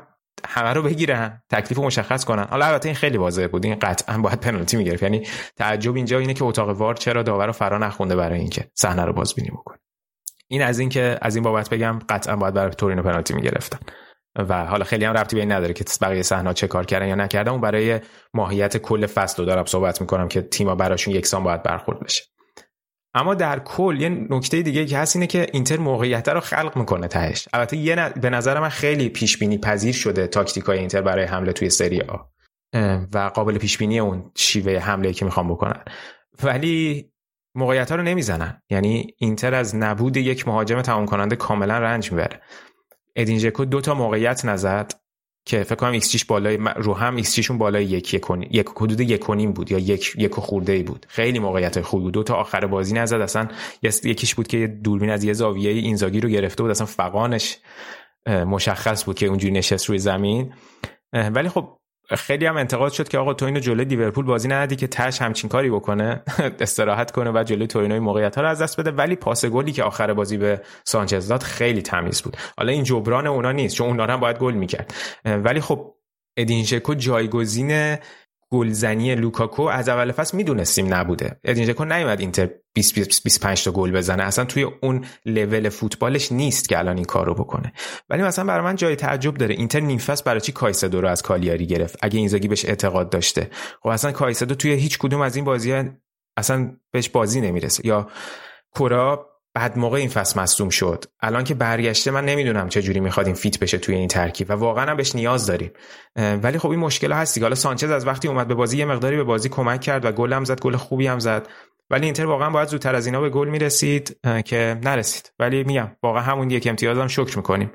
[0.47, 2.43] همه رو بگیرن تکلیف مشخص کنن.
[2.43, 3.65] حالا البته این خیلی واضح بود.
[3.65, 5.03] این قطعا باید پنالتی می‌گرفت.
[5.03, 9.05] یعنی تعجب اینجا اینه که اتاق وار چرا داور رو فرا نخونده برای اینکه صحنه
[9.05, 9.77] رو بازبینی بکنه.
[10.47, 13.79] این از این که از این بابت بگم قطعا باید برای تورینو پنالتی می‌گرفتن.
[14.49, 17.15] و حالا خیلی هم ربطی به این نداره که بقیه صحنه چه کار کردن یا
[17.15, 17.51] نکردن.
[17.51, 17.99] اون برای
[18.33, 22.23] ماهیت کل فصل رو دارم صحبت می‌کنم که تیم‌ها براشون یکسان باید برخورد بشه.
[23.17, 27.07] اما در کل یه نکته دیگه که هست اینه که اینتر موقعیت رو خلق می‌کنه
[27.07, 27.47] تهش.
[27.53, 31.69] البته یه به نظر من خیلی پیش بینی پذیر شده تاکتیکای اینتر برای حمله توی
[31.69, 32.17] سری آ.
[33.13, 35.83] و قابل پیش بینی اون شیوه حمله که می‌خوام بکنن.
[36.43, 37.09] ولی
[37.55, 38.61] موقعیت ها رو نمی‌زنن.
[38.69, 42.41] یعنی اینتر از نبود یک مهاجم تمام کننده کاملا رنج می‌بره.
[43.15, 44.93] ادین ژکو دو تا موقعیت نزد.
[45.47, 49.71] که فکر کنم xG بالای رو هم xG بالای یک یک یک حدود یک بود
[49.71, 51.05] یا یک یک خورده ای بود.
[51.09, 52.13] خیلی موقعیت خوب بود.
[52.13, 53.21] دو تا آخر بازی نزد.
[53.21, 53.47] اصلا
[53.81, 56.71] یکیش بود که دوربین از یه زاویه اینزاگی رو گرفته بود.
[56.71, 57.57] اصلا فغانش
[58.27, 60.53] مشخص بود که اونجوری نشست روی زمین.
[61.13, 61.77] ولی خب
[62.15, 65.49] خیلی هم انتقاد شد که آقا تو اینو جلوی لیورپول بازی ندی که تهش همچین
[65.49, 66.21] کاری بکنه
[66.59, 68.91] استراحت کنه و جلوی تورینو موقعیت ها رو از دست بده.
[68.91, 72.37] ولی پاس گلی که آخر بازی به سانچز داد خیلی تمیز بود.
[72.57, 74.93] حالا این جبران اونا نیست چون اونا هم باید گل می‌کرد.
[75.25, 75.93] ولی خب
[76.37, 76.65] ادین
[76.97, 77.97] جایگزین
[78.51, 81.39] گلزنی لوکاکو از اول فصل می‌دونستیم نبوده.
[81.43, 84.23] ادین ژکو نیومد اینتر 20 25 تا گل بزنه.
[84.23, 87.73] اصلا توی اون لول فوتبالش نیست که الان این کارو بکنه.
[88.09, 89.55] ولی مثلا برای من جای تعجب داره.
[89.55, 93.49] اینتر نیم فصل برای چی کایسدو رو از کالیاری گرفت؟ اگه اینزاگی بهش اعتقاد داشته.
[93.81, 95.83] خب اصلا کایسدو توی هیچ کدوم از این بازی
[96.37, 97.87] اصلا بهش بازی نمی‌رسه.
[97.87, 98.07] یا
[98.75, 101.05] کورئا بد موقع این فصل مصدوم شد.
[101.21, 104.53] الان که برگشته من نمی‌دونم چه جوری می‌خواد این fit بشه توی این ترکیب و
[104.53, 105.71] واقعا هم بهش نیاز داریم.
[106.15, 109.23] ولی خب این مشکل هستی حالا سانچز از وقتی اومد به بازی یه مقداری به
[109.23, 111.47] بازی کمک کرد و گل هم زد گل خوبی هم زد.
[111.89, 115.31] ولی اینتر واقعا باید زودتر از اینا به گل می‌رسید که نرسید.
[115.39, 117.71] ولی میگم واقعا همون یک امتیاز هم شکر می‌کنیم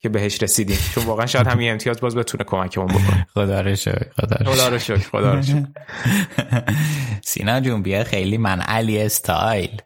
[0.00, 0.78] که بهش رسیدیم.
[0.94, 3.26] چون واقعا شاید همین امتیاز باز بتونه کمکمون بکنه.
[3.34, 5.66] خدا رو شکر خدا رو شکر خدا رو شکر.
[7.24, 9.82] سینا جون بیا خیلی من علی استایل.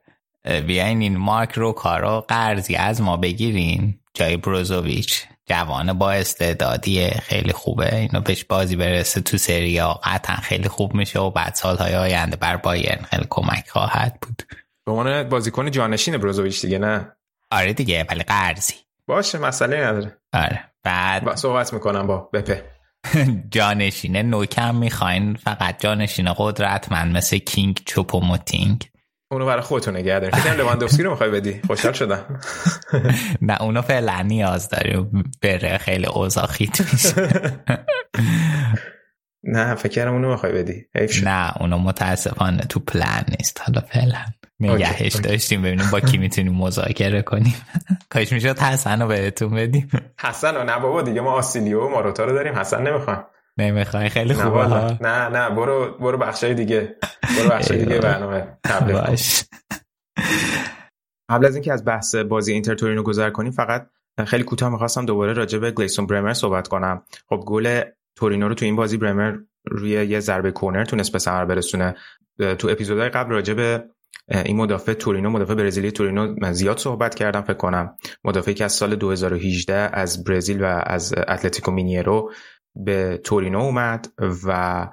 [0.67, 3.99] بیاین این مارک رو کارا قرضی از ما بگیرین.
[4.15, 7.97] جای بروزوویچ جوان با استعدادیه خیلی خوبه.
[7.97, 12.37] اینو بهش بازی برسه تو سری ها قطعا خیلی خوب میشه و بعد سالهای آینده
[12.37, 14.43] بر بایرن خیلی کمک خواهد بود.
[14.87, 17.13] به عنوان بازیکن جانشین بروزوویچ دیگه نه؟
[17.51, 18.75] آره دیگه ولی قرضی.
[19.07, 20.19] باشه مسئله نداره.
[20.33, 22.65] آره بعد با صحبت می‌کنم با بپه.
[23.51, 28.92] جانشین نوکم می‌خواین فقط جانشین قدرتمند مثل کینگ چوپوموتینگ.
[29.33, 30.41] اونو برای خودتون نگه داریم.
[30.41, 31.61] فکر لواندوفسکی رو می‌خوای بدی.
[31.67, 32.41] خوشحال شدم.
[33.43, 35.31] نه اونو فعلا نیاز داریم.
[35.43, 37.15] بره خیلی اوضاع خیت میشه.
[39.55, 40.87] نه فکر اونو می‌خوای بدی.
[41.25, 43.63] نه اونو متاسفانه تو پلان نیست.
[43.67, 44.25] حالا فعلا
[44.61, 45.63] نگهش داشتیم.
[45.63, 47.55] ببینیم با کی می‌تونیم مذاکره کنیم.
[48.13, 49.91] کاش می‌شد حسن رو بهتون بدیم.
[50.21, 52.59] حسن رو نه بابا دیگه ما آسیلیو و ماروتا رو داریم.
[52.59, 53.27] حسن نمی‌خوام.
[53.59, 56.97] نمی‌خوای خیلی خوبه نه, نه نه برو برو بخشای دیگه.
[57.39, 58.59] برو بخشای دیگه برنامه.
[58.93, 59.45] باش
[61.31, 63.91] قبل از اینکه از بحث بازی اینتر تورینو گذر کنیم فقط
[64.27, 67.03] خیلی کوتاه می‌خواستم دوباره راجع به گلیسون برمر صحبت کنم.
[67.29, 67.83] خب گل
[68.17, 71.95] تورینو رو تو این بازی برمر روی یه ضربه کورنر تونست به ثمر برسونه.
[72.59, 73.85] تو اپیزودهای قبل راجع به
[74.29, 77.97] این مدافع تورینو مدافع برزیلی تورینو من زیاد صحبت کردم فکر کنم.
[78.25, 82.33] مدافعی که از سال 2018 از برزیل و از اتلتیکو مینیرو
[82.77, 84.09] به تورینو اومد
[84.47, 84.89] و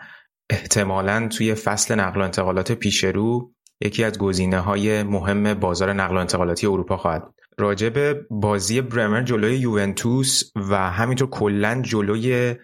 [0.49, 6.15] احتمالا توی فصل نقل و انتقالات پیش رو یکی از گزینه های مهم بازار نقل
[6.15, 7.35] و انتقالاتی اروپا خواهد بود.
[7.57, 12.55] راجع به بازی برمر جلوی یوونتوس و همینطور کلا جلوی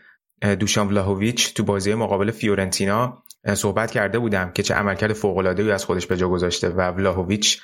[0.60, 3.24] دوشان ولاهویچ تو بازی مقابل فیورنتینا
[3.54, 7.62] صحبت کرده بودم که چه عملکرد فوق العاده از خودش به جا گذاشته و ولاهویچ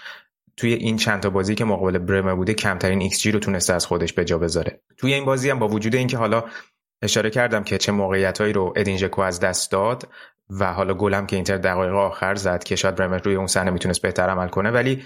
[0.58, 3.86] توی این چند تا بازی که مقابل برمر بوده کمترین ایکس جی رو تونسته از
[3.86, 4.82] خودش به جا بذاره.
[4.98, 6.44] توی این بازی هم با وجود اینکه حالا
[7.02, 10.10] اشاره کردم که چه موقعیتهایی رو ادین ژکو از دست داد
[10.60, 14.02] و حالا گلم که اینتر دقایق آخر زد که شاید برمر روی اون صحنه می‌تونست
[14.02, 15.04] بهتر عمل کنه ولی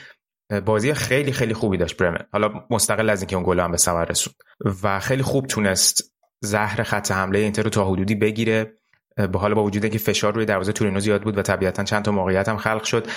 [0.65, 4.05] بازی خیلی خیلی خوبی داشت برمر حالا مستقل از اینکه اون گل هم به ثمر
[4.05, 4.35] رسوند.
[4.83, 8.73] و خیلی خوب تونست زهر خط حمله اینتر رو تا حدودی بگیره.
[9.15, 12.11] به حال با وجود اینکه فشار روی دروازه تورینو زیاد بود و طبیعتا چند تا
[12.11, 13.07] موقعیت هم خلق شد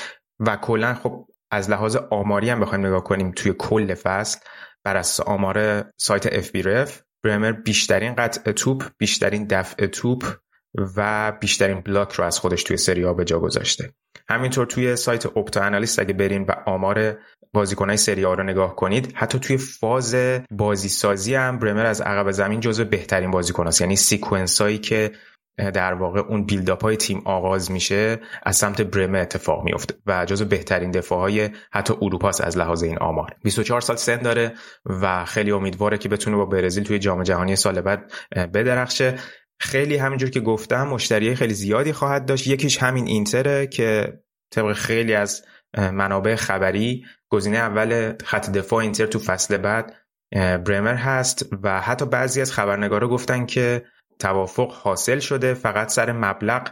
[0.41, 4.41] و کلا خب از لحاظ آماری هم بخوایم نگاه کنیم توی کل فصل
[4.85, 10.25] بر اساس آمار سایت اف بی رف برمر بیشترین قطع توپ بیشترین دفع توپ
[10.97, 13.93] و بیشترین بلاک رو از خودش توی سری ها به جا گذاشته.
[14.29, 17.19] همینطور توی سایت اپتا انالیست اگه برین و آمار
[17.53, 20.17] بازیکنهای سری ها رو نگاه کنید حتی توی فاز
[20.51, 25.13] بازی سازی هم برمر از عقب زمین جزو بهترین بازیکن است یعنی سیکونس هایی که
[25.59, 30.45] در واقع اون بیلداپ های تیم آغاز میشه از سمت برمه اتفاق میفته و جزو
[30.45, 33.37] بهترین دفاع های حتی اروپاست از لحاظ این آمار.
[33.43, 34.53] 24 سال سن داره
[34.87, 38.13] و خیلی امیدواره که بتونه با برزیل توی جام جهانی سال بعد
[38.55, 39.15] بدرخشه.
[39.61, 42.47] خیلی همینجور که گفتم مشتری خیلی زیادی خواهد داشت.
[42.47, 44.19] یکیش همین اینتره که
[44.51, 45.43] طبق خیلی از
[45.77, 49.95] منابع خبری گزینه اول خط دفاع اینتر تو فصل بعد
[50.65, 53.83] برمر هست و حتی بعضی از خبرنگارا گفتن که
[54.19, 55.55] توافق حاصل شده.
[55.55, 56.69] فقط سر مبلغ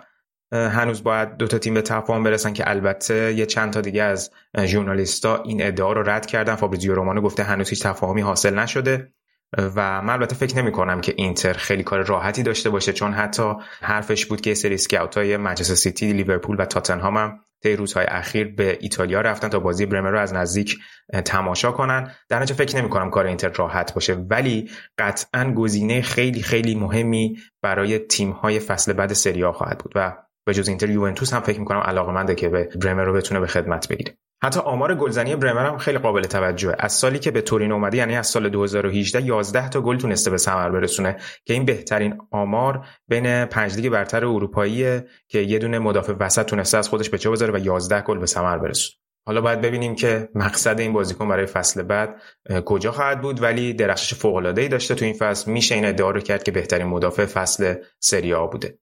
[0.52, 4.31] هنوز باید دو تا تیم به تفاهم برسن که البته یه چند تا دیگه از
[4.64, 6.55] ژورنالیستا این ادعا رو رد کردن.
[6.55, 9.12] فابریزیو رومانو گفته هنوز هیچ تفاهمی حاصل نشده.
[9.59, 13.52] و من البته فکر نمی کنم که اینتر خیلی کار راحتی داشته باشه چون حتی
[13.81, 18.55] حرفش بود که سری سکاوت های منچستر سیتی لیورپول و تاتنهام هم طی روزهای اخیر
[18.55, 20.78] به ایتالیا رفتن تا بازی برمر رو از نزدیک
[21.24, 22.11] تماشا کنن.
[22.28, 24.15] در نتیجه فکر نمی کنم کار اینتر راحت باشه.
[24.15, 29.93] ولی قطعا گزینه خیلی خیلی مهمی برای تیم های فصل بعد سریا خواهد بود.
[29.95, 30.16] و
[30.47, 33.89] به جز اینتر یوونتوس هم فکر می‌کنم علاقمنده که به برمر رو بتونه به خدمت
[33.89, 34.19] بگیره.
[34.43, 36.77] حتی آمار گلزنی برمر هم خیلی قابل توجهه.
[36.79, 40.37] از سالی که به تورین اومده یعنی از سال 2018 11 تا گل تونسته به
[40.37, 46.13] ثمر برسونه که این بهترین آمار بین پنج لیگ برتر اروپایی که یه دونه مدافع
[46.21, 48.97] وسط تونسته از خودش به چه بذاره و 11 گل به ثمر برسونه.
[49.27, 52.21] حالا باید ببینیم که مقصد این بازیکن برای فصل بعد
[52.65, 55.51] کجا خواهد بود ولی درخشش فوق العاده ای داشته تو این فصل.
[55.51, 58.79] میشه این ادعا رو کرد که بهترین مدافع فصل سری آ بوده.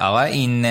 [0.00, 0.66] آقا این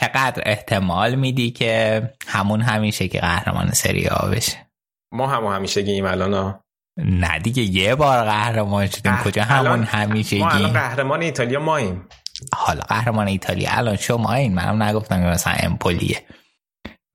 [0.00, 4.66] چقدر احتمال میدی که همون همیشه که قهرمان سری آ بشه؟
[5.12, 6.60] ما همون همیشه گیم الان
[6.98, 9.16] نه دیگه یه بار قهرمان شدیم.
[9.16, 12.08] کجا همون همیشه ما الان قهرمان ایتالیا ماییم.
[12.54, 16.22] حالا قهرمان ایتالیا الان شما این منم نگفتم که مثلا امپولیه.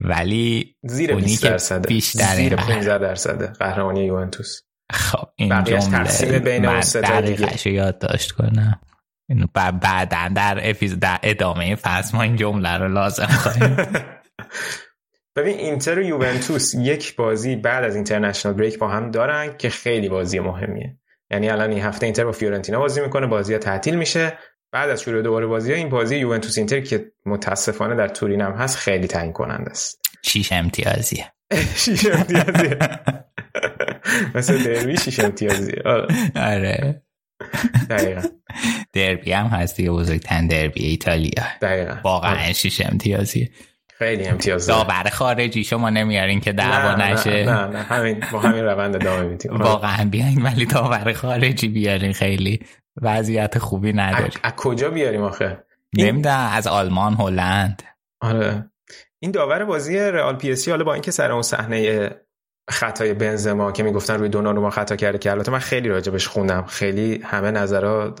[0.00, 4.60] ولی زیر 20 درصد بیشتر زیر 15 درصد قهرمانی یوونتوس.
[4.92, 8.80] خب این جمله بین من دقیقش یاد داشت کنم.
[9.54, 10.54] بعدا در
[11.00, 13.76] در ادامه فصل ما این جمله رو لازم خواهیم
[15.36, 20.08] ببین اینتر و یوونتوس یک بازی بعد از اینترنشنال بریک با هم دارن که خیلی
[20.08, 20.96] بازی مهمیه.
[21.30, 24.38] یعنی الان این هفته اینتر با فیورنتینا بازی می‌کنه بازی تعطیل میشه.
[24.72, 28.52] بعد از شروع دوباره بازی ها این بازی یوونتوس اینتر که متاسفانه در تورین هم
[28.52, 30.00] هست خیلی تعیین کننده است.
[30.22, 31.32] شیش امتیازیه.
[31.84, 32.78] شیش امتیازیه.
[34.34, 35.82] مثل دربی شیش امتیازیه.
[36.34, 37.02] آره.
[37.90, 38.22] دقیقا.
[38.92, 41.44] دربی هم هست دیگه بزرگترین دربی ایتالیا.
[41.62, 41.96] دقیقا.
[42.04, 43.50] واقعا شیش امتیازی؟
[43.98, 47.44] خیلی امتیاز داور خارجی شما نمیارین که دعوا نشه.
[47.44, 49.56] نه نه همین با همین روند ادامه میدیم.
[49.56, 52.60] واقعا بیاین ولی داور خارجی بیارین خیلی
[53.02, 55.64] وضعیت خوبی نداری از کجا بیاریم آخه؟
[55.98, 57.82] نمی‌دونم از آلمان هلند.
[58.20, 58.70] آره.
[59.18, 62.10] این داور بازی رئال پی اس حالا با اینکه سر اون صحنه
[62.70, 66.64] خطای بنزما که می‌گفتن روی دوناروما خطا کرده که البته من خیلی راجبش خوندم.
[66.68, 68.20] خیلی همه نظرات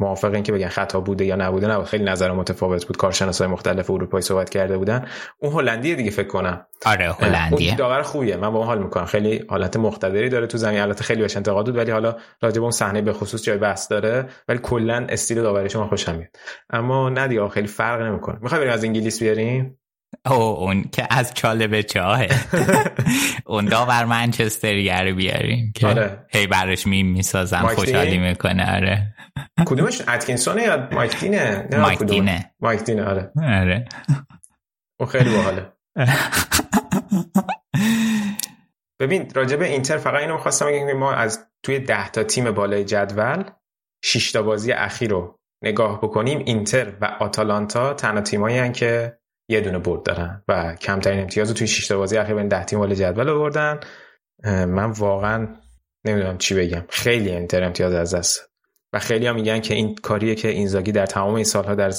[0.00, 1.86] موافق این که بگن خطا بوده یا نبوده نبود.
[1.86, 2.96] خیلی نظر متفاوت بود.
[2.96, 5.06] کارشناسای مختلف اروپایی صحبت کرده بودن.
[5.38, 6.66] اون هلندی دیگه فکر کنم.
[6.86, 7.76] آره هلندیه.
[7.76, 8.36] داور خوبیه.
[8.36, 9.04] من با اون حال می‌کنم.
[9.04, 10.80] خیلی حالت مقتدری داره تو زمین.
[10.80, 13.90] البته خیلی بهش انتقاد بود ولی حالا راجع به اون صحنه به خصوص جای بحث
[13.90, 14.28] داره.
[14.48, 16.30] ولی کلا استیل داوریش من خوشم میاد.
[16.70, 18.38] اما نه دیگه خیلی فرق نمی‌کنه.
[18.42, 19.79] می‌خوای بریم از انگلیس بیاریم؟
[20.26, 22.28] او اون که از چاله به چاهه.
[23.46, 26.26] اون داور منچستر رو بیاریم که آره.
[26.28, 29.14] هی براش میم می‌سازم خوشحالی می‌کنه آره.
[29.66, 33.32] کدومش؟ اتکینسونه یا مایک دینه مایک دینه مایک دینه آره.
[33.42, 33.84] آره.
[35.00, 35.72] اون خیلی باحاله.
[39.00, 43.44] ببین راجب اینتر فقط اینو می‌خواستم بگم ما از توی ده تا تیم بالای جدول
[44.04, 46.38] 6 تا بازی اخیر رو نگاه بکنیم.
[46.38, 49.19] اینتر و آتالانتا تنها تیمایی که
[49.50, 52.64] یه دونه برد دارن و کمترین امتیاز رو توی 6 تا بازی اخیر بین 10
[52.64, 53.80] تیم بالای جدول آوردن.
[54.44, 55.48] من واقعا
[56.04, 56.84] نمی‌دونم چی بگم.
[56.88, 58.50] خیلی اینتر امتیاز از دست
[58.92, 61.90] و خیلی هم میگن که این کاریه که اینزاگی در تمام این سالها در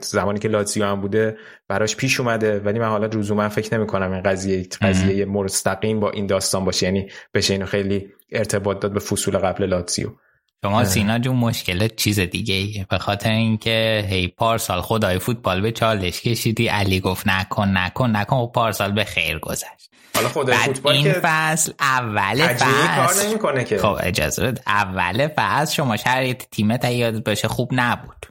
[0.00, 1.36] زمانی که لاتزیو هم بوده
[1.68, 2.60] براش پیش اومده.
[2.60, 6.86] ولی من حالا لزوما فکر نمی کنم این قضیه قضیه مستقیم با این داستان باشه.
[6.86, 10.08] یعنی بشه اینو خیلی ارتباط داد به فصول قبل لاتزیو.
[10.64, 12.86] شما سینا جون مشکلت چیز دیگه ایه.
[12.90, 16.68] به خاطر اینکه هی پارسال خدای فوتبال به چالش کشیدی.
[16.68, 18.36] علی گفت نکن نکن نکن.
[18.36, 19.90] و پارسال به خیر گذشت.
[20.14, 23.28] حالا خدای فوتبال این که فصل اول کار فصل.
[23.28, 23.78] نمی‌کنه که.
[23.78, 28.26] خب اجازه اول فصل شما شرایط تیمت یاد باشه خوب نبود.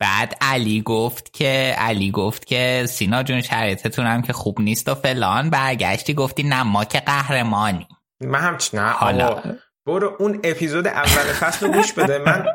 [0.00, 4.94] بعد علی گفت که علی گفت که سینا جون شرایطتون هم که خوب نیست و
[4.94, 5.50] فلان.
[5.50, 7.86] برگشتی گفتی نه ما که قهرمانی
[8.20, 9.42] من هم چ- نه حالا
[9.90, 12.18] برو اون اپیزود اول فصل رو گوش بده.
[12.18, 12.46] من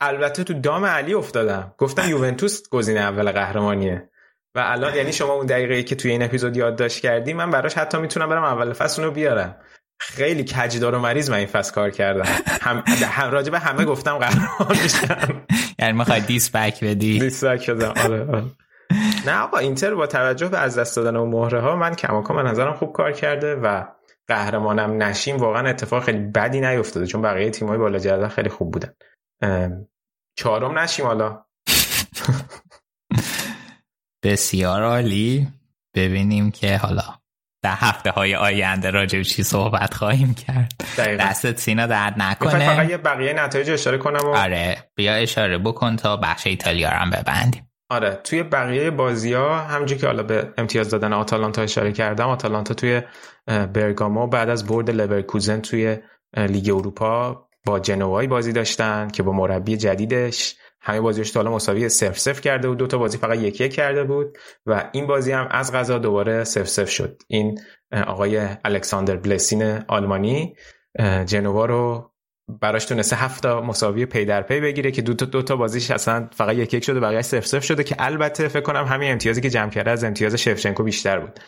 [0.00, 1.74] البته تو دام علی افتادم.
[1.78, 4.08] گفتم یوونتوس گزینه اول قهرمانیه.
[4.54, 7.98] و الان یعنی شما اون دقیقه که توی این اپیزود یادداشت کردی من براش حتی
[7.98, 9.56] می‌تونم برم اول فصل اونو بیارم.
[10.00, 12.24] خیلی کجدار و مریض من این فصل کار کردم.
[12.62, 15.44] هم, هم راجع به همه گفتم قهرمان میشن
[15.78, 18.44] یعنی می‌خوای دیس بک بدی؟ دیس بک بدم آره, آره.
[19.26, 22.46] نه آقا اینتر با توجه به از دست دادن و مهره ها من کماکا من
[22.46, 23.84] نظرم خوب کار کرده و
[24.34, 28.94] قهرمانم نشیم واقعا اتفاق خیلی بدی نیفتاده چون بقیه تیمای بالا جدول خیلی خوب بودن.
[30.38, 31.42] چهارم نشیم حالا.
[34.24, 35.48] بسیار عالی.
[35.96, 37.02] ببینیم که حالا
[37.64, 40.72] در هفته های آینده راجع چی صحبت خواهیم کرد.
[40.98, 41.24] دقیقا.
[41.24, 42.76] دستت سینا درد نکنه.
[42.76, 44.36] فقط یه بقیه نتایج اشاره کنم و...
[44.36, 47.70] آره بیا اشاره بکن تا بخش ایتالیا رو هم ببندیم.
[47.90, 53.02] آره توی بقیه بازی ها که حالا به امتیاز دادن آتالانتا اشاره کردم آتالانتا توی
[53.46, 55.96] برگامو بعد از برد لورکوزن توی
[56.36, 60.56] لیگ اروپا با جنوایی بازی داشتن که با مربی جدیدش.
[60.84, 62.78] همه بازیش تا حالا مساوی سف سف کرده بود.
[62.78, 66.44] دو تا بازی فقط یکی یک کرده بود و این بازی هم از غذا دوباره
[66.44, 67.22] سف سف شد.
[67.28, 67.60] این
[68.06, 70.56] آقای الکساندر بلسین آلمانی
[71.26, 72.12] جنوا رو
[72.60, 75.90] براش تونسته هفت تا مساوی پی در پی بگیره که دو تا دو تا بازیش
[75.90, 79.40] اصلا فقط یک یک شده بقیه سف سف شده که البته فکر کنم همین امتیازی
[79.40, 81.40] که جمع کرده از امتیاز شفچنکو بیشتر بود.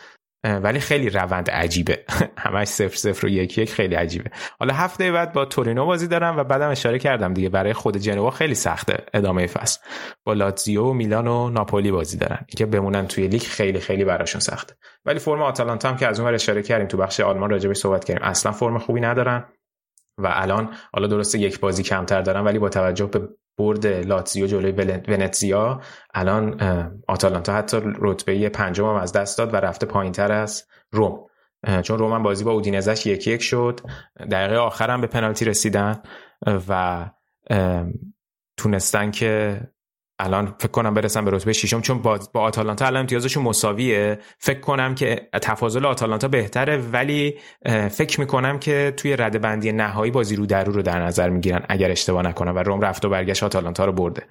[0.45, 2.05] ولی خیلی روند عجیبه.
[2.39, 4.31] همش صفر صفر و یک یک خیلی عجیبه.
[4.59, 7.49] حالا هفته بعد با تورینو بازی دارم و بعدم اشاره کردم دیگه.
[7.49, 9.81] برای خود جنوا خیلی سخته ادامه فصل.
[10.25, 12.47] با لاتزیو و میلان و ناپولی بازی دارن.
[12.57, 14.75] که بمونن توی لیگ خیلی خیلی براشون سخته.
[15.05, 18.25] ولی فرم آتالانتا هم که از اون اشاره کردیم تو بخش آلمان راجبش صحبت کردیم.
[18.25, 19.45] اصلا فرم خوبی ندارن
[20.19, 23.29] و الان حالا درسته یک بازی کمتر دارن ولی با توجه به
[23.59, 24.73] برد لاتزیو جلوی
[25.09, 25.81] ونتزیا
[26.15, 26.61] الان
[27.09, 31.27] آتالانتا حتی رتبه پنجم هم از دست داد و رفته پایین تر از روم.
[31.83, 33.81] چون روم بازی با اودینزش یک یک شد.
[34.31, 36.03] دقیقه آخر هم به پنالتی رسیدن
[36.69, 37.05] و
[38.57, 39.61] تونستن که
[40.19, 44.19] الان فکر کنم برسن به رتبه ششم چون با, با آتالانتا الان امتیازشون مساویه.
[44.39, 47.39] فکر کنم که تفاضل آتالانتا بهتره ولی
[47.91, 51.91] فکر می‌کنم که توی رده بندی نهایی بازی رو در رو در نظر می‌گیرن اگر
[51.91, 54.23] اشتباه نکنم و روم رفت و برگشت آتالانتا رو برده.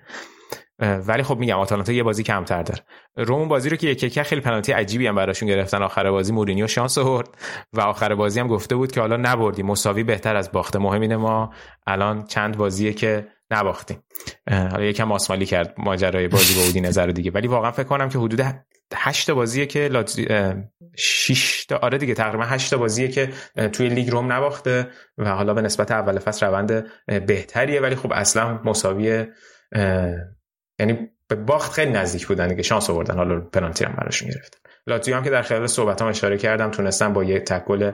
[0.79, 2.81] ولی خب میگم آتالانتا یه بازی کمتر داره.
[3.17, 5.83] روم بازی رو که یک یک خیلی پنالتی عجیبی هم براشون گرفتن.
[5.83, 7.29] آخر بازی مورینیو شانس آورد
[7.73, 11.53] و آخر بازی هم گفته بود که حالا نبردی مساوی بهتر از باخته مهم ما.
[11.87, 14.03] الان چند بازیه که نباختیم.
[14.49, 17.31] حالا یکم آسمالی کرد ماجرای بازی با اودینزه نظر دیگه.
[17.31, 18.41] ولی واقعا فکر کنم که حدود
[18.95, 20.19] هشت بازیه که لات...
[20.97, 23.29] 6 تا آره دیگه تقریبا 8 تا بازیه که
[23.71, 24.87] توی لیگ روم نباخته
[25.17, 27.81] و حالا به نسبت اول فصل روند بهتریه.
[27.81, 29.25] ولی خب اصلا مساوی
[30.79, 32.63] یعنی به باخت خیلی نزدیک بودن دیگه.
[32.63, 33.15] شانس آوردن.
[33.15, 37.23] حالا پنالتی هم براشون گرفتن لاتزیو هم که در خلال صحبتام اشاره کردم تونستن با
[37.23, 37.91] یک تک گل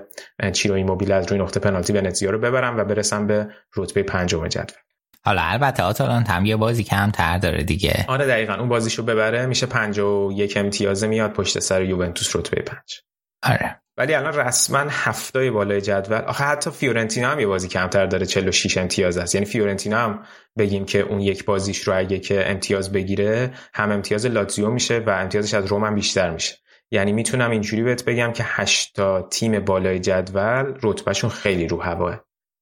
[0.53, 4.77] چیرو ایموبیل از روی نقطه پنالتی ونتزیا رو ببرن و برسن به رتبه پنجم جدول.
[5.25, 8.05] حالا البته آتالانت هم یه بازی کمتر داره دیگه.
[8.07, 12.61] آره دقیقا اون بازیشو ببره میشه پنج و یک امتیازه میاد پشت سر یوونتوس رتبه
[12.61, 13.01] پنج.
[13.43, 13.81] آره.
[13.97, 16.17] ولی الان رسما هفتای بالای جدول.
[16.17, 19.35] آخه حتی فیورنتینا هم یه بازی کمتر داره 46 امتیاز است.
[19.35, 20.23] یعنی فیورنتینا هم
[20.57, 25.09] بگیم که اون یک بازیش رو اگه که امتیاز بگیره هم امتیاز لاتزیو میشه و
[25.09, 26.55] امتیازش از روم هم بیشتر میشه.
[26.91, 32.19] یعنی می‌تونم اینجوری بهت بگم که 8 تا تیم بالای جدول رتبهشون خیلی رو هواه.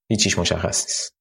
[0.10, 1.17] هیچیش مشخص نیست.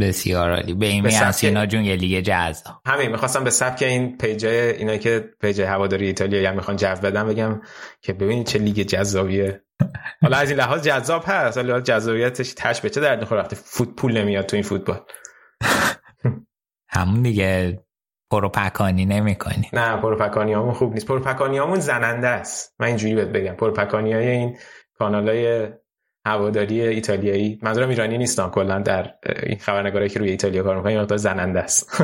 [0.00, 0.74] بسیار عالی.
[0.74, 2.74] به این میان سینا جون یه لیگ جذاب.
[2.86, 6.94] همین می‌خواستم به سبک این page ای اینا که page هواداری ایتالیا یا می‌خوان جو
[7.02, 7.60] بدم بگم
[8.00, 9.62] که ببینید چه لیگ جذابیه.
[10.22, 14.18] حالا از این لحاظ جذاب هست حالا جذابیتش تهش به چه درد می‌خوره وقتی فوتبال
[14.18, 15.00] نمیاد تو این فوتبال؟
[16.88, 17.78] همون دیگه
[18.30, 21.06] پروپکانی نمی کنی نه پروپکانی همون خوب نیست.
[21.06, 22.74] پروپکانی همون زننده است.
[22.78, 23.54] من اینجوری بهت بگم.
[23.54, 24.56] پروپکانی های این
[24.98, 25.28] کانال
[26.28, 27.58] هواداری ایتالیایی.
[27.62, 29.10] منظورم ایرانی نیستم کلا در
[29.42, 31.90] این خبرنگاری که روی ایتالیا کار می‌کنن مقدار زننده است.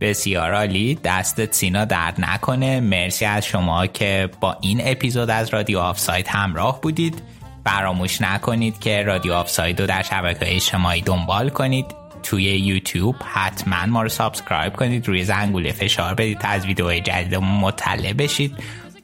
[0.00, 0.98] بسیار عالی.
[1.04, 2.80] دستت سینا درد نکنه.
[2.80, 7.22] مرسی از شما که با این اپیزود از رادیو آفساید همراه بودید.
[7.64, 11.86] فراموش نکنید که رادیو آفساید رو در شبکه اجتماعی دنبال کنید.
[12.22, 15.08] توی یوتیوب حتما ما رو subscribe کنید.
[15.08, 18.56] روی زنگوله فشار بدید تا از ویدیوهای جدیدمون مطلع بشید.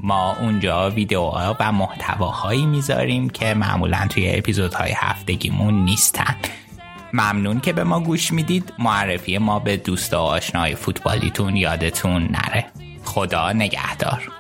[0.03, 6.37] ما اونجا ویدیوها و محتواهایی می‌ذاریم که معمولا توی اپیزودهای هفتگیمون نیستن.
[7.13, 8.73] ممنون که به ما گوش می‌دید.
[8.79, 12.67] معرفی ما به دوست و آشنای فوتبالیتون یادتون نره.
[13.05, 14.40] خدا نگهدار.